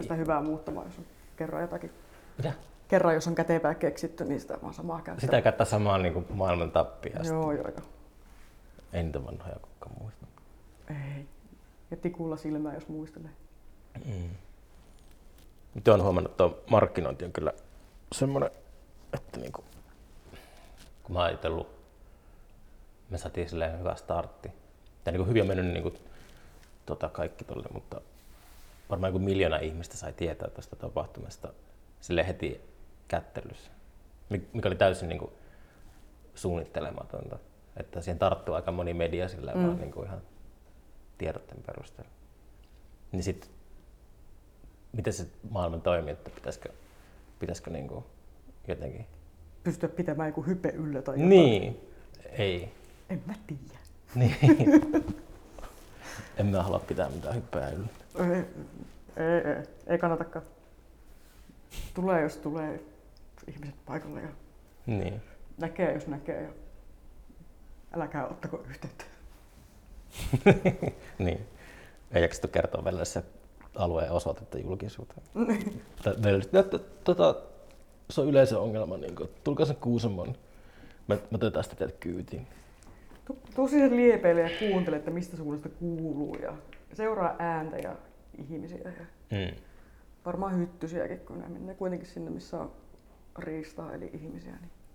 Sitä 0.00 0.14
hyvää 0.14 0.42
muuttamaan, 0.42 0.86
jos 0.86 0.98
on 0.98 1.04
kerran 1.36 1.62
jotakin. 1.62 1.90
Mitä? 2.36 2.52
Kerran 2.88 3.14
jos 3.14 3.26
on 3.26 3.34
kätevää 3.34 3.74
keksitty, 3.74 4.24
niin 4.24 4.40
sitä 4.40 4.58
vaan 4.62 4.74
samaa 4.74 5.00
käyttää. 5.00 5.20
Sitä 5.20 5.42
käyttää 5.42 5.66
samaa 5.66 5.98
niin 5.98 6.12
kuin 6.14 6.26
maailman 6.30 6.70
tappia. 6.70 7.20
Joo, 7.24 7.52
joo, 7.52 7.68
joo. 7.68 7.86
Ei 8.92 9.02
niitä 9.02 9.24
vanhoja 9.24 9.56
kukaan 9.62 9.96
muista. 10.02 10.26
Ei. 10.90 11.26
Ja 11.90 11.96
tikulla 11.96 12.36
silmää, 12.36 12.74
jos 12.74 12.88
muistelee. 12.88 13.30
Mm. 14.04 14.30
Mitä 15.74 15.94
on 15.94 16.02
huomannut, 16.02 16.32
että 16.32 16.48
tuo 16.48 16.62
markkinointi 16.70 17.24
on 17.24 17.32
kyllä 17.32 17.52
semmoinen, 18.12 18.50
että 19.12 19.40
niinku, 19.40 19.64
kun 21.02 21.12
mä 21.12 21.18
oon 21.18 21.26
ajatellut, 21.26 21.81
me 23.12 23.18
saatiin 23.18 23.48
silleen 23.48 23.78
hyvä 23.78 23.94
startti. 23.94 24.52
Ja 25.06 25.12
niinku 25.12 25.28
hyvin 25.28 25.42
on 25.42 25.48
mennyt 25.48 25.66
niinku, 25.66 25.92
tota 26.86 27.08
kaikki 27.08 27.44
tolle, 27.44 27.68
mutta 27.72 28.00
varmaan 28.90 29.08
joku 29.08 29.18
miljoona 29.18 29.56
ihmistä 29.56 29.96
sai 29.96 30.12
tietää 30.12 30.48
tästä 30.48 30.76
tapahtumasta 30.76 31.52
sille 32.00 32.26
heti 32.26 32.60
kättelyssä, 33.08 33.70
mik- 34.34 34.48
mikä 34.52 34.68
oli 34.68 34.76
täysin 34.76 35.08
niinku 35.08 35.32
suunnittelematonta. 36.34 37.38
Että 37.76 38.00
siihen 38.00 38.18
tarttuu 38.18 38.54
aika 38.54 38.72
moni 38.72 38.94
media 38.94 39.28
sillä 39.28 39.52
mm. 39.54 39.66
vaan 39.66 39.80
niinku 39.80 40.02
ihan 40.02 40.22
tiedotten 41.18 41.62
perusteella. 41.66 42.12
Niin 43.12 43.22
sitten 43.22 43.50
miten 44.92 45.12
se 45.12 45.26
maailma 45.50 45.78
toimii, 45.78 46.12
että 46.12 46.30
pitäisikö, 46.30 46.68
pitäisikö 47.38 47.70
niinku 47.70 48.04
jotenkin... 48.68 49.06
Pystyä 49.64 49.88
pitämään 49.88 50.28
joku 50.28 50.42
hype 50.42 50.68
yllä 50.68 51.02
tai 51.02 51.14
jotain. 51.14 51.28
Niin, 51.28 51.80
ei. 52.30 52.72
En 53.12 53.22
mä 53.26 53.34
tiedä. 53.46 53.82
Niin. 54.14 54.36
en 56.36 56.46
mä 56.46 56.62
halua 56.62 56.78
pitää 56.78 57.08
mitään 57.08 57.34
hyppää 57.34 57.70
yllä. 57.70 57.88
Ei, 58.18 58.36
ei, 59.24 59.56
ei, 59.56 59.64
ei 59.86 59.98
kannatakaan. 59.98 60.44
Tulee 61.94 62.22
jos 62.22 62.36
tulee 62.36 62.80
ihmiset 63.48 63.74
paikalle 63.86 64.20
ja 64.20 64.28
Niin. 64.86 65.22
näkee 65.58 65.94
jos 65.94 66.06
näkee. 66.06 66.42
Ja 66.42 66.48
äläkää 67.96 68.26
ottako 68.26 68.64
yhteyttä. 68.70 69.04
niin. 71.18 71.46
Ei 72.12 72.22
jaksettu 72.22 72.48
kertoa 72.48 72.84
välillä 72.84 73.04
se 73.04 73.22
alueen 73.74 74.12
osoitetta 74.12 74.58
julkisuuteen. 74.58 75.22
Että 76.60 76.78
tota, 77.04 77.34
se 78.10 78.20
on 78.20 78.28
yleisen 78.28 78.58
ongelma, 78.58 78.96
niin 78.96 79.14
kuin, 79.16 79.28
tulkaa 79.44 79.66
sen 79.66 79.76
Kuusamon. 79.76 80.36
Mä, 81.08 81.14
mä 81.14 81.20
otetaan 81.32 81.64
sitä 81.64 81.76
teille 81.76 81.94
kyytiin. 82.00 82.46
Siihen 83.70 83.96
liepeille 83.96 84.40
ja 84.40 84.50
kuuntele, 84.58 84.96
että 84.96 85.10
mistä 85.10 85.36
suunnasta 85.36 85.68
kuuluu 85.68 86.34
ja 86.42 86.54
seuraa 86.92 87.36
ääntä 87.38 87.76
ja 87.78 87.96
ihmisiä. 88.38 88.78
Ja 88.84 88.90
Mm. 89.30 89.56
varmaan 90.26 90.58
hyttysiäkin, 90.58 91.20
kun 91.20 91.38
ne 91.40 91.48
menee 91.48 91.74
kuitenkin 91.74 92.08
sinne, 92.08 92.30
missä 92.30 92.60
on 92.60 92.72
riistaa 93.38 93.92
eli 93.94 94.10
ihmisiä. 94.12 94.52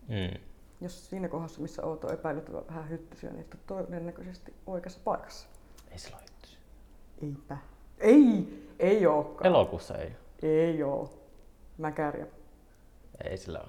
Niin 0.07 0.31
Mm. 0.31 0.39
jos 0.81 1.09
siinä 1.09 1.27
kohdassa, 1.27 1.61
missä 1.61 1.85
oot, 1.85 2.03
on 2.03 2.13
epäilyttävän 2.13 2.67
vähän 2.67 2.89
hyttysiä, 2.89 3.29
niin 3.29 3.45
oot 3.53 3.85
todennäköisesti 3.87 4.53
oikeassa 4.67 4.99
paikassa. 5.03 5.47
Ei 5.91 5.97
sillä 5.99 6.17
ole. 6.17 6.25
Eipä. 7.21 7.57
Ei, 7.99 8.47
ei 8.79 9.07
ookaan. 9.07 9.45
Elokuussa 9.47 9.97
ei. 9.97 10.11
Ei 10.41 10.83
oo. 10.83 11.19
Mäkäriä. 11.77 12.25
Ei 13.23 13.37
sillä 13.37 13.59
ole. 13.59 13.67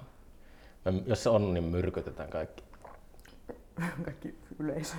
Me, 0.85 1.03
jos 1.05 1.23
se 1.23 1.29
on, 1.29 1.53
niin 1.53 1.63
myrkytetään 1.63 2.29
kaikki. 2.29 2.63
Kaikki 4.05 4.35
yleisö. 4.59 4.95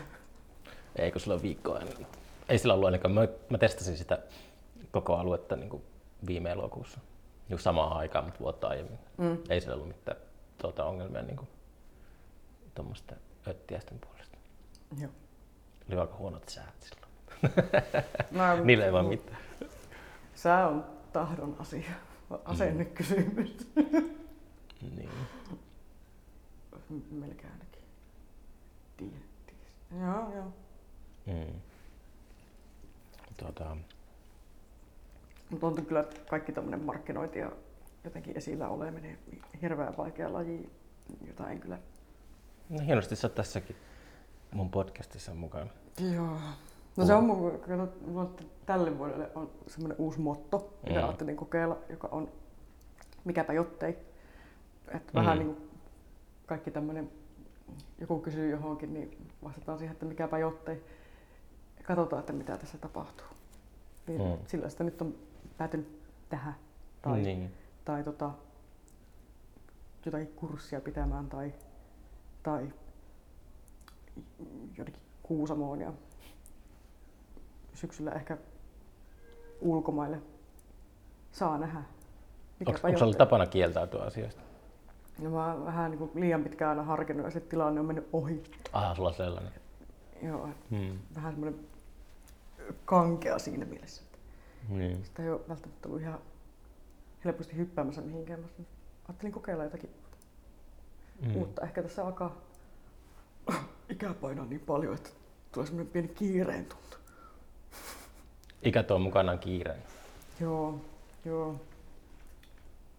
Ei, 0.96 1.12
kun 1.12 1.20
sillä 1.20 1.34
on 1.34 1.42
viikkoa 1.42 1.78
ennen. 1.80 2.06
Ei 2.48 2.58
sillä 2.58 2.74
ollut 2.74 2.86
ainakaan. 2.86 3.14
Mä, 3.14 3.28
mä 3.50 3.58
testasin 3.58 3.96
sitä 3.96 4.18
koko 4.90 5.16
aluetta 5.16 5.56
niin 5.56 5.70
kuin 5.70 5.82
viime 6.26 6.50
elokuussa. 6.50 7.00
Niin 7.48 7.58
samaan 7.58 7.96
aikaan, 7.96 8.24
mutta 8.24 8.40
vuotta 8.40 8.68
aiemmin. 8.68 8.98
Mm. 9.16 9.38
Ei 9.48 9.60
sillä 9.60 9.74
ollut 9.74 9.88
mitään 9.88 10.16
tuota, 10.58 10.84
ongelmia 10.84 11.22
niin 11.22 11.40
tuommoisten 12.74 13.18
öttiäisten 13.48 13.98
puolesta. 13.98 14.36
Joo. 15.00 15.10
Oli 15.88 16.00
aika 16.00 16.16
huonot 16.16 16.48
säät 16.48 16.74
silloin. 16.80 17.10
No, 18.30 18.64
Niillä 18.64 18.84
ei 18.86 18.92
vaan 18.92 19.06
mitään. 19.06 19.38
Sää 20.34 20.68
on 20.68 20.84
tahdon 21.12 21.56
asia. 21.58 21.90
Asennekysymys. 22.44 23.70
Niin. 24.96 25.10
M- 26.88 27.20
Joo, 30.00 30.32
joo. 30.34 30.52
tota, 33.44 33.76
Mutta 35.50 35.66
on 35.66 35.86
kyllä 35.86 36.04
kaikki 36.30 36.52
tämmöinen 36.52 36.84
markkinointi 36.84 37.38
ja 37.38 37.52
jotenkin 38.04 38.36
esillä 38.36 38.68
oleminen 38.68 39.18
hirveän 39.62 39.96
vaikea 39.96 40.32
laji, 40.32 40.70
jota 41.26 41.50
en 41.50 41.60
kyllä... 41.60 41.78
no 42.68 42.78
hienosti 42.86 43.16
sä 43.16 43.26
oot 43.26 43.34
tässäkin 43.34 43.76
mun 44.52 44.70
podcastissa 44.70 45.34
mukana. 45.34 45.70
Joo. 46.14 46.36
No 46.96 47.06
se 47.06 47.14
on 47.14 47.24
mun, 47.24 47.60
kato, 47.60 47.88
mulla 48.06 48.20
on 48.20 48.36
tälle 48.66 48.98
vuodelle 48.98 49.30
on 49.34 49.50
semmoinen 49.66 49.98
uusi 49.98 50.20
motto, 50.20 50.78
mitä 50.82 51.00
Mm. 51.00 51.04
ajattelin 51.04 51.36
kokeilla, 51.36 51.78
joka 51.88 52.08
on 52.12 52.28
mikäpä 53.24 53.52
jottei. 53.52 53.90
Että 54.88 55.12
Mm. 55.12 55.14
vähän 55.14 55.38
niin 55.38 55.54
kuin 55.54 55.70
kaikki 56.46 56.70
tämmöinen, 56.70 57.10
joku 58.00 58.18
kysyy 58.20 58.50
johonkin, 58.50 58.94
niin 58.94 59.28
vastataan 59.44 59.78
siihen, 59.78 59.92
että 59.92 60.06
mikäpä 60.06 60.38
jottei. 60.38 60.82
Katsotaan, 61.82 62.20
että 62.20 62.32
mitä 62.32 62.56
tässä 62.56 62.78
tapahtuu. 62.78 63.26
Niin 64.06 64.20
Mm. 64.22 64.38
sillä 64.46 64.68
sitä 64.68 64.84
nyt 64.84 65.02
on 65.02 65.14
päätynyt 65.58 66.00
tähän. 66.28 66.54
Tai, 67.02 67.20
Niin. 67.22 67.54
tai 67.84 68.04
tota, 68.04 68.30
jotakin 70.06 70.28
kurssia 70.28 70.80
pitämään 70.80 71.28
tai, 71.28 71.52
tai 72.42 72.72
jonnekin 74.78 75.02
Kuusamoon 75.22 75.80
ja 75.80 75.92
syksyllä 77.74 78.12
ehkä 78.12 78.38
ulkomaille. 79.60 80.22
Saa 81.32 81.58
nähdä. 81.58 81.78
Onko, 81.78 82.72
Mikäpä 82.72 82.88
onko 82.88 83.12
tapana 83.18 83.46
kieltäytyä 83.46 84.02
asioista? 84.02 84.42
No 85.20 85.30
mä 85.30 85.46
oon 85.54 85.64
vähän 85.64 85.90
niin 85.90 85.98
kuin 85.98 86.10
liian 86.14 86.42
pitkään 86.44 86.70
aina 86.70 86.82
harkinnut 86.82 87.24
ja 87.24 87.30
se 87.30 87.40
tilanne 87.40 87.80
on 87.80 87.86
mennyt 87.86 88.08
ohi. 88.12 88.42
Aha, 88.72 88.94
sulla 88.94 89.12
sellainen. 89.12 89.52
Joo, 90.22 90.48
Hmm. 90.70 90.98
vähän 91.14 91.32
semmoinen 91.32 91.60
kankea 92.84 93.38
siinä 93.38 93.64
mielessä. 93.64 94.02
että 94.02 94.18
Niin. 94.68 95.04
Sitä 95.04 95.22
ei 95.22 95.30
ole 95.30 95.40
välttämättä 95.48 95.88
ollut 95.88 96.00
ihan 96.02 96.18
helposti 97.24 97.56
hyppäämässä 97.56 98.00
mihinkään. 98.00 98.40
Mä 98.40 98.46
ajattelin 99.08 99.32
kokeilla 99.32 99.64
jotakin 99.64 99.90
Mm. 101.26 101.36
uutta. 101.36 101.62
Ehkä 101.62 101.82
tässä 101.82 102.04
alkaa 102.06 102.36
ikää 103.88 104.14
painaa 104.14 104.44
niin 104.46 104.60
paljon, 104.60 104.94
että 104.94 105.10
tulee 105.52 105.66
semmoinen 105.66 105.92
pieni 105.92 106.08
kiireen 106.08 106.64
tuntu. 106.66 106.96
Ikä 108.62 108.82
tuo 108.82 108.98
mukanaan 108.98 109.38
kiireen. 109.38 109.82
Joo, 110.40 110.80
joo. 111.24 111.60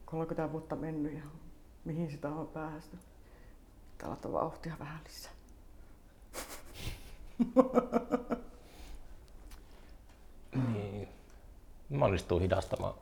30 0.05 0.51
vuotta 0.51 0.75
mennyt 0.75 1.13
ja 1.13 1.21
mihin 1.85 2.11
sitä 2.11 2.27
on 2.27 2.47
päästy. 2.47 2.97
Tällaista 3.97 4.31
vauhtia 4.31 4.75
vähän 4.79 4.99
lisää. 5.03 5.31
Niin. 10.73 11.07
Mä 11.89 12.05
onnistuu 12.05 12.39
hidastamaan. 12.39 12.93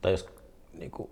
Tai 0.00 0.12
jos 0.12 0.26
niinku, 0.72 1.10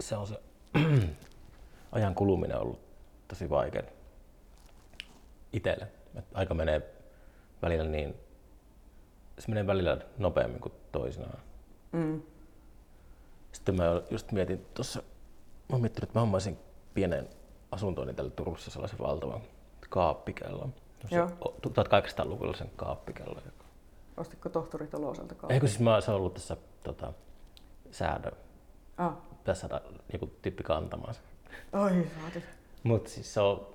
se 0.00 0.16
on 0.16 0.26
se 0.26 0.40
ajan 1.92 2.14
kuluminen 2.14 2.60
ollut 2.60 2.80
tosi 3.28 3.50
vaikea 3.50 3.82
itselle. 5.52 5.88
Et 6.14 6.24
aika 6.34 6.54
menee 6.54 6.94
välillä 7.62 7.84
niin, 7.84 8.14
se 9.38 9.48
menee 9.48 9.66
välillä 9.66 9.98
nopeammin 10.18 10.60
kuin 10.60 10.74
toisinaan. 10.92 11.38
Mm. 11.92 12.22
Sitten 13.52 13.76
mä 13.76 13.84
just 14.10 14.32
mietin 14.32 14.66
tuossa, 14.74 15.02
mä 15.70 15.74
oon 15.74 15.80
miettinyt, 15.80 16.08
että 16.08 16.18
mä 16.18 16.20
hommaisin 16.20 16.58
pienen 16.94 17.28
asuntoon 17.70 18.14
tällä 18.14 18.30
Turussa 18.30 18.70
sellaisen 18.70 18.98
valtavan 18.98 19.40
kaappikellon. 19.88 20.74
Joo. 21.10 21.28
1800-luvulla 21.66 22.56
sen 22.56 22.70
kaappikellon. 22.76 23.42
Ostitko 24.16 24.48
tohtori 24.48 24.86
Toloselta? 24.86 25.34
Eikö 25.48 25.66
siis 25.66 25.80
mä, 25.80 26.00
se 26.00 26.10
on 26.10 26.16
ollut 26.16 26.34
tässä 26.34 26.56
tota, 26.82 27.12
säädö. 27.90 28.32
Ah, 28.96 29.16
saada 29.52 29.80
joku 30.12 30.26
tyyppi 30.42 30.62
kantamaan 30.62 31.14
se. 31.14 31.20
oi 31.72 32.06
saati. 32.20 32.44
Mutta 32.82 33.10
siis 33.10 33.34
se 33.34 33.40
on, 33.40 33.66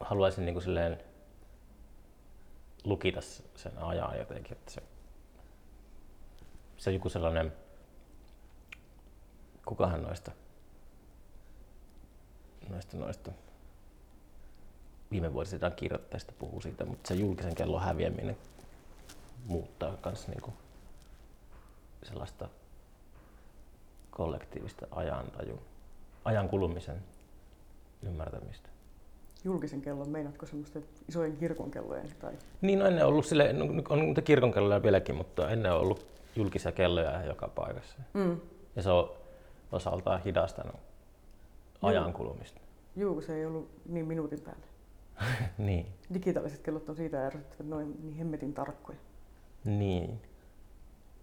haluaisin 0.00 0.44
niinku 0.44 0.60
silleen 0.60 1.00
lukita 2.84 3.20
sen 3.56 3.78
ajan 3.78 4.18
jotenkin, 4.18 4.52
että 4.52 4.72
se, 4.72 4.82
se 6.76 6.92
joku 6.92 7.08
sellainen, 7.08 7.52
kukahan 9.66 10.02
noista, 10.02 10.32
noista, 12.68 12.96
noista 12.96 13.30
viime 15.10 15.32
vuosina 15.32 15.70
kirjoittajista 15.70 16.32
puhuu 16.38 16.60
siitä, 16.60 16.84
mutta 16.84 17.08
se 17.08 17.14
julkisen 17.14 17.54
kellon 17.54 17.82
häviäminen 17.82 18.36
muuttaa 19.46 19.96
myös 20.04 20.28
niinku 20.28 20.52
sellaista 22.02 22.48
kollektiivista 24.10 24.86
ajantaju, 24.90 25.62
ajan 26.24 26.48
kulumisen 26.48 26.96
ymmärtämistä. 28.02 28.68
Julkisen 29.44 29.82
kellon, 29.82 30.08
meinaatko 30.08 30.46
semmoista 30.46 30.78
isojen 31.08 31.36
kirkonkellojen? 31.36 32.08
Tai... 32.20 32.32
Niin, 32.60 32.78
no 32.78 32.86
ennen 32.86 33.04
on 33.04 33.08
ollut 33.08 33.26
sille, 33.26 33.52
no, 33.52 33.64
on 33.88 33.98
niitä 33.98 34.22
kirkonkelloja 34.22 34.82
vieläkin, 34.82 35.14
mutta 35.14 35.50
ennen 35.50 35.72
on 35.72 35.80
ollut 35.80 36.06
julkisia 36.36 36.72
kelloja 36.72 37.24
joka 37.24 37.48
paikassa. 37.48 37.98
Mm. 38.12 38.40
Ja 38.76 38.82
se 38.82 38.90
on 38.90 39.10
osaltaan 39.72 40.22
hidastanut 40.22 40.76
ajan 41.86 42.12
kulumista. 42.12 42.60
Juu, 42.96 43.20
se 43.20 43.34
ei 43.36 43.46
ollut 43.46 43.70
niin 43.86 44.06
minuutin 44.06 44.40
päälle. 44.40 44.66
niin, 45.58 45.86
Digitaaliset 46.14 46.62
kellot 46.62 46.88
on 46.88 46.96
siitä 46.96 47.26
ärsyttävät, 47.26 47.66
noin 47.70 47.96
niin 48.02 48.14
hemmetin 48.14 48.54
tarkkoja. 48.54 48.98
niin. 49.64 50.20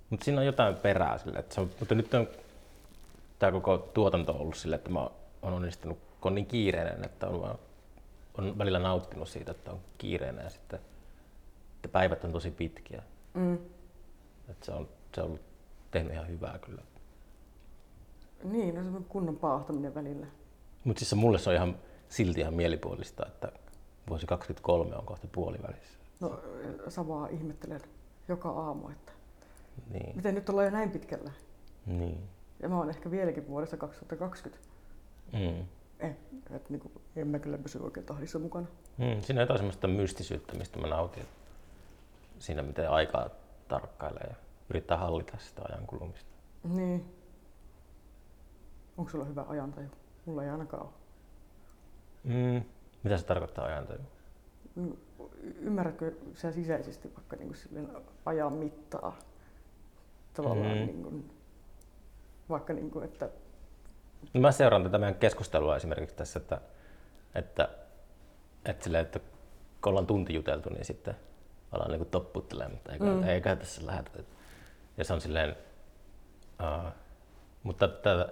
Mutta 0.09 0.24
siinä 0.24 0.39
on 0.39 0.45
jotain 0.45 0.76
perää 0.76 1.18
sille, 1.18 1.39
että 1.39 1.55
se 1.55 1.61
on, 1.61 1.70
mutta 1.80 1.95
nyt 1.95 2.14
on 2.14 2.28
tämä 3.39 3.51
koko 3.51 3.78
tuotanto 3.78 4.32
on 4.32 4.39
ollut 4.39 4.55
sille, 4.55 4.76
että 4.76 4.89
mä 4.89 4.99
oon 5.41 5.53
onnistunut, 5.53 5.97
kun 6.22 6.30
on 6.30 6.36
niin 6.36 6.45
kiireinen, 6.45 7.05
että 7.05 7.28
on, 7.28 7.41
vaan, 7.41 7.59
on 8.38 8.57
välillä 8.57 8.80
nauttinut 8.80 9.30
siitä, 9.30 9.51
että 9.51 9.72
on 9.72 9.80
kiireinen 9.97 10.43
ja 10.43 10.49
sitten 10.49 10.80
että 11.76 11.91
päivät 11.91 12.24
on 12.24 12.32
tosi 12.32 12.51
pitkiä. 12.51 13.03
Mm. 13.34 13.53
Että 14.49 14.66
se 14.66 14.72
on, 14.72 14.89
se 15.16 15.22
on 15.22 15.28
ollut 15.28 15.41
tehnyt 15.91 16.14
ihan 16.14 16.28
hyvää 16.28 16.57
kyllä. 16.57 16.82
Niin, 18.43 18.76
no 18.76 18.84
semmoinen 18.84 19.09
kunnon 19.09 19.38
paahtaminen 19.38 19.95
välillä. 19.95 20.28
Mutta 20.84 20.99
siis 20.99 21.13
mulle 21.15 21.39
se 21.39 21.49
on 21.49 21.55
ihan 21.55 21.75
silti 22.09 22.39
ihan 22.41 22.53
mielipuolista, 22.53 23.25
että 23.25 23.51
vuosi 24.09 24.25
23 24.27 24.95
on 24.95 25.05
kohta 25.05 25.27
puolivälissä. 25.31 25.97
No 26.19 26.39
samaa 26.88 27.27
ihmettelen 27.27 27.81
joka 28.27 28.49
aamu, 28.49 28.89
että 28.89 29.11
Niin, 29.93 30.15
miten 30.15 30.36
nyt 30.36 30.49
ollaan 30.49 30.65
jo 30.65 30.71
näin 30.71 30.91
pitkällä. 30.91 31.31
niin. 31.86 32.29
Ja 32.59 32.69
mä 32.69 32.77
oon 32.77 32.89
ehkä 32.89 33.11
vieläkin 33.11 33.47
vuodessa 33.47 33.77
2020. 33.77 34.67
Mm. 35.34 35.65
Eh, 35.99 36.15
et 36.51 36.69
niinku, 36.69 36.91
en 37.15 37.27
mä 37.27 37.39
kyllä 37.39 37.57
pysy 37.57 37.79
oikein 37.79 38.05
tahdissa 38.05 38.39
mukana. 38.39 38.67
Mm. 38.97 39.21
Siinä 39.21 39.39
on 39.39 39.43
jotain 39.43 39.57
semmoista 39.57 39.88
mystisyyttä, 39.88 40.53
mistä 40.57 40.79
mä 40.79 40.88
nautin. 40.88 41.25
Siinä 42.39 42.61
miten 42.63 42.89
aikaa 42.89 43.29
tarkkailee 43.67 44.27
ja 44.29 44.36
yrittää 44.69 44.97
hallita 44.97 45.38
sitä 45.38 45.61
ajan 45.69 45.88
kulumista. 45.88 46.29
Niin. 46.63 47.05
Onko 48.97 49.11
sulla 49.11 49.25
hyvä 49.25 49.45
ajantaju? 49.47 49.88
Mulla 50.26 50.43
ei 50.43 50.49
ainakaan 50.49 50.84
ole. 50.84 50.91
Mm. 52.24 52.63
Mitä 53.03 53.17
se 53.17 53.26
tarkoittaa 53.26 53.65
ajantaju? 53.65 53.99
Mm, 54.76 54.93
Ymmärrätkö 55.59 56.11
sä 56.34 56.51
sisäisesti 56.51 57.13
vaikka 57.15 57.36
niin 57.36 57.55
silleen 57.55 57.89
ajan 58.26 58.53
mittaa? 58.53 59.17
Tavallaan 60.34 60.78
Mm. 60.78 60.86
niin 60.86 61.03
kuin, 61.03 61.32
vaikka 62.49 62.74
niin 62.74 62.91
kuin, 62.91 63.05
että 63.05 63.30
No 64.34 64.41
mä 64.41 64.51
seuraan 64.51 64.84
tätä 64.84 64.97
meidän 64.97 65.15
keskustelua 65.15 65.76
esimerkiksi 65.76 66.15
tässä, 66.15 66.39
että, 66.39 66.61
että, 67.36 67.69
että, 68.65 68.84
silleen, 68.84 69.05
että 69.05 69.19
kun 69.82 69.89
ollaan 69.89 70.07
tunti 70.07 70.34
juteltu, 70.34 70.69
niin 70.69 70.86
sitten 70.86 71.15
ollaan 71.71 71.91
niin 71.91 72.05
topputtelemaan, 72.05 72.71
mutta 72.71 72.91
eikä, 72.91 73.05
Mm. 73.05 73.24
eikä 73.24 73.55
tässä 73.55 73.86
lähetä. 73.86 74.11
Ja 74.97 75.03
se 75.03 75.13
on 75.13 75.21
silleen, 75.21 75.55
uh, 76.61 76.91
mutta 77.63 77.88
tämä, 77.88 78.28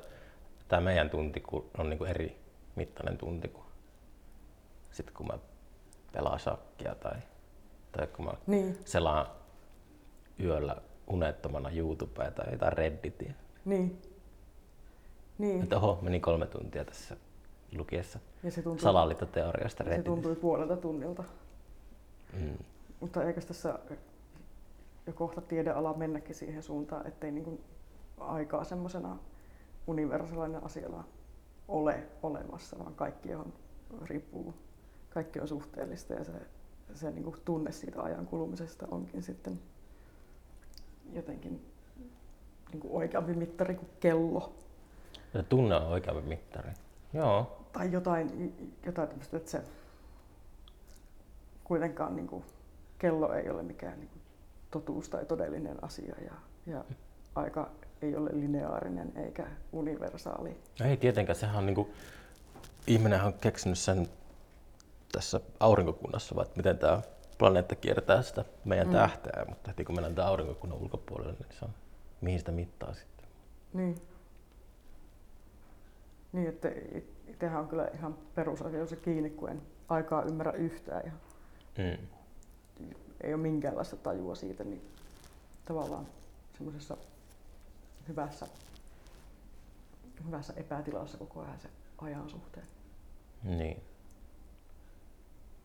tämä 0.72 0.82
meidän 0.82 1.10
tunti 1.10 1.40
kun 1.40 1.70
on 1.78 1.90
niin 1.90 2.06
eri 2.06 2.38
mittainen 2.76 3.18
tunti 3.18 3.48
kuin 3.48 3.66
sitten 4.92 5.16
kun 5.16 5.28
mä 5.28 5.40
pelaan 6.12 6.40
shakkia 6.40 6.96
tai, 6.96 7.20
tai 7.92 8.08
kun 8.08 8.26
mä 8.26 8.32
niin, 8.48 8.78
selaan 8.86 9.26
yöllä 10.40 10.76
unettomana 11.08 11.70
YouTubea 11.70 12.32
tai 12.32 12.52
jotain 12.52 12.74
Redditia. 12.74 13.34
niin, 13.66 14.02
niin. 15.38 15.64
Että 15.64 15.78
oho, 15.78 16.00
meni 16.02 16.20
kolme 16.20 16.48
tuntia 16.48 16.86
tässä 16.86 17.18
lukiessa 17.78 18.20
Ja 18.44 18.52
se 18.52 18.62
tuntui, 18.62 18.84
salaliittoteoriasta 18.84 19.84
se 19.84 19.90
Redditissä. 19.90 20.16
tuntui 20.16 20.36
puolelta 20.36 20.78
tunnilta. 20.78 21.24
Mm. 22.34 22.58
Mutta 23.00 23.24
eikös 23.24 23.46
tässä 23.46 23.80
jo 25.08 25.14
kohta 25.14 25.42
tiedeala 25.42 25.94
mennäkin 25.94 26.36
siihen 26.36 26.64
suuntaan, 26.64 27.08
ettei 27.08 27.32
niin 27.32 27.44
kuin 27.44 27.64
aikaa 28.18 28.64
semmoisena 28.64 29.18
universaalina 29.92 30.60
asiana 30.60 31.04
ole 31.68 32.04
olemassa, 32.24 32.80
vaan 32.80 32.96
kaikki 32.96 33.36
on 33.36 33.54
riippuu, 34.02 34.54
kaikki 35.10 35.40
on 35.40 35.48
suhteellista 35.48 36.14
ja 36.14 36.24
se, 36.24 36.32
se 36.94 37.12
niin 37.12 37.24
kuin 37.24 37.36
tunne 37.46 37.72
siitä 37.72 38.02
ajan 38.02 38.28
kulumisesta 38.28 38.88
onkin 38.92 39.24
sitten 39.24 39.60
jotenkin 41.14 41.66
niin 42.72 42.82
kuin 42.82 42.94
oikeampi 42.94 43.34
mittari 43.34 43.76
kuin 43.76 43.90
kello. 44.00 44.54
Ja 45.34 45.44
tunne 45.44 45.76
on 45.76 45.88
oikeampi 45.88 46.30
mittari. 46.30 46.72
Joo. 47.14 47.58
Tai 47.74 47.92
jotain, 47.92 48.56
jotain 48.86 49.08
tämmöistä, 49.08 49.38
että 49.38 49.52
se 49.52 49.64
kuitenkaan 51.64 52.16
niin 52.16 52.28
kuin, 52.28 52.44
kello 53.00 53.34
ei 53.34 53.50
ole 53.50 53.64
mikään 53.64 54.00
niin 54.00 54.10
kuin, 54.10 54.22
totuus 54.72 55.10
tai 55.10 55.26
todellinen 55.26 55.84
asia 55.84 56.16
ja, 56.26 56.34
ja 56.74 56.86
aika 57.36 57.70
ei 58.02 58.16
ole 58.16 58.30
lineaarinen 58.34 59.12
eikä 59.16 59.48
universaali. 59.72 60.58
No 60.80 60.86
ei 60.86 60.98
tietenkään, 60.98 61.36
sehän 61.36 61.56
on 61.58 61.66
niinku, 61.66 61.90
ihminen 62.88 63.22
on 63.22 63.34
keksinyt 63.34 63.78
sen 63.78 64.08
tässä 65.12 65.40
aurinkokunnassa, 65.60 66.36
vaan 66.36 66.48
että 66.48 66.58
miten 66.58 66.78
tämä 66.78 67.02
planeetta 67.38 67.76
kiertää 67.76 68.22
sitä 68.22 68.46
meidän 68.66 68.88
mm. 68.88 68.94
tähteä, 68.94 69.46
mutta 69.50 69.70
heti 69.70 69.86
kun 69.86 69.96
mennään 69.96 70.16
tämän 70.16 70.30
aurinkokunnan 70.30 70.80
ulkopuolelle, 70.80 71.34
niin 71.40 71.60
se 71.60 71.66
on, 71.66 71.72
mihin 72.22 72.40
sitä 72.40 72.52
mittaa 72.52 72.94
sitten. 72.94 73.28
Niin. 73.74 74.02
Niin, 76.34 76.50
että 76.50 76.70
itsehän 77.28 77.60
on 77.62 77.68
kyllä 77.68 77.88
ihan 77.94 78.16
perusasioissa 78.36 78.96
kiinni, 78.96 79.30
kun 79.30 79.50
en 79.50 79.62
aikaa 79.90 80.24
ymmärrä 80.24 80.52
yhtään 80.52 81.02
ja 81.06 81.12
Mm. 81.78 82.08
ei 83.22 83.34
ole 83.34 83.42
minkäänlaista 83.42 83.96
tajua 83.96 84.36
siitä, 84.36 84.64
niin 84.64 84.82
tavallaan 85.66 86.08
semmoisessa 86.58 86.98
hyvässä, 88.08 88.48
hyvässä 90.26 90.54
epätilassa 90.58 91.18
koko 91.18 91.42
ajan 91.42 91.60
se 91.60 91.70
ajan 91.98 92.30
suhteen. 92.30 92.66
Niin. 93.44 93.82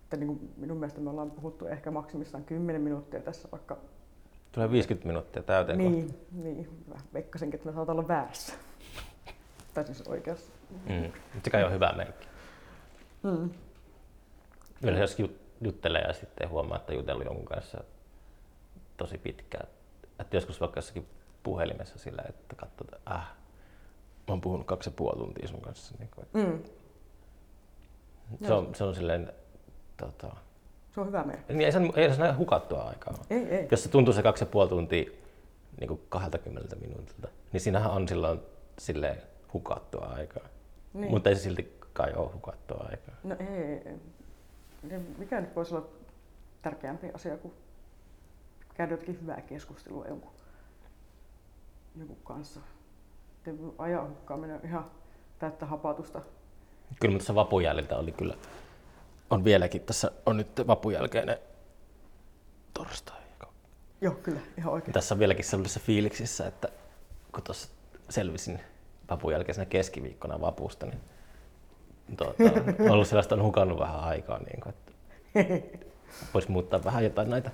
Että 0.05 0.17
niin 0.17 0.27
kuin 0.27 0.55
minun 0.57 0.79
mielestä 0.79 1.01
me 1.01 1.11
ollaan 1.11 1.31
puhuttu 1.31 1.67
ehkä 1.67 1.91
maksimissaan 1.91 2.45
10 2.45 2.83
minuuttia 2.83 3.21
tässä, 3.21 3.49
vaikka 3.53 3.79
Tulee 4.53 4.71
50 4.71 5.07
minuuttia 5.07 5.43
täyteen 5.43 5.79
kohta. 5.79 5.93
niin, 5.93 6.15
niin, 6.33 6.83
mä 6.89 6.95
veikkasinkin, 7.15 7.59
että 7.59 7.69
me 7.69 7.75
saat 7.75 7.89
olla 7.89 8.09
väärässä. 8.09 8.55
tai 9.75 9.85
siis 9.87 10.03
oikeassa. 10.03 10.53
Mm. 10.73 11.13
Se 11.45 11.51
kai 11.51 11.65
on 11.65 11.73
hyvä 11.73 11.93
merkki. 11.97 12.27
Mm. 13.23 13.51
Yleensä 14.83 15.01
jos 15.03 15.19
jut- 15.19 15.39
juttelee 15.61 16.03
ja 16.03 16.13
sitten 16.13 16.51
huomaa, 16.51 16.77
että 16.77 16.95
jutellut 16.95 17.25
jonkun 17.25 17.45
kanssa 17.45 17.85
tosi 18.97 19.19
pitkään. 19.19 19.69
Että 20.21 20.37
joskus 20.37 20.61
vaikka 20.61 20.79
jossakin 20.79 21.07
puhelimessa 21.51 21.99
sillä, 21.99 22.23
että 22.29 22.57
katsotaan, 22.57 23.03
äh, 23.11 23.25
mä 24.29 24.29
oon 24.29 24.41
puhunut 24.41 24.67
kaksi 24.67 24.89
ja 24.91 24.95
puoli 24.97 25.19
tuntia 25.19 25.49
sun 25.49 25.61
kanssa. 25.61 25.95
Niin 25.99 26.09
kuin, 26.15 26.25
että 26.25 26.39
Mm. 26.39 26.59
se, 28.47 28.53
on, 28.53 28.75
se 28.75 28.85
on 28.85 28.95
silleen, 28.95 29.33
tota, 29.97 30.37
Se 30.95 31.01
on 31.01 31.07
hyvä 31.07 31.25
merkki. 31.25 31.53
niin 31.53 31.67
ei 31.67 31.73
se, 31.73 31.79
ei 31.97 32.15
se 32.15 32.21
näin 32.21 32.37
hukattua 32.39 32.83
aikaa. 32.83 33.15
Ei, 33.31 33.39
ei. 33.39 33.69
Jos 33.71 33.83
se 33.83 33.89
tuntuu 33.89 34.15
se 34.15 34.23
kaksi 34.23 34.43
ja 34.45 34.47
puoli 34.51 34.69
tuntia 34.69 35.11
niin 35.81 35.89
kuin 35.89 36.01
20 36.09 36.77
minuutilta, 36.77 37.29
niin 37.53 37.61
siinähän 37.61 37.91
on 37.91 38.09
silloin 38.09 38.41
silleen 38.79 39.23
hukattua 39.53 40.07
aikaa. 40.07 40.45
Niin. 40.95 41.11
Mutta 41.11 41.29
ei 41.31 41.37
se 41.37 41.43
silti 41.43 41.79
kai 41.93 42.13
ole 42.15 42.33
hukattua 42.33 42.87
aikaa. 42.91 43.15
No 43.25 43.37
ei. 43.39 43.83
Niin 44.83 45.15
Mikä 45.19 45.41
nyt 45.41 45.57
voisi 45.57 45.75
olla 45.75 45.87
tärkeämpi 46.63 47.11
asia 47.15 47.37
kuin 47.37 47.55
käydä 48.75 48.93
jotakin 48.93 49.21
hyvää 49.23 49.41
keskustelua 49.41 50.07
jonkun, 50.07 50.31
jonkun 51.99 52.19
kanssa. 52.25 52.61
Että 53.47 53.63
ajan 53.79 54.09
hukkaaminen 54.09 54.57
on 54.57 54.65
ihan 54.65 54.91
täyttä 55.39 55.67
hapatusta. 55.67 56.21
Kyllä 57.01 57.13
mutta 57.13 57.19
tässä 57.19 57.35
vapun 57.35 57.63
jäljiltä 57.63 57.97
oli 57.97 58.13
kyllä, 58.13 58.35
on 59.31 59.45
vieläkin, 59.45 59.81
tässä 59.81 60.11
on 60.27 60.37
nyt 60.37 60.67
vapun 60.67 60.93
jälkeinen 60.93 61.39
torstai. 62.75 63.27
Joo, 64.01 64.15
kyllä, 64.15 64.41
ihan 64.59 64.73
oikein. 64.73 64.93
Tässä 64.93 65.15
on 65.15 65.19
vieläkin 65.19 65.45
sellaisessa 65.45 65.81
fiiliksissä, 65.81 66.47
että 66.47 66.69
kun 67.33 67.43
tuossa 67.43 67.69
selvisin 68.11 68.61
vapun 69.11 69.33
jälkeisenä 69.33 69.67
keskiviikkona 69.67 70.41
vapusta, 70.41 70.87
niin 70.87 71.01
tuota, 72.17 72.43
on 72.81 72.91
ollut 72.91 73.09
sellaista, 73.09 73.35
on 73.35 73.43
hukannut 73.43 73.79
vähän 73.79 74.01
aikaa, 74.01 74.39
niin 74.39 74.61
kuin, 74.61 74.75
että 74.75 74.93
voisi 76.35 76.51
muuttaa 76.51 76.85
vähän 76.85 77.05
jotain 77.05 77.31
näitä 77.31 77.51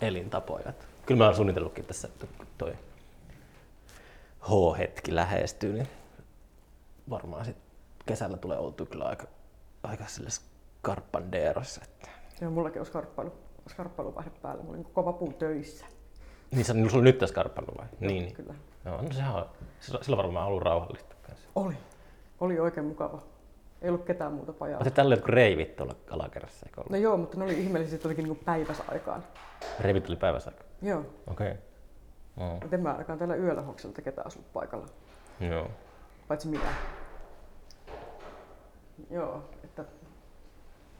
elintapoja. 0.00 0.68
Että 0.68 0.84
Kyllä 1.06 1.18
mä 1.18 1.24
oon 1.24 1.34
suunnitellutkin 1.34 1.84
tässä, 1.84 2.08
että 2.08 2.26
toi 2.58 2.72
H-hetki 4.40 5.14
lähestyy, 5.14 5.72
niin 5.72 5.88
varmaan 7.10 7.44
sit 7.44 7.56
kesällä 8.06 8.36
tulee 8.36 8.58
oltu 8.58 8.86
kyllä 8.86 9.04
aika, 9.04 9.26
aika 9.82 10.06
sille 10.06 10.30
skarpandeerossa. 10.30 11.80
Että... 11.84 12.08
Joo, 12.40 12.50
mullakin 12.50 12.80
on 12.80 12.86
skarppailu, 12.86 13.32
skarppailuvaihe 13.68 14.30
päällä. 14.42 14.62
Mä 14.64 14.70
olin 14.70 14.84
koko 14.84 15.04
vapun 15.04 15.34
töissä. 15.34 15.86
Niin 16.50 16.64
se 16.64 16.72
on 16.72 16.90
sulla 16.90 17.04
nyt 17.04 17.18
tässä 17.18 17.32
skarppailu 17.32 17.78
vai? 17.78 17.86
Joo, 18.00 18.10
niin, 18.10 18.22
niin. 18.22 18.34
Kyllä. 18.34 18.54
Joo, 18.84 19.02
no 19.02 19.12
sehän 19.12 19.34
on, 19.34 19.46
on 20.08 20.16
varmaan 20.16 20.46
ollut 20.46 20.62
rauhallista 20.62 21.14
kanssa. 21.22 21.48
Oli. 21.54 21.74
Oli 22.40 22.60
oikein 22.60 22.86
mukava. 22.86 23.22
Ei 23.82 23.88
ollut 23.88 24.04
ketään 24.04 24.32
muuta 24.32 24.52
pajaa. 24.52 24.78
Oletko 24.78 24.94
tällä 24.94 25.14
jotkut 25.14 25.30
reivit 25.30 25.76
tuolla 25.76 25.94
alakerrassa? 26.10 26.66
Eikö 26.66 26.80
ollut? 26.80 26.90
No 26.90 26.96
joo, 26.96 27.16
mutta 27.16 27.36
ne 27.36 27.44
oli 27.44 27.60
ihmeellisesti 27.60 28.08
jotenkin 28.08 28.24
niin 28.24 28.44
päiväsaikaan. 28.44 29.24
Reivit 29.80 30.08
oli 30.08 30.16
päiväsaikaa. 30.16 30.66
Joo. 30.82 31.00
Okei. 31.26 31.50
Okay. 31.50 31.62
Mutta 32.48 32.76
en 32.76 32.82
mä 32.82 32.92
ainakaan 32.92 33.18
täällä 33.18 33.34
yöllä 33.34 33.62
hokselta 33.62 34.02
ketään 34.02 34.26
asunut 34.26 34.52
paikalla. 34.52 34.86
Joo. 35.40 35.70
Paitsi 36.28 36.48
minä. 36.48 36.74
Joo, 39.10 39.44
että 39.64 39.84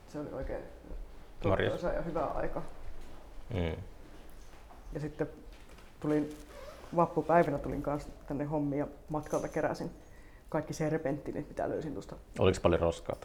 se 0.09 0.21
oli 0.21 0.33
oikein 0.33 0.63
tuottoisa 1.41 1.93
ja 1.93 2.03
hyvä 2.03 2.25
aika. 2.25 2.63
Mm. 3.51 3.83
Ja 4.93 5.01
sitten 5.01 5.29
tulin 6.01 6.37
vappupäivänä 6.97 7.59
tulin 7.59 7.83
kanssa 7.83 8.11
tänne 8.27 8.45
hommiin 8.45 8.81
ja 8.81 8.87
matkalta 9.09 9.49
keräsin 9.49 9.91
kaikki 10.49 10.75
serpenttinit, 10.75 11.49
mitä 11.49 11.69
löysin 11.69 11.93
tuosta. 11.93 12.17
Oliko 12.39 12.59
paljon 12.63 12.81
roskaa? 12.81 13.17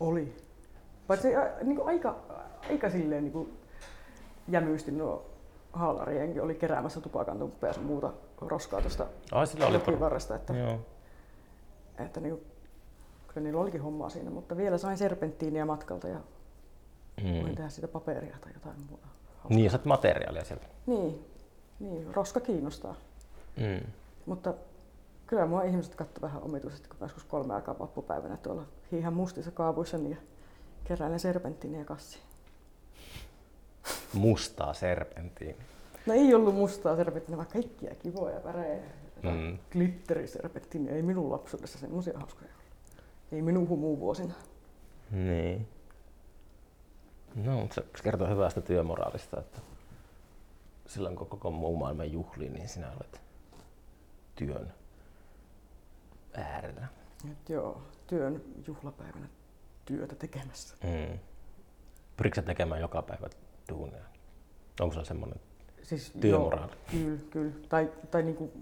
Oli. 0.00 0.36
Paitsi 1.06 1.28
niin 1.62 1.86
aika, 1.86 2.16
aika 2.70 2.90
silleen 2.90 3.24
niin 3.24 3.58
jämyysti 4.48 4.90
nuo 4.90 5.26
haalarienkin 5.78 6.42
oli 6.42 6.54
keräämässä 6.54 7.00
tupakantumppia 7.00 7.68
ja 7.68 7.72
sun 7.72 7.84
muuta 7.84 8.12
roskaa 8.40 8.80
tuosta 8.80 9.06
Ai 9.32 9.46
sillä 9.46 9.66
oli 9.66 9.78
paljon. 9.78 10.00
varresta, 10.00 10.36
että, 10.36 10.52
Joo. 10.56 10.78
että 11.98 12.20
niin, 12.20 12.46
kyllä 13.28 13.44
niillä 13.44 13.60
olikin 13.60 13.82
hommaa 13.82 14.08
siinä, 14.10 14.30
mutta 14.30 14.56
vielä 14.56 14.78
sain 14.78 14.98
serpenttiiniä 14.98 15.64
matkalta 15.64 16.08
ja 16.08 16.20
voin 17.24 17.46
Mm. 17.48 17.54
tehdä 17.54 17.68
siitä 17.68 17.88
paperia 17.88 18.36
tai 18.40 18.52
jotain 18.54 18.76
muuta. 18.88 19.06
Niin, 19.48 19.64
ja 19.64 19.70
sä 19.70 19.76
oot 19.76 19.84
materiaalia 19.84 20.44
sieltä. 20.44 20.66
Niin, 20.86 21.24
niin, 21.80 22.14
roska 22.14 22.40
kiinnostaa. 22.40 22.94
Mm. 23.56 23.86
Mutta 24.26 24.54
kyllä 25.26 25.46
mua 25.46 25.62
ihmiset 25.62 25.94
katsoi 25.94 26.22
vähän 26.22 26.42
omituisesti, 26.42 26.88
kun 26.88 26.96
joskus 27.00 27.24
kolme 27.24 27.54
aikaa 27.54 27.78
vappupäivänä 27.78 28.36
tuolla 28.36 28.62
hiihan 28.92 29.12
mustissa 29.14 29.50
kaavuissa 29.50 29.96
ja 29.96 30.16
keräilen 30.84 31.20
serpenttiiniä 31.20 31.84
kassiin. 31.84 32.24
Mustaa 34.12 34.74
serpentiin. 34.74 35.56
No 36.06 36.14
ei 36.14 36.34
ollut 36.34 36.54
mustaa 36.54 36.96
serpenttiiniä, 36.96 37.36
vaan 37.36 37.48
kaikkia 37.52 37.94
kivoja 37.94 38.44
värejä. 38.44 38.82
Mm. 39.22 39.58
Glitteriserpenttiiniä, 39.72 40.94
ei 40.94 41.02
minun 41.02 41.32
lapsuudessa 41.32 41.78
semmoisia 41.78 42.18
hauskoja 42.18 42.50
ollut. 42.50 43.04
Ei 43.32 43.42
minun 43.42 43.68
humuvuosina. 43.68 44.34
Niin. 45.10 45.68
No, 47.34 47.60
mutta 47.60 47.74
se 47.74 48.02
kertoo 48.02 48.28
hyvästä 48.28 48.60
työmoraalista, 48.60 49.40
että 49.40 49.60
silloin 50.86 51.16
kun 51.16 51.26
koko 51.26 51.50
muu 51.50 51.76
maailma 51.76 52.04
juhlii, 52.04 52.48
niin 52.48 52.68
sinä 52.68 52.90
olet 52.90 53.20
työn 54.34 54.72
äärellä. 56.34 56.88
Et 57.32 57.48
joo, 57.48 57.82
työn 58.06 58.42
juhlapäivänä 58.66 59.28
työtä 59.84 60.14
tekemässä. 60.14 60.76
Mm. 60.84 61.18
Pyritkö 62.16 62.42
tekemään 62.42 62.80
joka 62.80 63.02
päivä 63.02 63.28
duunia? 63.68 64.04
Onko 64.80 64.94
se 64.94 65.04
semmoinen? 65.04 65.40
Siis, 65.82 66.12
Työmoraali. 66.20 66.72
Joo, 66.72 67.02
kyllä, 67.02 67.18
kyllä. 67.30 67.52
Tai, 67.68 67.92
tai 68.10 68.22
niinku, 68.22 68.52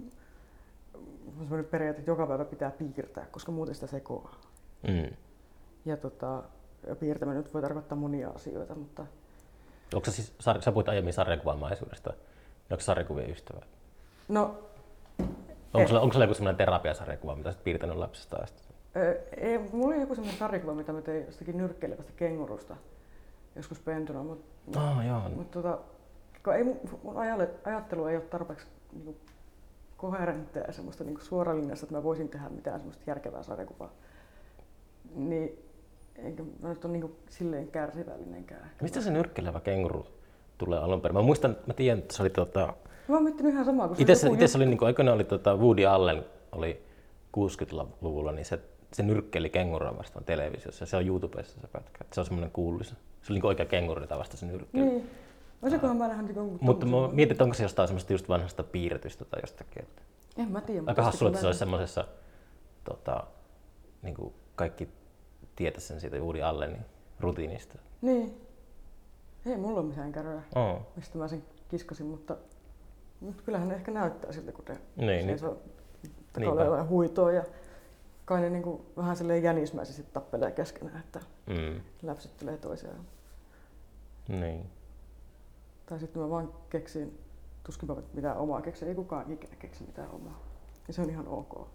semmoinen 1.39 1.65
periaate, 1.65 1.99
että 1.99 2.11
joka 2.11 2.27
päivä 2.27 2.45
pitää 2.45 2.71
piirtää, 2.71 3.27
koska 3.31 3.53
muuten 3.53 3.75
sitä 3.75 3.87
sekoaa. 3.87 4.41
Mm. 4.89 5.17
Ja, 5.85 5.97
tota, 5.97 6.43
ja 6.87 6.97
piirtäminen 6.97 7.43
nyt 7.43 7.55
voi 7.55 7.63
tarkoittaa 7.63 7.99
monia 7.99 8.29
asioita, 8.31 8.75
mutta 8.75 9.07
Onko 9.95 10.05
se 10.05 10.13
siis, 10.13 10.33
sä 10.61 10.73
puhuit 10.73 10.89
aiemmin 10.89 11.13
sarjakuvamaisuudesta, 11.13 12.11
niin 12.11 12.19
onko 12.71 12.81
se 12.81 12.85
sarjakuvien 12.85 13.31
ystävä? 13.31 13.61
no, 14.29 14.59
Onko 15.75 15.89
sulla, 15.89 16.01
onko 16.01 16.13
sulla 16.13 16.25
joku 16.25 16.35
semmoinen 16.35 16.57
terapiasarjakuva, 16.57 17.35
mitä 17.35 17.49
oot 17.49 17.65
piirtänyt 17.65 17.97
lapsesta 17.97 18.37
asti? 18.37 18.63
ei, 19.37 19.59
mulla 19.59 19.95
oli 19.95 20.01
joku 20.01 20.15
semmoinen 20.15 20.39
sarjakuva, 20.39 20.75
mitä 20.75 20.93
mä 20.93 21.03
tein 21.03 21.27
jostakin 21.27 21.57
nyrkkeilevästä 21.57 22.13
kengurusta 22.17 22.77
joskus 23.57 23.81
pentuna, 23.81 24.23
mutta 24.23 24.57
Oh, 24.77 25.35
mut, 25.37 25.51
tota, 25.51 25.79
kun 26.45 26.55
ei, 26.55 26.65
mun, 26.65 26.79
ajalle, 27.15 27.51
ajattelu 27.65 28.07
ei 28.07 28.17
ole 28.17 28.25
tarpeeksi 28.25 28.67
niinku, 28.93 29.17
koherenttia 29.97 30.63
ja 30.67 30.73
semmoista 30.73 31.05
niinku 31.05 31.21
suoralinjasta, 31.21 31.85
että 31.85 31.97
mä 31.97 32.03
voisin 32.03 32.29
tehdä 32.29 32.49
mitään 32.49 32.81
semmoista 32.81 33.03
järkevää 33.07 33.43
sarjakuvaa. 33.43 33.93
Niin 35.15 35.59
enkä 36.17 36.43
mä 36.63 36.69
nyt 36.69 36.85
ole 36.85 36.93
niinku 36.93 37.17
silleen 37.29 37.69
kärsivällinenkään. 37.69 38.71
Mistä 38.83 39.01
se 39.01 39.11
nyrkkelevä 39.11 39.61
kenguru 39.61 40.07
tulee 40.59 40.79
alun 40.79 41.01
perin. 41.01 41.17
Mä 41.17 41.23
muistan, 41.23 41.57
mä 41.67 41.75
tiedän, 41.75 41.99
että 41.99 42.17
se 42.17 42.23
oli 42.23 42.31
tota, 42.31 42.75
Mä 43.09 43.15
oon 43.15 43.25
miettinyt 43.25 43.53
ihan 43.53 43.65
samaa, 43.65 43.89
kun 43.89 43.97
se 43.97 44.03
itse, 44.03 44.27
joku 44.27 44.35
itse 44.35 44.47
se 44.47 44.59
oli 44.59 44.67
niin 44.67 44.85
aikoinaan 44.85 45.15
oli 45.15 45.25
tota 45.25 45.57
Woody 45.57 45.87
Allen 45.87 46.25
oli 46.53 46.83
60-luvulla, 47.37 48.33
niin 48.33 48.45
se, 48.45 48.61
se 48.93 49.03
nyrkkeli 49.03 49.51
kengurua 49.51 49.99
vastaan 49.99 50.25
televisiossa. 50.25 50.87
Se 50.87 50.97
on 50.97 51.07
YouTubessa 51.07 51.61
se 51.61 51.69
pätkä. 51.69 52.05
Se 52.13 52.21
on 52.21 52.25
semmoinen 52.27 52.51
kuuluisa. 52.51 52.95
Se 53.27 53.33
oli 53.33 53.39
niin 53.39 53.47
oikea 53.47 53.66
kenguru, 53.66 54.01
jota 54.01 54.18
vasta 54.18 54.37
se 54.37 54.47
nyrkkeli. 54.47 54.85
Niin. 54.85 55.11
Olisikohan 55.62 55.97
mä 55.97 56.09
nähnyt 56.09 56.37
jonkun 56.37 56.59
Mutta 56.61 56.87
tommosen- 56.87 57.11
mä 57.11 57.16
mietin, 57.16 57.33
että 57.33 57.45
onko 57.45 57.55
se 57.55 57.62
jostain 57.62 57.89
semmoista 57.89 58.12
just 58.12 58.29
vanhasta 58.29 58.62
piirretystä 58.62 59.24
tai 59.24 59.41
jostakin. 59.43 59.83
Että 59.83 60.03
En 60.39 60.51
mä 60.53 60.61
tiedä. 60.61 60.81
aika 60.81 60.91
mutta 60.91 61.03
hassu, 61.03 61.27
että 61.27 61.41
se 61.41 61.47
olisi 61.47 61.59
semmoisessa, 61.59 62.05
tota, 62.85 63.24
niin 64.03 64.14
kuin 64.14 64.35
kaikki 64.57 64.89
tietäisi 65.57 65.87
sen 65.87 66.01
siitä 66.01 66.16
Woody 66.18 66.43
Allenin 66.43 66.81
rutiinista. 67.20 67.79
Niin. 68.03 68.41
Ei 69.47 69.57
mulla 69.57 69.81
ole 69.81 69.89
mitään 69.89 70.12
kärryä, 70.12 70.43
Oh. 70.55 70.81
mistä 70.97 71.18
mä 71.18 71.29
sen 71.29 71.45
kiskasin, 71.68 72.07
mutta, 72.07 72.37
mutta 73.20 73.43
kyllähän 73.43 73.68
ne 73.68 73.74
ehkä 73.74 73.91
näyttää 73.91 74.33
siltä, 74.33 74.53
kun 74.53 74.64
ne 74.68 74.74
Niin, 74.97 75.07
niin. 75.07 75.27
Niinpä. 75.27 75.47
takaleilla 76.33 76.77
ja 76.79 76.85
kai 78.24 78.41
ne 78.41 78.51
niinku 78.51 78.87
vähän 78.97 79.16
silleen 79.16 79.43
jänismäisesti 79.43 80.03
tappelee 80.12 80.51
keskenään, 80.51 81.01
että 81.01 81.20
Mm. 81.47 81.81
läpsyttelee 82.03 82.57
toisiaan. 82.57 83.01
Niin. 84.29 84.70
Tai 85.87 86.01
sitten 86.01 86.22
mä 86.22 86.31
vaan 86.31 86.55
keksin, 86.70 87.18
tuskinpä 87.64 87.97
mitään 88.12 88.37
omaa 88.37 88.62
keksin, 88.62 88.89
ei 88.89 88.95
kukaan 88.95 89.33
ikinä 89.33 89.57
keksi 89.57 89.85
mitään 89.85 90.11
omaa. 90.11 90.43
Ja 90.89 90.95
se 90.95 91.03
on 91.03 91.11
ihan 91.11 91.29
ok, 91.29 91.68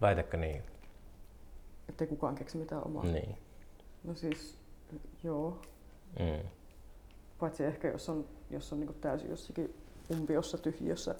Väitäkö 0.00 0.36
niin? 0.36 0.62
ettei 1.88 2.06
kukaan 2.06 2.34
keksi 2.34 2.58
mitään 2.58 2.86
omaa. 2.86 3.04
Niin. 3.04 3.38
No 4.04 4.14
siis, 4.14 4.58
joo. 5.22 5.62
Mm. 6.18 6.48
Paitsi 7.38 7.64
ehkä 7.64 7.88
jos 7.88 8.08
on, 8.08 8.24
jos 8.50 8.72
on 8.72 8.80
niin 8.80 8.94
täysin 8.94 9.30
jossakin 9.30 9.74
umpiossa, 10.10 10.58
tyhjössä, 10.58 11.14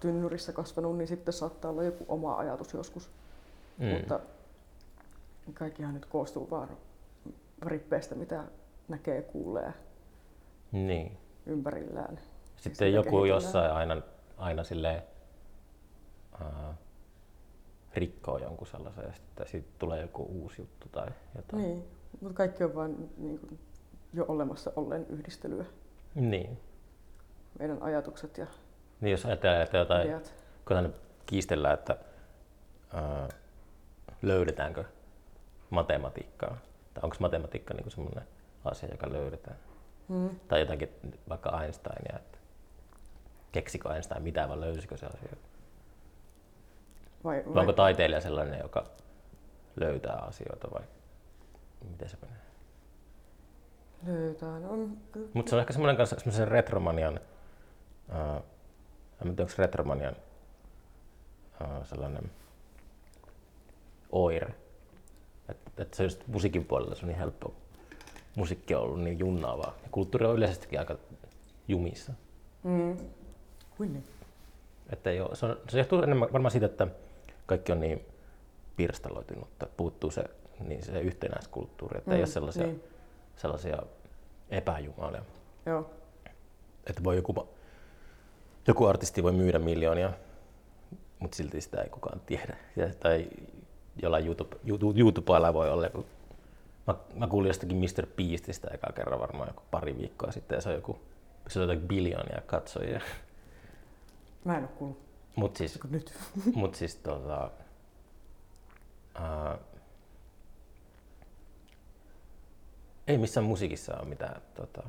tynnyrissä 0.00 0.52
kasvanut, 0.52 0.98
niin 0.98 1.08
sitten 1.08 1.34
saattaa 1.34 1.70
olla 1.70 1.82
joku 1.82 2.04
oma 2.08 2.36
ajatus 2.36 2.74
joskus. 2.74 3.10
Mm. 3.78 3.86
Mutta 3.86 4.20
kaikkihan 5.54 5.94
nyt 5.94 6.06
koostuu 6.06 6.50
vaan 6.50 6.68
rippeistä, 7.62 8.14
mitä 8.14 8.44
näkee 8.88 9.16
ja 9.16 9.22
kuulee 9.22 9.72
Niin. 10.72 11.18
ympärillään. 11.46 12.20
Sitten 12.56 12.92
joku 12.92 13.02
kehitellään. 13.10 13.28
jossain 13.28 13.72
aina, 13.72 14.02
aina 14.36 14.64
silleen 14.64 15.02
uh, 16.40 16.74
rikkoo 17.94 18.38
jonkun 18.38 18.66
sellaisen 18.66 19.04
ja 19.04 19.12
sitten 19.12 19.48
siitä 19.48 19.68
tulee 19.78 20.00
joku 20.02 20.22
uusi 20.22 20.62
juttu 20.62 20.88
tai 20.92 21.08
jotain. 21.36 21.62
Niin, 21.62 21.84
mutta 22.20 22.36
kaikki 22.36 22.64
on 22.64 22.74
vain 22.74 23.10
niin 23.18 23.38
kuin, 23.38 23.58
jo 24.12 24.24
olemassa 24.28 24.72
olleen 24.76 25.06
yhdistelyä. 25.08 25.64
Niin. 26.14 26.60
Meidän 27.58 27.82
ajatukset 27.82 28.38
ja 28.38 28.46
Niin 29.00 29.10
jos 29.10 29.26
ajatellaan, 29.26 29.62
että 29.62 29.78
jotain, 29.78 30.06
ideat. 30.06 30.34
kun 30.68 30.76
aina 30.76 30.90
kiistellään, 31.26 31.74
että 31.74 31.96
ää, 32.94 33.28
löydetäänkö 34.22 34.84
matematiikkaa, 35.70 36.56
tai 36.94 37.00
onko 37.02 37.16
matematiikka 37.20 37.74
niin 37.74 37.90
semmoinen 37.90 38.24
asia, 38.64 38.88
joka 38.90 39.12
löydetään. 39.12 39.56
Hmm. 40.08 40.30
Tai 40.48 40.60
jotakin, 40.60 40.88
vaikka 41.28 41.62
Einsteinia, 41.62 42.16
että 42.18 42.38
keksikö 43.52 43.92
Einstein 43.94 44.22
mitään 44.22 44.48
vai 44.48 44.60
löysikö 44.60 44.96
se 44.96 45.06
asia. 45.06 45.28
Vai, 47.24 47.36
Vai 47.36 47.54
vai, 47.54 47.60
onko 47.60 47.72
taiteilija 47.72 48.20
sellainen, 48.20 48.60
joka 48.60 48.84
löytää 49.76 50.16
asioita 50.16 50.68
vai 50.74 50.82
miten 51.90 52.08
se 52.08 52.16
menee? 52.22 52.36
löytää? 54.06 54.58
No, 54.60 54.88
ky- 55.12 55.30
Mutta 55.34 55.50
se 55.50 55.56
on 55.56 55.60
ehkä 55.60 55.72
semmoinen 55.72 55.96
kanssa 55.96 56.16
semmoisen 56.16 56.48
retromanian, 56.48 57.20
ää, 58.08 58.36
en 58.36 58.42
tiedä 59.36 59.42
onko 59.42 59.52
retromanian 59.58 60.16
ää, 61.60 61.84
sellainen 61.84 62.30
oire. 64.12 64.54
Että 65.48 65.82
et 65.82 65.94
se 65.94 66.02
on 66.02 66.06
just 66.06 66.26
musiikin 66.26 66.64
puolella 66.64 66.94
se 66.94 67.02
on 67.02 67.08
niin 67.08 67.18
helppo. 67.18 67.54
Musiikki 68.36 68.74
on 68.74 68.82
ollut 68.82 69.00
niin 69.02 69.18
junnaavaa. 69.18 69.74
Ja 69.82 69.88
kulttuuri 69.90 70.26
on 70.26 70.36
yleisestikin 70.36 70.78
aika 70.78 70.96
jumissa. 71.68 72.12
mm. 72.62 72.96
Kuin 73.76 73.92
niin? 73.92 74.04
Että 74.92 75.10
ei 75.10 75.20
ole, 75.20 75.36
se, 75.36 75.46
on, 75.46 75.56
se 75.68 75.78
johtuu 75.78 76.02
enemmän 76.02 76.32
varmaan 76.32 76.50
siitä, 76.50 76.66
että 76.66 76.86
kaikki 77.46 77.72
on 77.72 77.80
niin 77.80 78.04
pirstaloitunutta. 78.76 79.66
Puuttuu 79.76 80.10
se, 80.10 80.24
niin 80.60 80.82
se 80.82 81.00
yhtenäiskulttuuri, 81.00 81.98
että 81.98 82.10
mm, 82.10 82.14
ei 82.14 82.20
ole 82.20 82.26
sellaisia, 82.26 82.66
Niin. 82.66 82.82
sellaisia 83.36 83.82
epäjumalia. 84.50 85.22
Joo. 85.66 85.90
Että 86.86 87.04
voi 87.04 87.16
joku, 87.16 87.48
joku 88.66 88.86
artisti 88.86 89.22
voi 89.22 89.32
myydä 89.32 89.58
miljoonia, 89.58 90.12
mutta 91.18 91.36
silti 91.36 91.60
sitä 91.60 91.80
ei 91.82 91.88
kukaan 91.88 92.20
tiedä. 92.26 92.56
Ja, 92.76 92.94
tai 93.00 93.28
jollain 94.02 94.26
YouTube, 94.26 94.56
YouTube, 94.66 95.00
YouTubella 95.00 95.54
voi 95.54 95.70
olla 95.70 95.86
mä, 96.86 96.94
mä 97.14 97.26
kuulin 97.26 97.48
jostakin 97.48 97.76
Mr. 97.76 98.06
Beastistä 98.16 98.68
eka 98.74 98.92
kerran 98.92 99.20
varmaan 99.20 99.48
joku 99.48 99.62
pari 99.70 99.98
viikkoa 99.98 100.32
sitten 100.32 100.56
ja 100.56 100.60
se 100.62 100.68
on 100.68 100.74
joku, 100.74 100.98
se 101.48 101.58
on 101.58 101.68
jotakin 101.68 101.88
biljoonia 101.88 102.42
katsojia. 102.46 103.00
Mä 104.44 104.56
en 104.56 104.62
ole 104.62 104.68
kuullut 104.68 105.04
Mut 105.36 105.56
siis, 105.56 105.78
nyt. 105.90 106.14
mut 106.54 106.74
siis 106.74 106.96
tota, 106.96 107.50
ää, 109.14 109.58
ei 113.06 113.18
missään 113.18 113.46
musiikissa 113.46 113.96
ole 113.98 114.08
mitään, 114.08 114.42
tota, 114.54 114.82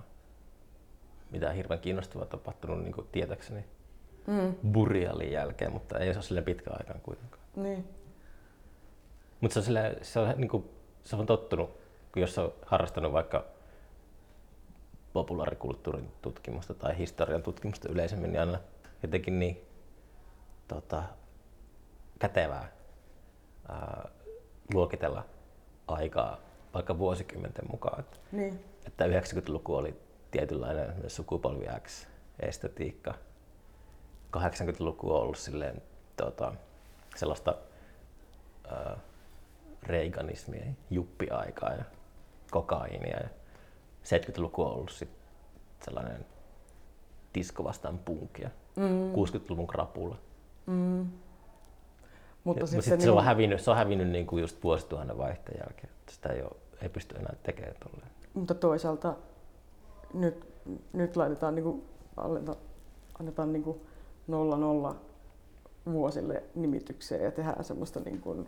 mitään 1.32 1.56
hirveän 1.56 1.80
kiinnostavaa 1.80 2.26
tapahtunut 2.28 2.80
niin 2.80 2.94
kuin 2.94 3.08
tietäkseni 3.12 3.66
Mm. 4.28 4.72
Burialin 4.72 5.32
jälkeen, 5.32 5.72
mutta 5.72 6.00
ei 6.00 6.14
se 6.14 6.18
ole 6.18 6.24
sille 6.24 6.42
pitkä 6.42 6.72
aikaan 6.74 7.02
kuitenkaan. 7.02 7.44
Niin. 7.56 7.88
Mutta 9.42 9.54
se 9.54 9.60
on, 9.60 9.66
silleen, 9.66 10.06
se 10.06 10.20
on, 10.20 10.34
niin 10.38 10.50
kuin, 10.50 10.70
se 11.04 11.16
on 11.16 11.26
tottunut, 11.26 11.80
jos 12.16 12.38
on 12.38 12.54
harrastanut 12.66 13.14
vaikka 13.14 13.46
populaarikulttuurin 15.14 16.12
tutkimusta 16.22 16.74
tai 16.74 16.98
historian 16.98 17.44
tutkimusta 17.44 17.90
yleisemmin, 17.90 18.32
niin 18.32 18.40
aina 18.40 18.60
jotenkin 19.04 19.40
niin 19.40 19.66
tota, 20.68 21.04
kätevää 22.20 22.72
ää, 23.70 24.10
luokitella 24.74 25.26
aikaa 25.88 26.38
vaikka 26.74 26.98
vuosikymmenten 26.98 27.66
mukaan. 27.72 28.00
Että, 28.00 28.18
Niin. 28.32 28.60
että 28.88 29.06
90-luku 29.06 29.76
oli 29.76 30.00
tietynlainen 30.32 30.94
sukupolvi 31.08 31.66
X-estetiikka. 31.82 33.14
80-luku 34.38 35.14
on 35.14 35.22
ollut 35.22 35.38
silleen, 35.38 35.82
tota, 36.18 36.54
sellaista 37.16 37.56
ää, 38.72 38.98
Reaganismia, 39.84 40.66
juppiaikaa 40.90 41.72
ja 41.74 41.84
kokaiinia. 42.56 43.18
Ja 43.18 43.30
70-luku 44.04 44.62
on 44.62 44.72
ollut 44.72 44.92
sit 44.92 45.10
sellainen 45.86 46.26
disko 47.36 47.64
vastaan 47.64 47.98
punkia. 47.98 48.50
Mm. 48.76 49.14
60-luvun 49.14 49.68
krapula. 49.68 50.18
Mm. 50.66 51.08
Mutta 52.44 52.64
Ja, 52.64 52.68
sitten 52.68 52.84
sit 52.84 53.02
se, 53.02 53.08
niin, 53.08 53.18
on 53.18 53.24
hävinnyt, 53.24 53.62
se 53.62 53.72
on 53.72 53.78
hävinnyt 53.78 54.08
niin 54.08 54.28
kuin 54.28 54.42
just 54.42 54.64
vuosituhannen 54.64 55.18
vaihteen 55.18 55.60
jälkeen. 55.60 55.90
Sitä 56.10 56.30
ei, 56.30 56.42
ole, 56.42 56.52
ei 56.82 56.90
pysty 56.90 57.16
enää 57.16 57.36
tekemään 57.44 57.76
tolleen. 57.84 58.12
mutta 58.34 58.54
toisaalta 58.54 59.14
nyt, 60.14 60.46
nyt 60.94 61.16
laitetaan 61.16 61.56
niinku, 61.56 61.84
aleta, 62.18 62.56
annetaan 63.20 63.54
niinku 63.54 63.86
nolla 64.28 64.58
nolla 64.58 64.96
vuosille 65.92 66.44
nimityksiä 66.56 67.18
ja 67.18 67.32
tehdään 67.32 67.64
semmoista 67.64 68.00
niinku, 68.00 68.48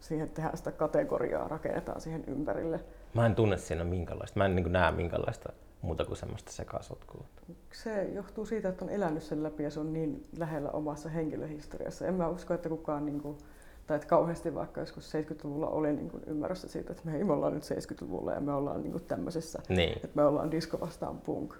siihen 0.00 0.30
tehdään 0.30 0.56
sitä 0.56 0.72
kategoriaa, 0.72 1.48
rakennetaan 1.48 2.00
siihen 2.00 2.24
ympärille. 2.26 2.80
Mä 3.14 3.26
en 3.26 3.34
tunne 3.34 3.56
siinä 3.58 3.84
minkälaista. 3.84 4.38
Mä 4.38 4.44
en 4.44 4.56
niin 4.56 4.72
näe 4.72 4.92
minkälaista 4.92 5.52
muuta 5.82 6.04
kuin 6.04 6.16
semmoista 6.16 6.52
sekasotkua. 6.52 7.24
Se 7.72 8.04
johtuu 8.04 8.46
siitä, 8.46 8.68
että 8.68 8.84
on 8.84 8.90
elänyt 8.90 9.22
sen 9.22 9.42
läpi 9.42 9.62
ja 9.62 9.70
se 9.70 9.80
on 9.80 9.92
niin 9.92 10.26
lähellä 10.38 10.70
omassa 10.70 11.08
henkilöhistoriassa. 11.08 12.06
En 12.06 12.14
mä 12.14 12.28
usko, 12.28 12.54
että 12.54 12.68
kukaan, 12.68 13.06
niin 13.06 13.20
kuin, 13.20 13.38
tai 13.86 13.96
että 13.96 14.08
kauheasti 14.08 14.54
vaikka 14.54 14.80
joskus 14.80 15.12
70-luvulla 15.14 15.66
oli 15.68 15.92
niin 15.92 16.10
kuin 16.10 16.22
ymmärrystä 16.26 16.68
siitä, 16.68 16.92
että 16.92 17.02
me, 17.10 17.24
me 17.24 17.32
ollaan 17.32 17.54
nyt 17.54 17.62
70-luvulla 17.64 18.32
ja 18.32 18.40
me 18.40 18.52
ollaan 18.52 18.82
niin 18.82 18.92
kuin 18.92 19.04
tämmöisessä, 19.04 19.58
Niin. 19.68 19.92
että 19.92 20.08
me 20.14 20.24
ollaan 20.24 20.50
disco 20.50 20.80
vastaan 20.80 21.18
punk. 21.18 21.54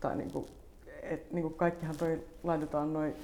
Tai 0.00 0.16
niin 0.16 0.32
kuin, 0.32 0.46
et, 1.02 1.32
niin 1.32 1.42
kuin 1.42 1.54
kaikkihan 1.54 1.96
toi, 1.96 2.24
laitetaan 2.42 2.92
noin 2.92 3.16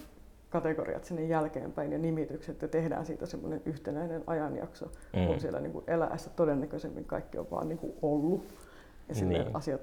kategoriat 0.54 1.04
sinne 1.04 1.22
jälkeenpäin 1.24 1.92
ja 1.92 1.98
nimitykset 1.98 2.62
ja 2.62 2.68
tehdään 2.68 3.06
siitä 3.06 3.26
semmoinen 3.26 3.62
yhtenäinen 3.64 4.24
ajanjakso, 4.26 4.86
Mm. 5.16 5.26
kun 5.26 5.40
siellä 5.40 5.60
niin 5.60 5.72
kuin 5.72 5.84
eläessä 5.86 6.30
todennäköisemmin 6.30 7.04
kaikki 7.04 7.38
on 7.38 7.46
vaan 7.50 7.68
niin 7.68 7.78
kuin 7.78 7.92
ollut. 8.02 8.44
Ja 9.08 9.14
silleen 9.14 9.44
Niin. 9.44 9.56
asiat 9.56 9.80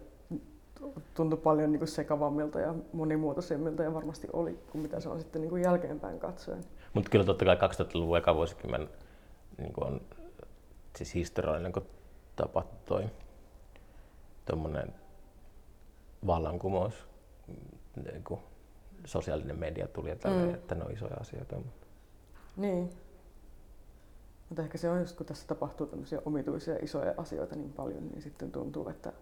tuntui 1.14 1.40
paljon 1.40 1.72
niin 1.72 1.80
kuin 1.80 1.88
sekavammilta 1.90 2.60
ja 2.60 2.76
monimuotoisemmilta 2.94 3.84
ja 3.84 3.94
varmasti 3.94 4.28
oli 4.34 4.60
kuin 4.72 4.82
mitä 4.82 5.00
se 5.00 5.10
on 5.10 5.20
sitten 5.20 5.42
niin 5.42 5.50
kuin 5.50 5.64
jälkeenpäin 5.64 6.20
katsoen. 6.20 6.64
Mutta 6.94 7.10
kyllä 7.10 7.26
totta 7.26 7.46
kai 7.46 7.56
2000-luvun 7.56 8.18
eka 8.18 8.36
vuosikymmen 8.36 8.90
niin 9.58 9.74
kuin 9.74 9.88
on 9.88 10.02
siis 10.96 11.14
historiallinen, 11.16 11.72
kun 11.72 11.86
tapahtui 12.36 12.80
toi 12.86 13.10
tommonen 14.46 14.94
vallankumous, 16.28 16.94
niin 18.06 18.24
kuin 18.24 18.40
sosiaalinen 19.06 19.60
media 19.60 19.88
tuli 19.88 20.10
ja 20.10 20.16
tälleen, 20.16 20.48
Mm. 20.48 20.54
että 20.54 20.76
ne 20.76 20.84
on 20.86 20.92
isoja 20.92 21.16
asioita. 21.20 21.56
Mutta 21.56 21.88
Niin. 22.58 22.90
Mutta 24.50 24.64
ehkä 24.64 24.78
se 24.78 24.90
on 24.90 25.00
just, 25.00 25.18
kun 25.18 25.26
tässä 25.26 25.48
tapahtuu 25.48 25.88
tämmöisiä 25.88 26.22
omituisia 26.26 26.76
isoja 26.82 27.14
asioita 27.18 27.56
niin 27.56 27.74
paljon, 27.74 28.08
niin 28.08 28.22
sitten 28.22 28.52
tuntuu, 28.52 28.90
että, 28.90 29.14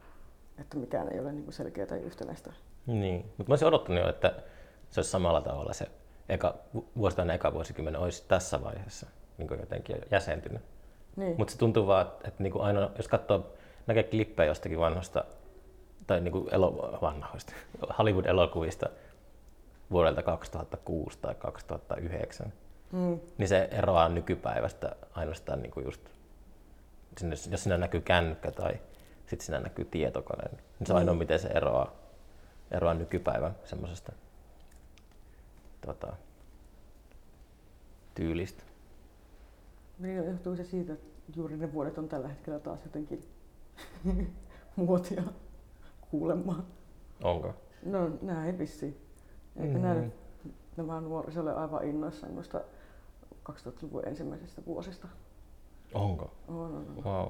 että 0.57 0.77
mikään 0.77 1.13
ei 1.13 1.19
ole 1.19 1.31
niin 1.31 1.53
selkeää 1.53 1.87
tai 1.87 1.99
yhtenäistä. 1.99 2.53
Niin, 2.87 3.21
mutta 3.37 3.43
mä 3.49 3.51
olisin 3.53 3.67
odottanut 3.67 4.03
jo, 4.03 4.09
että 4.09 4.33
se 4.91 4.99
olisi 4.99 5.11
samalla 5.11 5.41
tavalla 5.41 5.73
se 5.73 5.87
eka, 6.29 6.55
vu- 6.73 6.89
vuositaan 6.97 7.29
eka 7.29 7.53
vuosikymmen 7.53 7.95
olisi 7.95 8.23
tässä 8.27 8.63
vaiheessa 8.63 9.07
niin 9.37 9.47
kuin 9.47 9.59
jotenkin 9.59 9.95
jäsentynyt. 10.11 10.61
Niin. 11.15 11.35
Mutta 11.37 11.51
se 11.51 11.57
tuntuu 11.57 11.87
vaan, 11.87 12.07
että, 12.07 12.27
että 12.27 12.43
niin 12.43 12.53
kuin 12.53 12.63
aina, 12.63 12.89
jos 12.97 13.07
katsoo, 13.07 13.53
näkee 13.87 14.03
klippejä 14.03 14.47
jostakin 14.47 14.79
vanhasta, 14.79 15.23
tai 16.07 16.21
niin 16.21 16.31
kuin 16.31 16.47
elo, 16.53 16.97
vanhoista, 17.01 17.53
Hollywood-elokuvista 17.97 18.89
vuodelta 19.91 20.23
2006 20.23 21.17
tai 21.21 21.35
2009, 21.35 22.53
Mm. 22.91 23.19
niin 23.37 23.47
se 23.47 23.67
eroaa 23.71 24.09
nykypäivästä 24.09 24.95
ainoastaan 25.11 25.61
niin 25.61 25.71
kuin 25.71 25.85
just, 25.85 26.01
sinne, 27.17 27.35
jos 27.51 27.63
siinä 27.63 27.77
näkyy 27.77 28.01
kännykkä 28.01 28.51
tai 28.51 28.73
sitten 29.27 29.45
siinä 29.45 29.59
näkyy 29.59 29.85
tietokone, 29.85 30.43
niin 30.51 30.87
se 30.87 30.93
on 30.93 30.99
ainoa, 30.99 31.15
miten 31.15 31.39
se 31.39 31.47
eroaa, 31.47 31.91
eroaa 32.71 32.93
nykypäivän 32.93 33.55
semmoisesta 33.65 34.11
tota, 35.85 36.13
tyylistä. 38.15 38.63
Niin 39.99 40.15
johtuu 40.25 40.55
se 40.55 40.63
siitä, 40.63 40.93
että 40.93 41.07
juuri 41.35 41.57
ne 41.57 41.73
vuodet 41.73 41.97
on 41.97 42.09
tällä 42.09 42.27
hetkellä 42.27 42.59
taas 42.59 42.79
jotenkin 42.85 43.23
muotia 44.75 45.23
kuulemaan. 46.11 46.63
Onko? 47.23 47.53
No 47.83 48.09
näin 48.21 48.57
vissiin. 48.57 48.97
Eikö 49.59 49.73
Mm. 49.73 49.81
nämä, 49.81 50.03
nämä 50.77 51.01
nuoriso 51.01 51.41
ole 51.41 51.53
aivan 51.53 51.83
innoissaan 51.83 52.35
noista 52.35 52.61
2000-luvun 53.49 54.07
ensimmäisistä 54.07 54.61
vuosista. 54.65 55.07
Onko? 55.93 56.31
On, 56.47 56.55
on, 56.55 56.75
on. 56.97 57.03
Wow. 57.03 57.27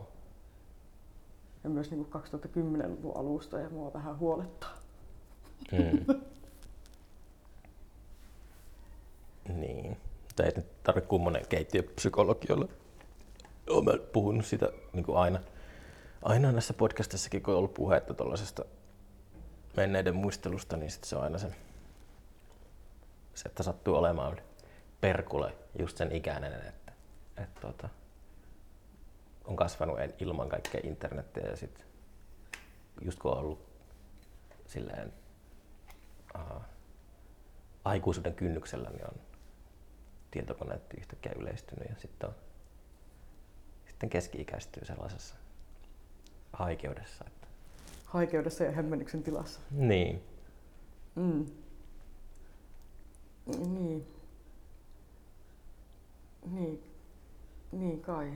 Ja 1.63 1.69
myös 1.69 1.91
niin 1.91 2.07
2010-luvun 2.15 3.17
alusta 3.17 3.59
ja 3.59 3.69
mua 3.69 3.93
vähän 3.93 4.19
huolettaa. 4.19 4.75
Mm. 5.71 6.05
niin. 9.61 9.97
Mutta 10.23 10.43
ei 10.43 10.51
nyt 10.55 10.83
tarvitse 10.83 11.07
kummonen 11.07 11.47
keittiöpsykologi 11.49 12.53
olla. 12.53 12.67
Olen 13.69 13.99
puhunut 14.13 14.45
sitä 14.45 14.69
niin 14.93 15.05
kuin 15.05 15.17
aina, 15.17 15.39
aina 16.21 16.51
näissä 16.51 16.73
podcastissakin, 16.73 17.43
kun 17.43 17.53
on 17.53 17.57
ollut 17.57 17.73
puhetta 17.73 18.13
tuollaisesta 18.13 18.65
menneiden 19.77 20.15
muistelusta, 20.15 20.77
niin 20.77 20.91
sit 20.91 21.03
se 21.03 21.15
on 21.15 21.23
aina 21.23 21.37
se, 21.37 21.47
se, 23.39 23.49
että 23.49 23.63
sattuu 23.63 23.95
olemaan 23.95 24.37
perkule 25.01 25.53
just 25.79 25.97
sen 25.97 26.11
ikäinen, 26.11 26.53
että, 26.53 26.91
että 27.37 27.61
tota, 27.61 27.89
on 29.45 29.55
kasvanut 29.55 29.97
ilman 30.19 30.49
kaikkea 30.49 30.81
internettiä 30.83 31.43
ja 31.43 31.55
sitten 31.55 31.85
just 33.01 33.19
kun 33.19 33.31
on 33.31 33.37
ollut 33.37 33.69
silleen 34.65 35.13
uh, 36.35 36.61
aikuisuuden 37.85 38.33
kynnyksellä, 38.33 38.89
niin 38.89 39.05
on 39.05 39.19
tietokoneet 40.31 40.81
yhtäkkiä 40.97 41.31
yleistynyt 41.37 41.89
ja 41.89 41.95
sitten 41.97 42.29
on 42.29 42.35
sitten 43.85 44.09
keski-ikäistyy 44.09 44.85
sellaisessa 44.85 45.35
haikeudessa. 46.53 47.25
Että, 47.27 47.47
Haikeudessa 48.05 48.63
ja 48.63 48.71
hämmennyksen 48.71 49.23
tilassa. 49.23 49.59
niin, 49.71 50.23
Mm. 51.15 51.45
Niin. 53.57 54.07
Niin. 56.51 56.83
Niin 57.71 58.01
kai. 58.01 58.31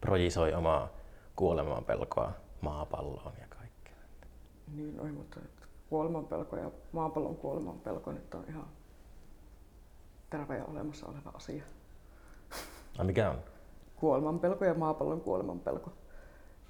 projisoi 0.00 0.54
omaa 0.54 0.88
kuolemaan 1.36 1.84
pelkoa 1.84 2.32
maapalloon 2.60 3.32
ja 3.40 3.46
kaikkea. 3.48 3.96
Niin 4.74 5.00
oi, 5.00 5.12
mutta 5.12 5.40
kuolemanpelko 5.90 6.56
ja 6.56 6.70
maapallon 6.92 7.36
kuolemanpelko 7.36 8.12
nyt 8.12 8.34
on 8.34 8.44
ihan 8.48 8.66
terve 10.30 10.56
ja 10.56 10.64
olemassa 10.64 11.06
oleva 11.06 11.30
asia. 11.34 11.64
Ai 12.98 13.04
mikä 13.04 13.30
on? 13.30 13.38
Kuolemanpelko 13.96 14.64
ja 14.64 14.74
maapallon 14.74 15.20
kuolemanpelko. 15.20 15.92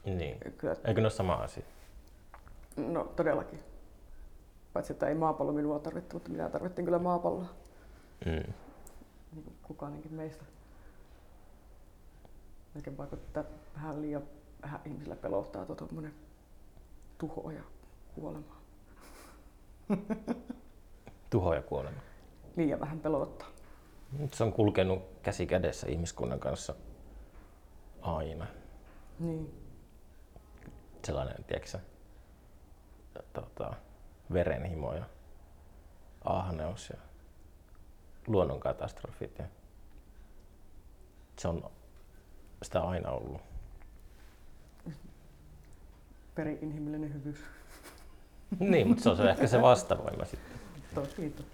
Niin. 0.04 0.38
Kyllä, 0.58 0.76
Eikö 0.84 1.00
ne 1.00 1.04
ole 1.04 1.10
sama 1.10 1.34
asia? 1.34 1.64
no 2.76 3.04
todellakin. 3.16 3.60
Paitsi 4.78 4.92
että 4.92 5.08
ei 5.08 5.14
maapallo 5.14 5.52
minua 5.52 5.78
tarvittu, 5.78 6.16
mutta 6.16 6.30
minä 6.30 6.48
tarvittiin 6.48 6.84
kyllä 6.84 6.98
maapalloa. 6.98 7.48
Mm. 8.26 8.52
Niin 9.32 9.44
kuin 9.44 9.56
kukaanenkin 9.62 10.14
meistä. 10.14 10.44
Melkein 12.74 12.98
vaikuttaa 12.98 13.44
vähän 13.74 14.02
liian 14.02 14.22
vähän 14.62 14.80
ihmisillä 14.84 15.16
pelottaa 15.16 15.66
tuo 15.66 15.74
tuommoinen 15.74 16.14
tuho 17.18 17.50
ja 17.50 17.62
kuolema. 18.14 18.56
Tuho 21.30 21.54
ja 21.54 21.62
kuolema. 21.62 22.00
Liian 22.56 22.80
vähän 22.80 23.00
pelottaa. 23.00 23.48
Nyt 24.18 24.34
se 24.34 24.44
on 24.44 24.52
kulkenut 24.52 25.02
käsi 25.22 25.46
kädessä 25.46 25.86
ihmiskunnan 25.86 26.40
kanssa 26.40 26.74
aina. 28.02 28.46
Niin. 29.18 29.54
Sellainen, 31.04 31.44
tiedätkö 31.44 31.78
tota, 33.32 33.74
verenhimo 34.32 34.94
ja 34.94 35.04
ahneus 36.24 36.90
ja 36.90 36.96
luonnonkatastrofit. 38.26 39.38
Ja 39.38 39.44
se 41.38 41.48
on 41.48 41.70
sitä 42.62 42.80
aina 42.80 43.10
ollut. 43.10 43.40
Peri-inhimillinen 46.34 47.14
hyvyys. 47.14 47.38
Niin, 48.58 48.88
mutta 48.88 49.02
se 49.02 49.10
on 49.10 49.16
se 49.16 49.30
ehkä 49.30 49.46
se 49.46 49.62
vastavoima 49.62 50.24
sitten. 50.24 50.60
Kiitos. 51.16 51.46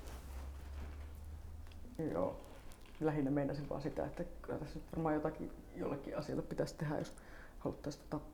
Joo. 2.13 2.41
Lähinnä 3.01 3.31
meinasin 3.31 3.69
vaan 3.69 3.83
sitä, 3.83 4.07
että 4.07 4.25
kyllä 4.43 4.59
tässä 4.59 4.81
varmaan 4.93 5.15
jotakin 5.15 5.53
jollekin 5.77 6.19
asialle 6.19 6.43
pitäisi 6.43 6.75
tehdä, 6.75 6.99
jos 6.99 7.15
haluttaisiin 7.59 8.05
tota, 8.11 8.25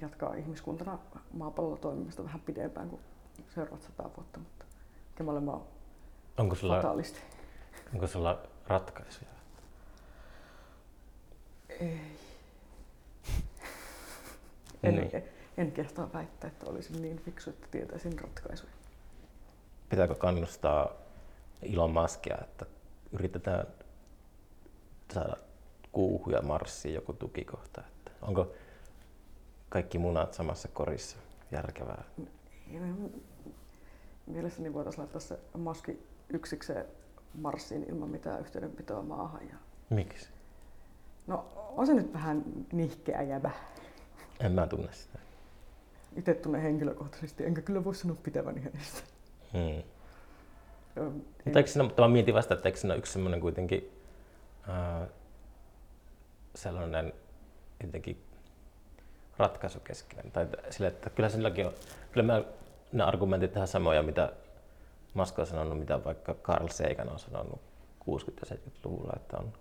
jatkaa 0.00 0.34
ihmiskuntana 0.34 0.98
maapallolla 1.32 1.76
toimimista 1.76 2.24
vähän 2.24 2.40
pidempään 2.40 2.88
kuin 2.88 3.02
seuraavat 3.54 3.82
sata 3.82 4.10
vuotta, 4.16 4.38
mutta 4.38 4.64
mä 5.40 5.50
oon 5.50 5.66
Onko 6.38 6.54
sulla, 6.54 6.74
fatalisti. 6.76 7.20
onko 7.94 8.06
sulla 8.06 8.42
ratkaisuja? 8.66 9.30
Ei. 11.68 12.00
En, 14.82 14.94
Niin. 14.94 15.10
en, 15.16 15.24
en 15.56 15.72
kehtaa 15.72 16.10
väittää, 16.14 16.48
että 16.48 16.66
olisin 16.66 17.02
niin 17.02 17.18
fiksu, 17.18 17.50
että 17.50 17.66
tietäisin 17.70 18.18
ratkaisuja. 18.18 18.72
Pitääkö 19.88 20.14
kannustaa 20.14 20.90
Elon 21.62 21.90
Muskia, 21.92 22.38
että 22.40 22.66
yritetään 23.12 23.66
saada 25.14 25.36
kuuhun 25.92 26.32
ja 26.32 26.42
Marsiin 26.42 26.94
joku 26.94 27.12
tukikohta? 27.12 27.80
Että 27.80 28.10
onko 28.22 28.52
kaikki 29.68 29.98
munat 29.98 30.34
samassa 30.34 30.68
korissa 30.68 31.16
järkevää? 31.52 32.04
Mielestäni 34.26 34.74
voitaisiin 34.74 35.00
laittaa 35.00 35.20
se 35.20 35.38
maski 35.58 36.06
yksikseen 36.28 36.86
Marsiin 37.34 37.86
ilman 37.88 38.08
mitään 38.08 38.40
yhteydenpitoa 38.40 39.02
maahan. 39.02 39.48
Ja... 39.48 39.56
Miksi? 39.90 40.28
No 41.26 41.44
on 41.76 41.86
se 41.86 41.94
nyt 41.94 42.12
vähän 42.12 42.44
nihkeä 42.72 43.22
jäbä. 43.22 43.50
En 44.40 44.52
mä 44.52 44.66
tunne 44.66 44.92
sitä. 44.92 45.18
Itse 46.16 46.34
tunnen 46.34 46.62
henkilökohtaisesti, 46.62 47.44
enkä 47.44 47.62
kyllä 47.62 47.84
voi 47.84 47.94
sanoa 47.94 48.16
pitäväni 48.22 48.60
hänestä. 48.60 49.00
Hmm. 49.52 49.82
Ö, 50.96 51.10
Mutta 51.44 51.58
eikö 51.58 51.70
siinä, 51.70 51.84
mutta 51.84 52.02
mä 52.02 52.08
mietin 52.08 52.34
vasta, 52.34 52.54
että 52.54 52.68
eikö 52.68 52.78
siinä 52.78 52.94
yksi 52.94 53.12
semmoinen 53.12 53.40
kuitenkin 53.40 53.90
ää, 54.68 55.06
sellainen 56.54 57.12
jotenkin 57.82 58.22
ratkaisukeskeinen. 59.38 60.32
Tai 60.32 60.46
sille, 60.70 60.88
että 60.88 61.10
kyllä 61.10 61.28
silläkin 61.28 61.66
on, 61.66 61.72
kyllä 62.12 62.32
mä, 62.32 62.42
ne 62.92 63.04
argumentit 63.04 63.56
ihan 63.56 63.68
samoja, 63.68 64.02
mitä 64.02 64.32
Musk 65.14 65.38
on 65.38 65.46
sanonut, 65.46 65.78
mitä 65.78 66.04
vaikka 66.04 66.34
Carl 66.34 66.68
Sagan 66.68 67.08
on 67.08 67.18
sanonut 67.18 67.60
60- 68.10 68.50
ja 68.50 68.56
70-luvulla, 68.56 69.12
että 69.16 69.36
on, 69.36 69.52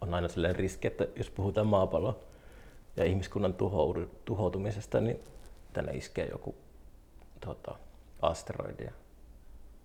on 0.00 0.14
aina 0.14 0.28
sellainen 0.28 0.56
riski, 0.56 0.86
että 0.86 1.06
jos 1.16 1.30
puhutaan 1.30 1.66
maapallon 1.66 2.16
ja 2.96 3.04
ihmiskunnan 3.04 3.54
tuhoudu, 3.54 4.10
tuhoutumisesta, 4.24 5.00
niin 5.00 5.20
tänne 5.72 5.92
iskee 5.92 6.28
joku 6.30 6.54
tota, 7.40 7.74
asteroidi 8.22 8.84
ja 8.84 8.92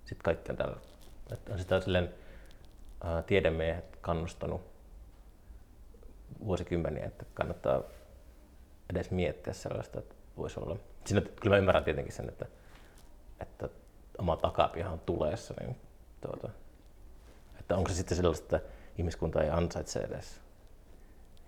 sitten 0.05 0.23
kaikki 0.23 0.51
on 0.51 0.57
täällä. 0.57 0.77
Että 1.33 1.53
on 1.53 1.59
sitä 1.59 1.81
silleen, 1.81 2.13
ää, 3.03 3.21
tiedemiehet 3.21 3.97
kannustanut 4.01 4.61
vuosikymmeniä, 6.45 7.05
että 7.05 7.25
kannattaa 7.33 7.81
edes 8.91 9.11
miettiä 9.11 9.53
sellaista, 9.53 9.99
että 9.99 10.15
voisi 10.37 10.59
olla. 10.59 10.77
Siinä, 11.05 11.21
kyllä 11.21 11.55
mä 11.55 11.57
ymmärrän 11.57 11.83
tietenkin 11.83 12.13
sen, 12.13 12.29
että, 12.29 12.45
että 13.39 13.69
oma 14.17 14.37
takapiha 14.37 14.89
on 14.89 14.99
tuleessa, 14.99 15.53
niin 15.59 15.75
tuota, 16.21 16.49
että 17.59 17.75
onko 17.75 17.89
se 17.89 17.95
sitten 17.95 18.17
sellaista, 18.17 18.55
että 18.55 18.69
ihmiskunta 18.97 19.43
ei 19.43 19.49
ansaitse 19.49 19.99
edes 19.99 20.41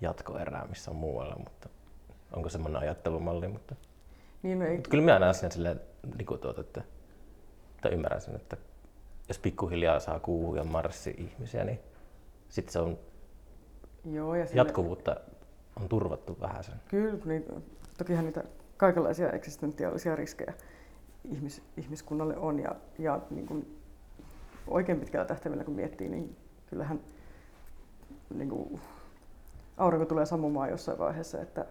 jatkoerää 0.01 0.65
missä 0.69 0.91
on 0.91 0.97
muualla, 0.97 1.35
mutta 1.35 1.69
onko 2.33 2.49
semmoinen 2.49 2.81
ajattelumalli, 2.81 3.47
mutta, 3.47 3.75
Niin, 4.43 4.59
no 4.59 4.65
ei, 4.65 4.75
mutta 4.75 4.89
kyllä 4.89 5.03
minä 5.03 5.19
näen 5.19 5.33
sen 5.33 5.51
silleen, 5.51 5.81
niin 6.17 6.25
kuin 6.25 6.39
tuota, 6.39 6.61
että, 6.61 6.81
että 7.75 7.89
ymmärrän 7.89 8.21
sen, 8.21 8.35
että 8.35 8.57
jos 9.27 9.39
pikkuhiljaa 9.39 9.99
saa 9.99 10.19
kuuhun 10.19 10.57
ja 10.57 10.63
marssi 10.63 11.15
ihmisiä, 11.17 11.63
niin 11.63 11.79
sitten 12.49 12.73
se 12.73 12.79
on 12.79 12.99
joo, 14.11 14.35
ja 14.35 14.45
sille, 14.45 14.59
jatkuvuutta 14.59 15.15
on 15.81 15.89
turvattu 15.89 16.37
vähän 16.41 16.63
sen. 16.63 16.75
Kyllä, 16.87 17.25
niitä, 17.25 17.53
tokihan 17.97 18.25
niitä 18.25 18.43
kaikenlaisia 18.77 19.31
eksistentiaalisia 19.31 20.15
riskejä 20.15 20.53
ihmis, 21.31 21.63
ihmiskunnalle 21.77 22.37
on 22.37 22.59
ja, 22.59 22.75
ja 22.99 23.21
niin 23.29 23.47
kuin 23.47 23.79
oikein 24.67 24.99
pitkällä 24.99 25.25
tähtäimellä 25.25 25.63
kun 25.63 25.75
miettii, 25.75 26.09
niin 26.09 26.35
kyllähän 26.67 26.99
niin 28.33 28.49
kuin, 28.49 28.81
aurinko 29.77 30.05
tulee 30.05 30.25
sammumaan 30.25 30.69
jossain 30.69 30.99
vaiheessa, 30.99 31.41
että, 31.41 31.65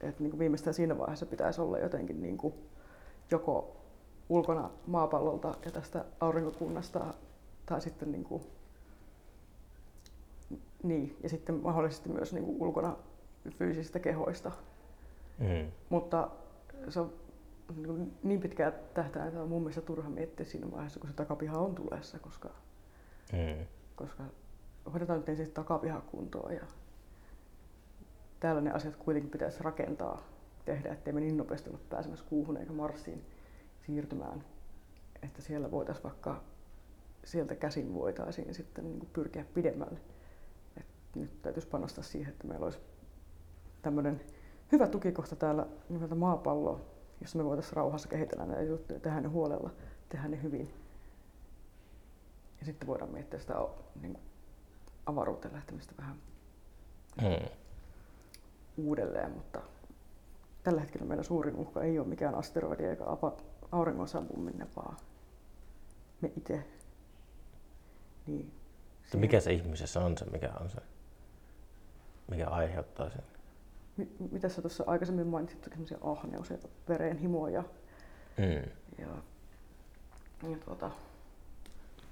että 0.00 0.22
niin 0.22 0.30
kuin 0.30 0.38
viimeistään 0.38 0.74
siinä 0.74 0.98
vaiheessa 0.98 1.26
pitäisi 1.26 1.60
olla 1.60 1.78
jotenkin 1.78 2.22
niin 2.22 2.38
kuin 2.38 2.54
joko 3.30 3.76
ulkona 4.28 4.70
maapallolta 4.86 5.54
ja 5.64 5.70
tästä 5.70 6.04
aurinkokunnasta 6.20 7.14
tai 7.66 7.80
sitten 7.80 8.12
niin 8.12 8.24
kuin, 8.24 8.42
niin, 10.82 11.16
ja 11.22 11.28
sitten 11.28 11.54
mahdollisesti 11.54 12.08
myös 12.08 12.32
niin 12.32 12.44
kuin 12.44 12.62
ulkona 12.62 12.96
fyysisistä 13.50 13.98
kehoista. 13.98 14.52
Mm. 15.38 15.72
Mutta 15.88 16.30
se 16.88 17.00
on 17.00 17.12
niin, 17.76 18.18
niin 18.22 18.40
pitkää 18.40 18.70
tähtäintä 18.70 19.42
on 19.42 19.48
mun 19.48 19.62
mielestä 19.62 19.80
turha 19.80 20.10
miettiä 20.10 20.46
siinä 20.46 20.70
vaiheessa, 20.70 21.00
kun 21.00 21.08
se 21.08 21.16
takapiha 21.16 21.58
on 21.58 21.74
tulessa, 21.74 22.18
koska, 22.18 22.50
Mm. 23.32 23.66
koska 23.96 24.24
hoidetaan 24.92 25.18
nyt 25.18 25.28
ensin 25.28 25.46
se 25.46 25.52
takapiha 25.52 26.00
kuntoon 26.00 26.54
ja 26.54 26.64
täällä 28.40 28.60
ne 28.60 28.72
asiat 28.72 28.96
kuitenkin 28.96 29.30
pitäisi 29.30 29.62
rakentaa, 29.62 30.22
tehdä, 30.64 30.92
ettei 30.92 31.12
me 31.12 31.20
niin 31.20 31.36
nopeasti 31.36 31.70
ole 31.70 31.78
pääsemässä 31.90 32.24
kuuhun 32.28 32.56
eikä 32.56 32.72
Marsiin 32.72 33.24
siirtymään, 33.86 34.44
että 35.22 35.42
siellä 35.42 35.70
voitaisiin 35.70 36.04
vaikka 36.04 36.42
sieltä 37.24 37.54
käsin 37.54 37.94
voitaisiin 37.94 38.54
sitten 38.54 38.84
niin 38.84 38.98
kuin 38.98 39.10
pyrkiä 39.12 39.44
pidemmälle. 39.54 40.00
Et 40.76 40.86
nyt 41.14 41.42
täytyisi 41.42 41.68
panostaa 41.68 42.04
siihen, 42.04 42.32
että 42.32 42.46
meillä 42.46 42.64
olisi 42.64 42.78
tämmöinen 43.82 44.20
hyvä 44.72 44.86
tukikohta 44.88 45.36
täällä 45.36 45.66
nimeltä 45.88 46.14
maapallo, 46.14 46.80
jossa 47.20 47.38
me 47.38 47.44
voitaisiin 47.44 47.76
rauhassa 47.76 48.08
kehitellä 48.08 48.46
näitä 48.46 48.62
juttuja, 48.62 49.00
tehdä 49.00 49.20
ne 49.20 49.28
huolella, 49.28 49.70
tehdä 50.08 50.28
ne 50.28 50.42
hyvin. 50.42 50.74
Ja 52.60 52.66
sitten 52.66 52.88
voidaan 52.88 53.10
miettiä 53.10 53.40
sitä 53.40 53.54
niin 54.00 54.12
kuin 54.12 54.24
avaruuteen 55.06 55.54
lähtemistä 55.54 55.92
vähän 55.98 56.16
Mm. 57.22 57.48
uudelleen, 58.76 59.30
mutta 59.32 59.60
tällä 60.62 60.80
hetkellä 60.80 61.06
meidän 61.06 61.24
suurin 61.24 61.56
uhka 61.56 61.82
ei 61.82 61.98
ole 61.98 62.06
mikään 62.06 62.34
asteroidi 62.34 62.84
eikä 62.84 63.04
auringon 63.72 64.08
sammuminen, 64.08 64.68
vaan 64.76 64.96
me 66.20 66.32
itse. 66.36 66.64
Niin, 68.26 68.52
mikä 69.16 69.40
se 69.40 69.52
ihmisessä 69.52 70.00
on 70.00 70.18
se, 70.18 70.24
mikä 70.24 70.50
on 70.60 70.70
se, 70.70 70.78
mikä 72.30 72.48
aiheuttaa 72.48 73.10
sen? 73.10 73.22
Mi- 73.98 74.08
mitä 74.30 74.48
sä 74.48 74.60
tuossa 74.62 74.84
aikaisemmin 74.86 75.26
mainitsit, 75.26 75.64
semmoisia 75.64 75.98
ahneus 76.02 76.50
ja 76.50 76.58
verenhimo 76.88 77.48
ja, 77.48 77.64
Mm. 78.38 78.70
ja, 78.98 79.06
ja 80.50 80.56
tuota, 80.64 80.90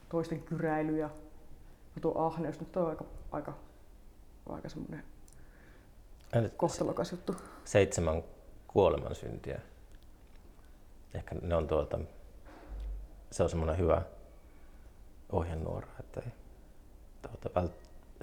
toisten 0.09 0.43
kyräily 0.43 0.99
ja 0.99 1.07
no 1.97 2.01
tuo 2.01 2.19
ahneus 2.27 2.61
nyt 2.61 2.77
on 2.77 2.89
aika, 2.91 3.05
aika, 3.33 3.53
aika 4.49 4.69
semmoinen 4.69 5.05
kohtalokas 6.57 7.13
juttu. 7.13 7.35
Seitsemän 7.65 8.23
kuoleman 8.67 9.15
syntiä. 9.15 9.61
Ehkä 11.15 11.35
ne 11.43 11.55
on 11.57 11.69
tuota, 11.69 11.99
se 13.31 13.43
on 13.43 13.49
semmoinen 13.51 13.79
hyvä 13.79 14.03
ohjenuora, 15.33 15.89
että 16.01 16.21
ei, 16.21 16.33
tuota, 17.23 17.61
vält, 17.61 17.73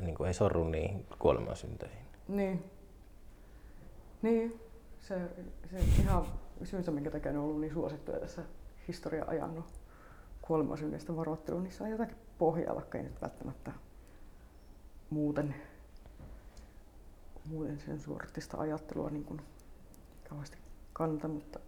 niin 0.01 0.15
kuin 0.15 0.27
ei 0.27 0.33
sorru 0.33 0.63
niihin 0.63 1.05
kuolemansynteihin. 1.19 2.05
Niin. 2.27 2.63
Niin, 4.23 4.59
se, 5.01 5.15
se 5.71 5.77
ihan 6.01 6.25
syynsä, 6.63 6.91
minkä 6.91 7.11
takia 7.11 7.31
ne 7.31 7.37
on 7.37 7.43
ollut 7.45 7.61
niin 7.61 7.73
suosittuja 7.73 8.19
tässä 8.19 8.41
historian 8.87 9.29
ajan 9.29 9.55
no, 9.55 9.63
varoittelu, 11.15 11.59
niissä 11.59 11.83
on 11.83 11.89
jotakin 11.89 12.17
pohjaa, 12.37 12.75
vaikka 12.75 12.97
ei 12.97 13.03
nyt 13.03 13.21
välttämättä 13.21 13.71
muuten, 15.09 15.55
muuten 17.45 17.79
sen 17.79 17.99
suorittista 17.99 18.57
ajattelua 18.57 19.09
niin 19.09 19.23
kuin 19.23 19.41
kauheasti 20.29 20.57
kannata, 20.93 21.27
mutta 21.27 21.59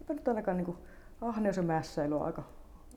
eipä 0.00 0.14
nyt 0.14 0.28
ainakaan 0.28 0.56
niin 0.56 0.64
kuin, 0.66 0.78
ahneus 1.20 1.56
ja 1.56 1.62
mässäily 1.62 2.16
on 2.16 2.26
aika, 2.26 2.42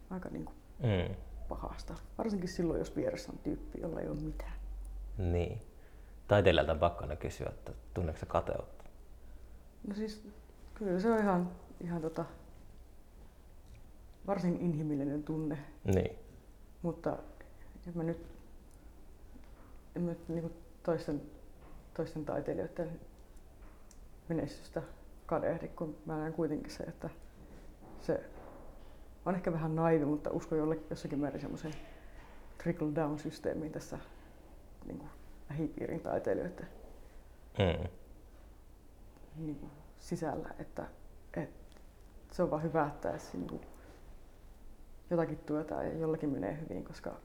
aika 0.09 0.29
niin 0.29 0.45
kuin 0.45 0.55
Mm. 0.79 1.15
pahasta. 1.49 1.95
Varsinkin 2.17 2.49
silloin, 2.49 2.79
jos 2.79 2.95
vieressä 2.95 3.31
on 3.31 3.37
tyyppi, 3.37 3.81
jolla 3.81 3.99
ei 4.01 4.07
ole 4.07 4.19
mitään. 4.21 4.53
Niin. 5.17 5.61
Taiteilijalta 6.27 6.71
on 6.71 6.79
pakko 6.79 7.01
aina 7.03 7.15
kysyä, 7.15 7.47
että 7.49 7.71
tunneeko 7.93 8.19
se 8.19 8.25
kateutta? 8.25 8.80
No 9.87 9.95
siis 9.95 10.27
kyllä 10.73 10.99
se 10.99 11.11
on 11.11 11.19
ihan, 11.19 11.51
ihan 11.83 12.01
tota, 12.01 12.25
varsin 14.27 14.57
inhimillinen 14.59 15.23
tunne, 15.23 15.57
Niin. 15.83 16.15
mutta 16.81 17.17
en 17.87 17.93
mä 17.97 18.03
nyt, 18.03 18.25
en 19.95 20.01
mä 20.01 20.09
nyt 20.09 20.29
niinku 20.29 20.51
toisten, 20.83 21.21
toisten 21.93 22.25
taiteilijoiden 22.25 22.99
menestystä 24.29 24.81
kadehdi, 25.25 25.67
kun 25.67 25.97
mä 26.05 26.17
näen 26.17 26.33
kuitenkin 26.33 26.71
se, 26.71 26.83
että 26.83 27.09
se 28.01 28.23
on 29.25 29.35
ehkä 29.35 29.53
vähän 29.53 29.75
naivi, 29.75 30.05
mutta 30.05 30.29
uskon 30.31 30.57
jolle, 30.57 30.77
jossakin 30.89 31.19
määrin 31.19 31.41
semmoiseen 31.41 31.73
trickle 32.63 32.95
down 32.95 33.19
systeemiin 33.19 33.71
tässä 33.71 33.99
niin 34.85 34.97
kuin 34.97 35.09
lähipiirin 35.49 35.99
taiteilijoiden 35.99 36.67
Mm. 37.59 37.87
Niin 39.45 39.55
kuin 39.55 39.71
sisällä, 39.99 40.49
että, 40.59 40.85
että 41.33 41.79
se 42.31 42.43
on 42.43 42.51
vaan 42.51 42.63
hyvä, 42.63 42.87
että 42.87 43.09
edes 43.09 43.33
niin 43.33 43.47
kuin 43.47 43.61
jotakin 45.09 45.37
tuetaan 45.37 45.85
ja 45.85 45.97
jollakin 45.97 46.29
menee 46.29 46.59
hyvin, 46.61 46.83
koska 46.83 47.15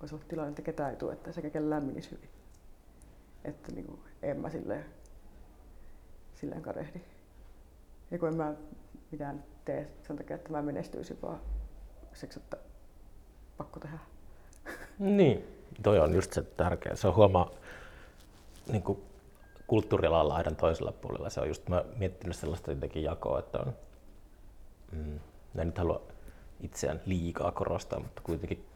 voisi 0.00 0.14
olla 0.14 0.24
tilanne, 0.28 0.48
että 0.48 0.62
ketään 0.62 0.90
ei 0.90 0.96
tue, 0.96 1.12
että 1.12 1.32
sekä 1.32 1.50
kellään 1.50 1.84
menisi 1.84 2.10
hyvin. 2.10 2.30
Että 3.44 3.72
niin 3.72 3.86
kuin, 3.86 4.00
en 4.22 4.40
mä 4.40 4.50
silleen, 4.50 4.84
silleen 6.34 6.62
kadehdi. 6.62 7.00
Ja 8.10 8.18
kun 8.18 8.28
en 8.28 8.36
mä 8.36 8.54
mitään 9.10 9.44
tee 9.64 9.90
sen 10.02 10.16
takia, 10.16 10.36
että 10.36 10.52
mä 10.52 10.62
menestyisin, 10.62 11.18
vaan 11.22 11.40
siksi, 12.14 12.38
että 12.38 12.56
pakko 13.56 13.80
tehdä. 13.80 13.98
Niin, 14.98 15.44
toi 15.82 15.98
on 15.98 16.14
just 16.14 16.32
se 16.32 16.42
tärkeä. 16.42 16.96
Se 16.96 17.08
on 17.08 17.16
huomaa 17.16 17.50
niin 18.72 18.82
kuin 18.82 19.02
kulttuurialalla 19.68 20.34
aidan 20.34 20.56
toisella 20.56 20.92
puolella. 20.92 21.30
Se 21.30 21.40
on 21.40 21.48
just, 21.48 21.68
mä 21.68 21.84
miettinyt 21.96 22.36
sellaista 22.36 22.70
jotenkin 22.70 23.02
jakoa, 23.02 23.38
että 23.38 23.58
on, 23.58 23.72
mm, 24.92 25.20
en 25.58 25.66
nyt 25.66 25.78
halua 25.78 26.02
itseään 26.60 27.00
liikaa 27.06 27.52
korostaa, 27.52 28.00
mutta 28.00 28.22
kuitenkin 28.24 28.66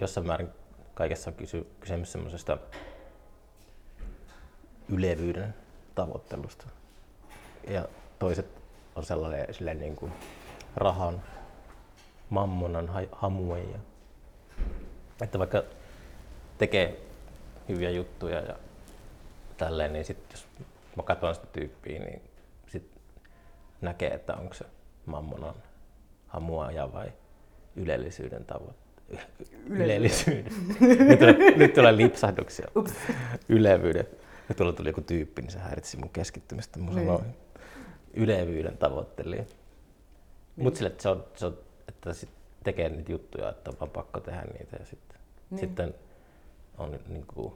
jossain 0.00 0.26
määrin 0.26 0.48
kaikessa 0.94 1.30
on 1.30 1.36
kysy, 1.36 1.66
kysymys 1.80 2.12
semmoisesta 2.12 2.58
ylevyyden 4.88 5.54
tavoittelusta. 5.94 6.66
Ja 7.68 7.88
toiset 8.18 8.46
on 8.96 9.04
sellainen 9.04 9.54
silleen 9.54 9.78
niin 9.78 9.96
kuin 9.96 10.12
rahan, 10.76 11.22
mammonan, 12.30 12.88
ha- 12.88 13.00
hamujen 13.12 13.70
ja 13.70 13.78
että 15.22 15.38
vaikka 15.38 15.62
tekee 16.58 17.00
hyviä 17.68 17.90
juttuja 17.90 18.40
ja 18.40 18.54
tälleen, 19.56 19.92
niin 19.92 20.04
sitten 20.04 20.26
jos 20.30 20.46
mä 20.96 21.02
katson 21.02 21.34
sitä 21.34 21.46
tyyppiä, 21.46 21.98
niin 21.98 22.22
sit 22.68 22.90
näkee, 23.80 24.14
että 24.14 24.34
onko 24.36 24.54
se 24.54 24.64
mammonan 25.06 25.54
hamuaja 26.26 26.92
vai 26.92 27.12
ylellisyyden 27.76 28.44
tavoite. 28.44 28.78
Ylellisyyden. 29.66 30.52
nyt, 31.08 31.18
tulee, 31.18 31.56
nyt 31.56 31.74
tulee 31.74 31.96
lipsahduksia. 31.96 32.68
Ylevyyden. 33.48 34.06
Ja 34.48 34.54
tuolla 34.54 34.72
tuli 34.72 34.88
joku 34.88 35.00
tyyppi, 35.00 35.42
niin 35.42 35.50
se 35.50 35.58
häiritsi 35.58 35.96
mun 35.96 36.10
keskittymistä. 36.10 36.78
Mä 36.78 36.84
Niin. 36.90 37.06
sanoin 37.06 37.24
ylevyyden 38.14 38.78
tavoittelija. 38.78 39.42
Niin. 39.42 40.64
Mutta 40.64 40.78
sille, 40.78 40.90
että 40.90 41.02
se 41.02 41.08
on, 41.08 41.24
se 41.34 41.46
on, 41.46 41.58
että 41.88 42.12
sit 42.12 42.30
tekee 42.64 42.88
niitä 42.88 43.12
juttuja, 43.12 43.48
että 43.50 43.70
on 43.70 43.76
vaan 43.80 43.90
pakko 43.90 44.20
tehdä 44.20 44.42
niitä 44.58 44.76
ja 44.76 44.84
sitten, 44.86 45.18
Niin. 45.50 45.58
sitten 45.60 45.94
on 46.78 46.98
niin 47.08 47.26
kuin, 47.26 47.54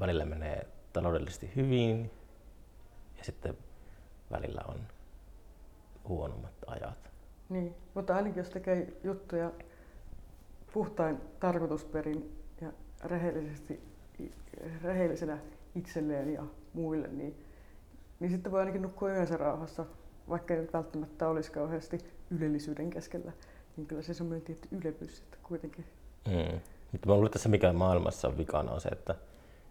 välillä 0.00 0.24
menee 0.24 0.66
taloudellisesti 0.92 1.50
hyvin 1.56 2.10
ja 3.18 3.24
sitten 3.24 3.58
välillä 4.30 4.60
on 4.68 4.80
huonommat 6.08 6.52
ajat. 6.66 7.10
Niin, 7.48 7.74
mutta 7.94 8.16
ainakin 8.16 8.38
jos 8.38 8.50
tekee 8.50 8.92
juttuja 9.04 9.50
puhtain 10.72 11.20
tarkoitusperin 11.40 12.38
ja 12.60 12.72
rehellisesti, 13.04 13.82
rehellisenä 14.82 15.38
itselleen 15.74 16.32
ja 16.32 16.42
muille, 16.72 17.08
niin, 17.08 17.44
niin 18.20 18.30
sitten 18.30 18.52
voi 18.52 18.60
ainakin 18.60 18.82
nukkua 18.82 19.12
yönsä 19.12 19.36
rauhassa, 19.36 19.86
vaikka 20.28 20.54
ei 20.54 20.60
nyt 20.60 20.72
välttämättä 20.72 21.28
olisi 21.28 21.52
kauheasti 21.52 21.98
ylellisyyden 22.30 22.90
keskellä. 22.90 23.32
Niin 23.76 23.86
kyllä 23.86 24.02
se 24.02 24.14
semmoinen 24.14 24.42
tietty 24.42 24.68
ylepys, 24.70 25.18
että 25.18 25.36
kuitenkin. 25.42 25.84
Mm. 26.26 26.60
Mutta 26.92 27.08
mä 27.08 27.14
luulen, 27.14 27.26
että 27.26 27.38
se 27.38 27.48
mikä 27.48 27.72
maailmassa 27.72 28.28
on 28.28 28.38
vikana 28.38 28.72
on 28.72 28.80
se, 28.80 28.88
että 28.88 29.14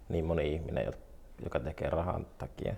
niin 0.10 0.26
moni 0.26 0.54
ihminen, 0.54 0.86
jo- 0.86 0.92
joka 1.44 1.60
tekee 1.60 1.90
rahan 1.90 2.28
takia 2.38 2.76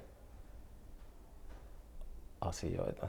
asioita, 2.42 3.08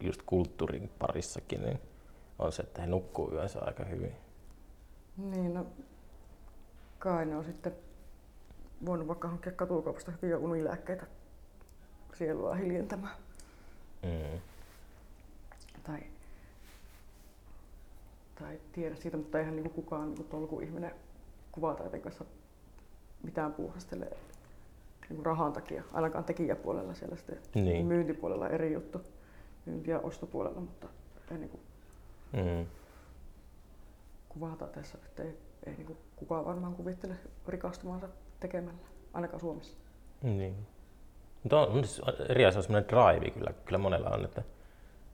just 0.00 0.22
kulttuurin 0.26 0.90
parissakin, 0.98 1.62
niin 1.62 1.80
on 2.38 2.52
se, 2.52 2.62
että 2.62 2.80
he 2.82 2.86
nukkuu 2.86 3.32
yönsä 3.32 3.60
aika 3.60 3.84
hyvin. 3.84 4.14
Niin, 5.16 5.54
no 5.54 5.66
kai 6.98 7.26
ne 7.26 7.36
on 7.36 7.44
sitten 7.44 7.72
voinut 8.86 9.08
vaikka 9.08 9.28
hankkia 9.28 9.52
katukaupasta 9.52 10.12
hyviä 10.22 10.38
unilääkkeitä 10.38 11.06
sielua 12.14 12.54
hiljentämään. 12.54 13.16
Mm. 14.02 14.40
Tai, 15.82 16.00
tai 18.40 18.60
tiedä 18.72 18.96
siitä, 18.96 19.16
mutta 19.16 19.38
eihän 19.38 19.56
niinku 19.56 19.82
kukaan 19.82 20.08
niinku 20.08 20.24
tolkuihminen 20.24 20.94
kuvataiteen 21.52 22.02
kanssa 22.02 22.24
mitään 23.24 23.52
puuhastele 23.52 24.08
niinku 25.08 25.24
rahan 25.24 25.52
takia, 25.52 25.82
ainakaan 25.92 26.24
tekijäpuolella 26.24 26.94
siellä 26.94 27.16
sitten 27.16 27.38
Niin. 27.54 27.86
myyntipuolella 27.86 28.48
eri 28.48 28.72
juttu, 28.72 29.00
myynti- 29.66 29.90
ja 29.90 29.98
ostopuolella, 30.00 30.60
mutta 30.60 30.88
ei 31.30 31.38
niinku 31.38 31.60
Mm. 32.32 32.66
kuvataiteessa 34.28 34.98
että 35.06 35.22
ei, 35.22 35.38
ei 35.66 35.74
niinku 35.76 35.96
kukaan 36.16 36.44
varmaan 36.44 36.74
kuvittele 36.74 37.14
rikastumansa 37.48 38.08
tekemällä, 38.40 38.78
ainakaan 39.12 39.40
Suomessa. 39.40 39.76
Niin. 40.22 40.66
Mutta 41.42 41.60
on, 41.60 41.68
on 41.68 41.84
siis 41.84 42.02
eri 42.28 42.46
asia 42.46 42.58
on 42.58 42.62
semmoinen 42.62 42.88
drive 42.88 43.30
kyllä, 43.30 43.50
kyllä 43.64 43.78
monella 43.78 44.10
on, 44.10 44.24
että, 44.24 44.42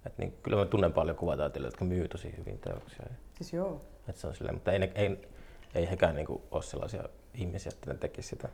että 0.07 0.23
niin, 0.23 0.35
kyllä 0.43 0.57
mä 0.57 0.65
tunnen 0.65 0.93
paljon 0.93 1.17
kuvataiteilijoita, 1.17 1.75
jotka 1.75 1.85
myy 1.85 2.09
tosi 2.09 2.35
hyvin 2.37 2.59
teoksia. 2.59 3.07
Siis 3.35 3.53
joo, 3.53 3.81
Että 4.09 4.21
se 4.21 4.27
on 4.27 4.35
silleen, 4.35 4.55
mutta 4.55 4.73
ei, 4.73 4.79
ne, 4.79 4.93
ei, 4.95 5.29
ei 5.75 5.91
hekään 5.91 6.15
niinku 6.15 6.43
ole 6.51 6.63
sellaisia 6.63 7.05
ihmisiä, 7.35 7.73
että 7.75 7.93
ne 7.93 7.99
tekisi 7.99 8.29
sitä 8.29 8.49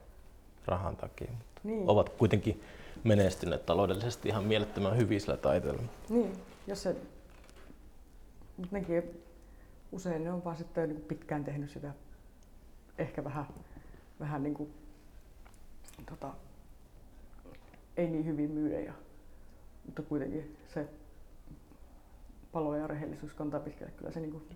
rahan 0.67 0.97
takia. 0.97 1.31
Mutta 1.31 1.61
Niin. 1.65 1.89
Ovat 1.89 2.09
kuitenkin 2.09 2.63
menestyneet 3.05 3.67
taloudellisesti 3.67 4.29
ihan 4.29 4.45
mielettömän 4.45 4.97
hyvin 4.97 5.21
sillä 5.21 5.37
taiteella. 5.37 5.83
Niin, 6.09 6.33
jos 6.67 6.83
se... 6.83 6.97
Mutta 8.57 8.77
nekin 8.77 9.23
usein 9.93 10.25
ne 10.25 10.33
on 10.33 10.45
vaan 10.45 10.57
sitten 10.57 10.89
niin 10.89 11.01
pitkään 11.01 11.45
tehnyt 11.45 11.71
sitä 11.71 11.95
ehkä 12.99 13.25
vähän, 13.25 13.47
vähän 14.21 14.43
niin 14.43 14.55
kuin, 14.55 14.75
tota, 16.11 16.35
ei 17.97 18.11
niin 18.11 18.27
hyvin 18.27 18.51
myydä, 18.51 18.81
ja, 18.81 18.93
mutta 19.87 20.03
kuitenkin 20.03 20.57
se 20.75 20.89
palo 22.53 22.77
ja 22.77 22.87
rehellisyys 22.87 23.35
kantaa 23.35 23.61
pitkälle. 23.61 23.93
Kyllä 23.93 24.11
se 24.11 24.21
niin 24.21 24.33
kuin, 24.33 24.49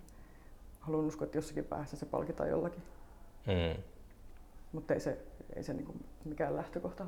haluan 0.79 1.05
uskoa, 1.05 1.25
että 1.25 1.37
jossakin 1.37 1.65
päässä 1.65 1.97
se 1.97 2.05
palkitaan 2.05 2.49
jollakin, 2.49 2.83
Mm. 3.47 3.83
Mutta 4.71 4.93
ei 4.93 4.99
se, 4.99 5.17
ei 5.55 5.63
se 5.63 5.73
niin 5.73 5.85
kuin 5.85 6.05
mikään 6.25 6.55
lähtökohta 6.55 7.05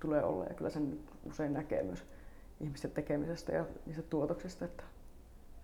tulee 0.00 0.24
olla. 0.24 0.44
Ja 0.44 0.54
kyllä 0.54 0.70
sen 0.70 0.98
usein 1.24 1.52
näkee 1.52 1.82
myös 1.82 2.04
ihmisten 2.60 2.90
tekemisestä 2.90 3.52
ja 3.52 3.66
niistä 3.86 4.02
tuotoksista, 4.02 4.64
että, 4.64 4.82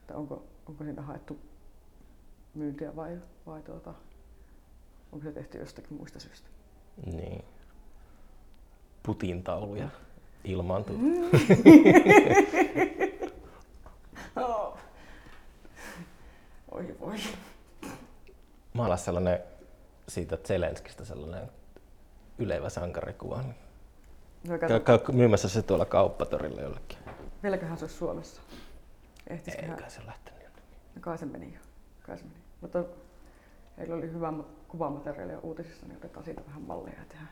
että 0.01 0.17
onko, 0.17 0.45
onko 0.67 0.85
siinä 0.85 1.03
haettu 1.03 1.39
myyntiä 2.55 2.97
vai, 2.97 3.19
vai 3.47 3.63
tuota, 3.63 3.95
onko 5.13 5.25
se 5.25 5.33
tehty 5.33 5.59
jostakin 5.59 5.97
muista 5.97 6.21
syistä. 6.21 6.49
Niin. 7.07 7.45
Putintauluja 9.03 9.89
ilmaantuu. 10.45 10.97
Oh. 14.37 14.79
Oi 16.71 16.97
voi. 17.01 17.17
Maalaa 18.73 18.97
sellainen 18.97 19.39
siitä 20.09 20.37
Zelenskistä 20.37 21.05
sellainen 21.05 21.51
ylevä 22.39 22.69
sankarikuva. 22.69 23.43
niin 23.43 23.55
No, 24.49 24.59
Käy, 24.59 24.99
myymässä 25.13 25.49
se 25.49 25.63
tuolla 25.63 25.85
kauppatorilla 25.85 26.61
jollekin. 26.61 26.99
vieläköhän 27.43 27.79
se 27.79 27.85
olisi 27.85 27.97
Suomessa? 27.97 28.43
Ehtisiköhän? 29.31 29.79
Eikä 29.79 29.91
se 29.91 30.07
lähtenyt 30.07 30.43
jonnekin. 30.43 30.79
No 30.95 31.01
kai 31.01 31.19
se 31.19 31.27
meni 31.27 31.55
jo. 31.55 31.61
Kai 32.07 32.19
se 32.19 32.25
meni. 32.25 32.37
Mutta 32.61 32.85
heillä 33.79 33.95
oli 33.95 34.11
hyvä 34.13 34.31
ma- 34.31 34.45
kuvamateriaalia 34.69 35.39
uutisissa, 35.39 35.87
niin 35.87 35.97
otetaan 35.97 36.25
siitä 36.25 36.43
vähän 36.47 36.63
malleja 36.63 36.97
ja 36.99 37.05
tehdään 37.09 37.29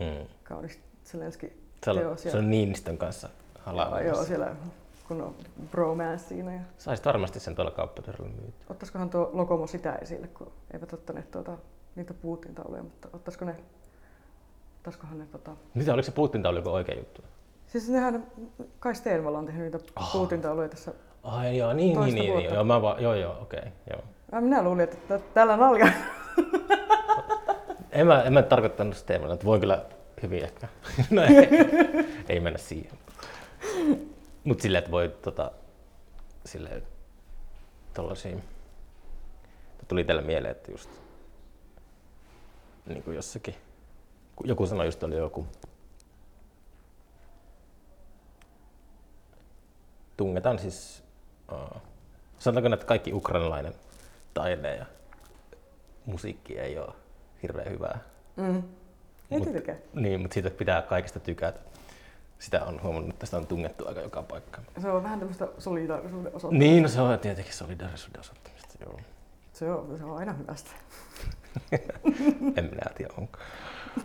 Mm. 0.00 0.26
kaunis 0.44 0.80
Zelenski 1.04 1.52
Se 1.84 1.90
on, 1.90 1.96
teos. 1.98 2.22
se 2.22 2.36
on 2.38 2.50
Niinistön 2.50 2.98
kanssa 2.98 3.28
Joo, 3.28 3.62
halaa. 3.64 4.00
joo, 4.00 4.24
siellä 4.24 4.56
kun 5.08 5.20
on 5.22 5.34
bromance 5.70 6.24
siinä. 6.28 6.54
Ja 6.54 6.60
Saisit 6.78 7.06
varmasti 7.06 7.40
sen 7.40 7.54
tuolla 7.54 7.70
kauppatorilla 7.70 8.28
myytyä. 8.28 8.66
ottaisikohan 8.70 9.10
tuo 9.10 9.30
Lokomo 9.32 9.66
sitä 9.66 9.94
esille, 9.94 10.26
kun 10.28 10.52
eivät 10.72 10.92
ottaneet 10.92 11.30
tuota, 11.30 11.58
niitä 11.96 12.14
Putin-tauluja, 12.14 12.82
mutta 12.82 13.08
ottaisiko 13.12 13.44
ne, 13.44 13.56
ottaisikohan 14.76 15.18
ne 15.18 15.26
tota... 15.26 15.56
Mitä, 15.74 15.94
oliko 15.94 16.06
se 16.06 16.12
Putin-taulu 16.12 16.58
joku 16.58 16.70
oikea 16.70 16.96
juttu? 16.98 17.22
Siis 17.66 17.88
nehän, 17.88 18.26
Kai 18.78 18.94
Steenvalla 18.94 19.38
on 19.38 19.46
tehnyt 19.46 19.62
niitä 19.62 19.78
Ah. 19.96 20.12
Putin-tauluja 20.12 20.68
tässä. 20.68 20.92
Ai 21.22 21.58
joo, 21.58 21.72
niin, 21.72 22.00
niin, 22.00 22.14
niin, 22.14 22.32
vuotta. 22.32 22.54
joo, 22.54 22.64
mä 22.64 22.82
vaan, 22.82 23.02
joo, 23.02 23.14
joo, 23.14 23.42
okei, 23.42 23.58
okay, 23.58 23.72
joo. 23.90 24.02
Ja 24.32 24.40
minä 24.40 24.62
luulin, 24.62 24.80
että 24.80 24.96
tä- 25.08 25.24
tällä 25.34 25.56
nalja. 25.56 25.88
En 27.90 28.06
mä, 28.06 28.22
en 28.22 28.32
mä 28.32 28.42
tarkoittanut 28.42 28.96
sitä 28.96 29.06
teemalla, 29.06 29.34
että 29.34 29.46
voi 29.46 29.60
kyllä 29.60 29.84
hyvin 30.22 30.44
ehkä. 30.44 30.68
No 31.10 31.22
ei, 31.22 31.48
ei 32.28 32.40
mennä 32.40 32.58
siihen. 32.58 32.98
Mutta 34.44 34.62
silleen, 34.62 34.78
että 34.78 34.90
voi 34.90 35.08
tota, 35.22 35.50
silleen, 36.44 36.82
tollasia, 37.94 38.36
tuli 39.88 40.00
itselle 40.00 40.22
mieleen, 40.22 40.52
että 40.52 40.72
just 40.72 40.90
niin 42.86 43.02
kuin 43.02 43.14
jossakin, 43.14 43.54
joku 44.44 44.66
sanoi 44.66 44.86
just 44.86 45.02
oli 45.02 45.16
joku, 45.16 45.46
tungetaan 50.16 50.58
siis, 50.58 51.04
uh, 51.52 51.80
sanotaanko, 52.38 52.74
että 52.74 52.86
kaikki 52.86 53.12
ukrainalainen 53.12 53.74
taide 54.34 54.76
ja 54.76 54.86
musiikki 56.06 56.58
ei 56.58 56.78
ole 56.78 56.94
hirveän 57.42 57.70
hyvää. 57.70 57.98
Mm. 58.36 58.62
Ei 59.30 59.38
Mut-. 59.38 59.48
Niin, 59.94 60.20
mutta 60.20 60.34
siitä 60.34 60.50
pitää 60.50 60.82
kaikesta 60.82 61.20
tykätä. 61.20 61.60
Sitä 62.38 62.64
on 62.64 62.82
huomannut, 62.82 63.10
että 63.10 63.26
sitä 63.26 63.36
on 63.36 63.46
tungettu 63.46 63.88
aika 63.88 64.00
joka 64.00 64.22
paikkaan. 64.22 64.66
Se 64.82 64.90
on 64.90 65.02
vähän 65.02 65.18
tämmöistä 65.18 65.48
solidaarisuuden 65.58 66.34
osoittamista. 66.34 66.64
Niin, 66.64 66.82
no 66.82 66.88
se 66.88 67.00
on 67.00 67.18
tietenkin 67.18 67.54
solidaarisuuden 67.54 68.20
osoittamista, 68.20 68.74
joo. 68.80 69.00
Se 69.52 69.70
on, 69.70 69.98
se 69.98 70.04
on 70.04 70.18
aina 70.18 70.32
hyvästä. 70.32 70.70
En 72.56 72.64
minä 72.64 72.90
tiedä, 72.96 73.14
onko. 73.18 73.38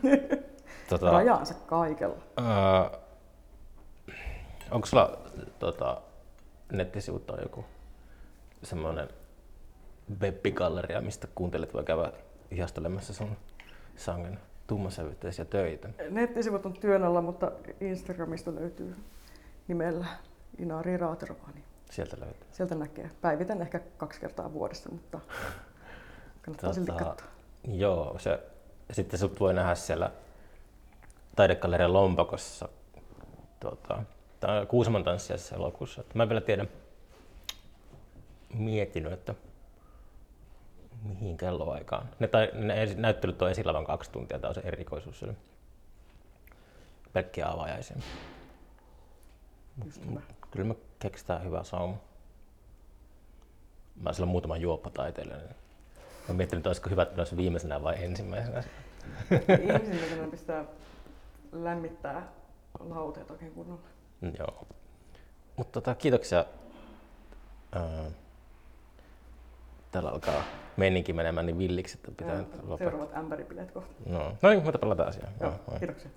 Tota, 0.89 1.11
Rajaansa 1.11 1.53
kaikella. 1.53 2.15
Öö, 2.39 2.99
onko 4.71 4.87
sulla 4.87 5.17
tota, 5.59 6.01
nettisivulta 6.71 7.41
joku 7.41 7.65
semmoinen 8.63 9.09
webbigalleria, 10.21 11.01
mistä 11.01 11.27
kuuntelet 11.35 11.73
voi 11.73 11.83
käydä 11.83 12.11
ihastelemassa 12.51 13.13
sun 13.13 13.37
sangen 13.95 14.39
tummasävytteisiä 14.67 15.45
töitä? 15.45 15.89
Nettisivut 16.09 16.65
on 16.65 16.73
työn 16.73 17.03
alla, 17.03 17.21
mutta 17.21 17.51
Instagramista 17.81 18.55
löytyy 18.55 18.95
nimellä 19.67 20.05
Inari 20.57 20.97
Raaterovani. 20.97 21.63
Sieltä 21.91 22.17
löytyy. 22.19 22.47
Sieltä 22.51 22.75
näkee. 22.75 23.09
Päivitän 23.21 23.61
ehkä 23.61 23.79
kaksi 23.97 24.19
kertaa 24.21 24.53
vuodessa, 24.53 24.89
mutta 24.89 25.19
kannattaa 26.41 26.73
silti 26.73 26.91
katsoa. 26.91 27.27
Joo, 27.67 28.15
se, 28.19 28.39
sitten 28.91 29.19
sut 29.19 29.39
voi 29.39 29.53
nähdä 29.53 29.75
siellä 29.75 30.11
taidegallerian 31.35 31.93
lompakossa 31.93 32.69
tää 34.39 34.59
on 34.59 34.67
Kuusamon 34.67 35.03
tanssiassa 35.03 35.55
elokuussa. 35.55 36.03
Mä 36.13 36.23
en 36.23 36.29
vielä 36.29 36.41
tiedä, 36.41 36.65
miettinyt, 38.53 39.13
että 39.13 39.35
mihin 41.03 41.37
kelloaikaan. 41.37 42.09
Ne, 42.19 42.27
tai, 42.27 42.51
ne 42.53 42.95
näyttelyt 42.95 43.41
on 43.41 43.51
esillä 43.51 43.73
vain 43.73 43.85
kaksi 43.85 44.11
tuntia, 44.11 44.39
tämä 44.39 44.49
on 44.49 44.55
se 44.55 44.61
erikoisuus. 44.61 45.23
Eli 45.23 45.31
pelkkiä 47.13 47.47
avajaisia. 47.47 47.97
Kyllä 50.51 50.67
me 50.67 50.75
keksitään 50.99 51.43
hyvä 51.43 51.63
sauma. 51.63 51.97
Mä 54.01 54.13
sillä 54.13 54.25
on 54.25 54.31
muutama 54.31 54.57
juoppataiteilija. 54.57 55.37
Niin 55.37 55.55
mä 56.31 56.37
miettinyt, 56.37 56.59
että 56.59 56.69
olisiko 56.69 56.89
hyvä, 56.89 57.03
että 57.03 57.21
olisi 57.21 57.37
viimeisenä 57.37 57.83
vai 57.83 58.03
ensimmäisenä. 58.03 58.63
Ensinnäkin 59.47 60.31
pistää 60.31 60.65
lämmittää 61.51 62.27
lauteet 62.79 63.31
oikein 63.31 63.51
kunnolla. 63.51 63.81
Joo. 64.39 64.67
Mutta 65.57 65.71
tota, 65.81 65.95
kiitoksia. 65.95 66.45
Ää, 67.71 68.11
täällä 69.91 70.09
alkaa 70.09 70.43
meininki 70.77 71.13
menemään 71.13 71.45
niin 71.45 71.57
villiksi, 71.57 71.97
että 71.97 72.11
pitää 72.11 72.27
Ja 72.27 72.37
nyt 72.37 72.47
lopettaa. 72.53 72.77
Seuraavat 72.77 73.17
ämpäripileet 73.17 73.71
kohta. 73.71 73.93
No, 74.05 74.37
no 74.41 74.49
niin, 74.49 74.63
mutta 74.63 74.79
palataan 74.79 75.09
asiaan. 75.09 75.33
Joo, 75.41 75.51
Joo, 75.67 75.79
kiitoksia. 75.79 76.11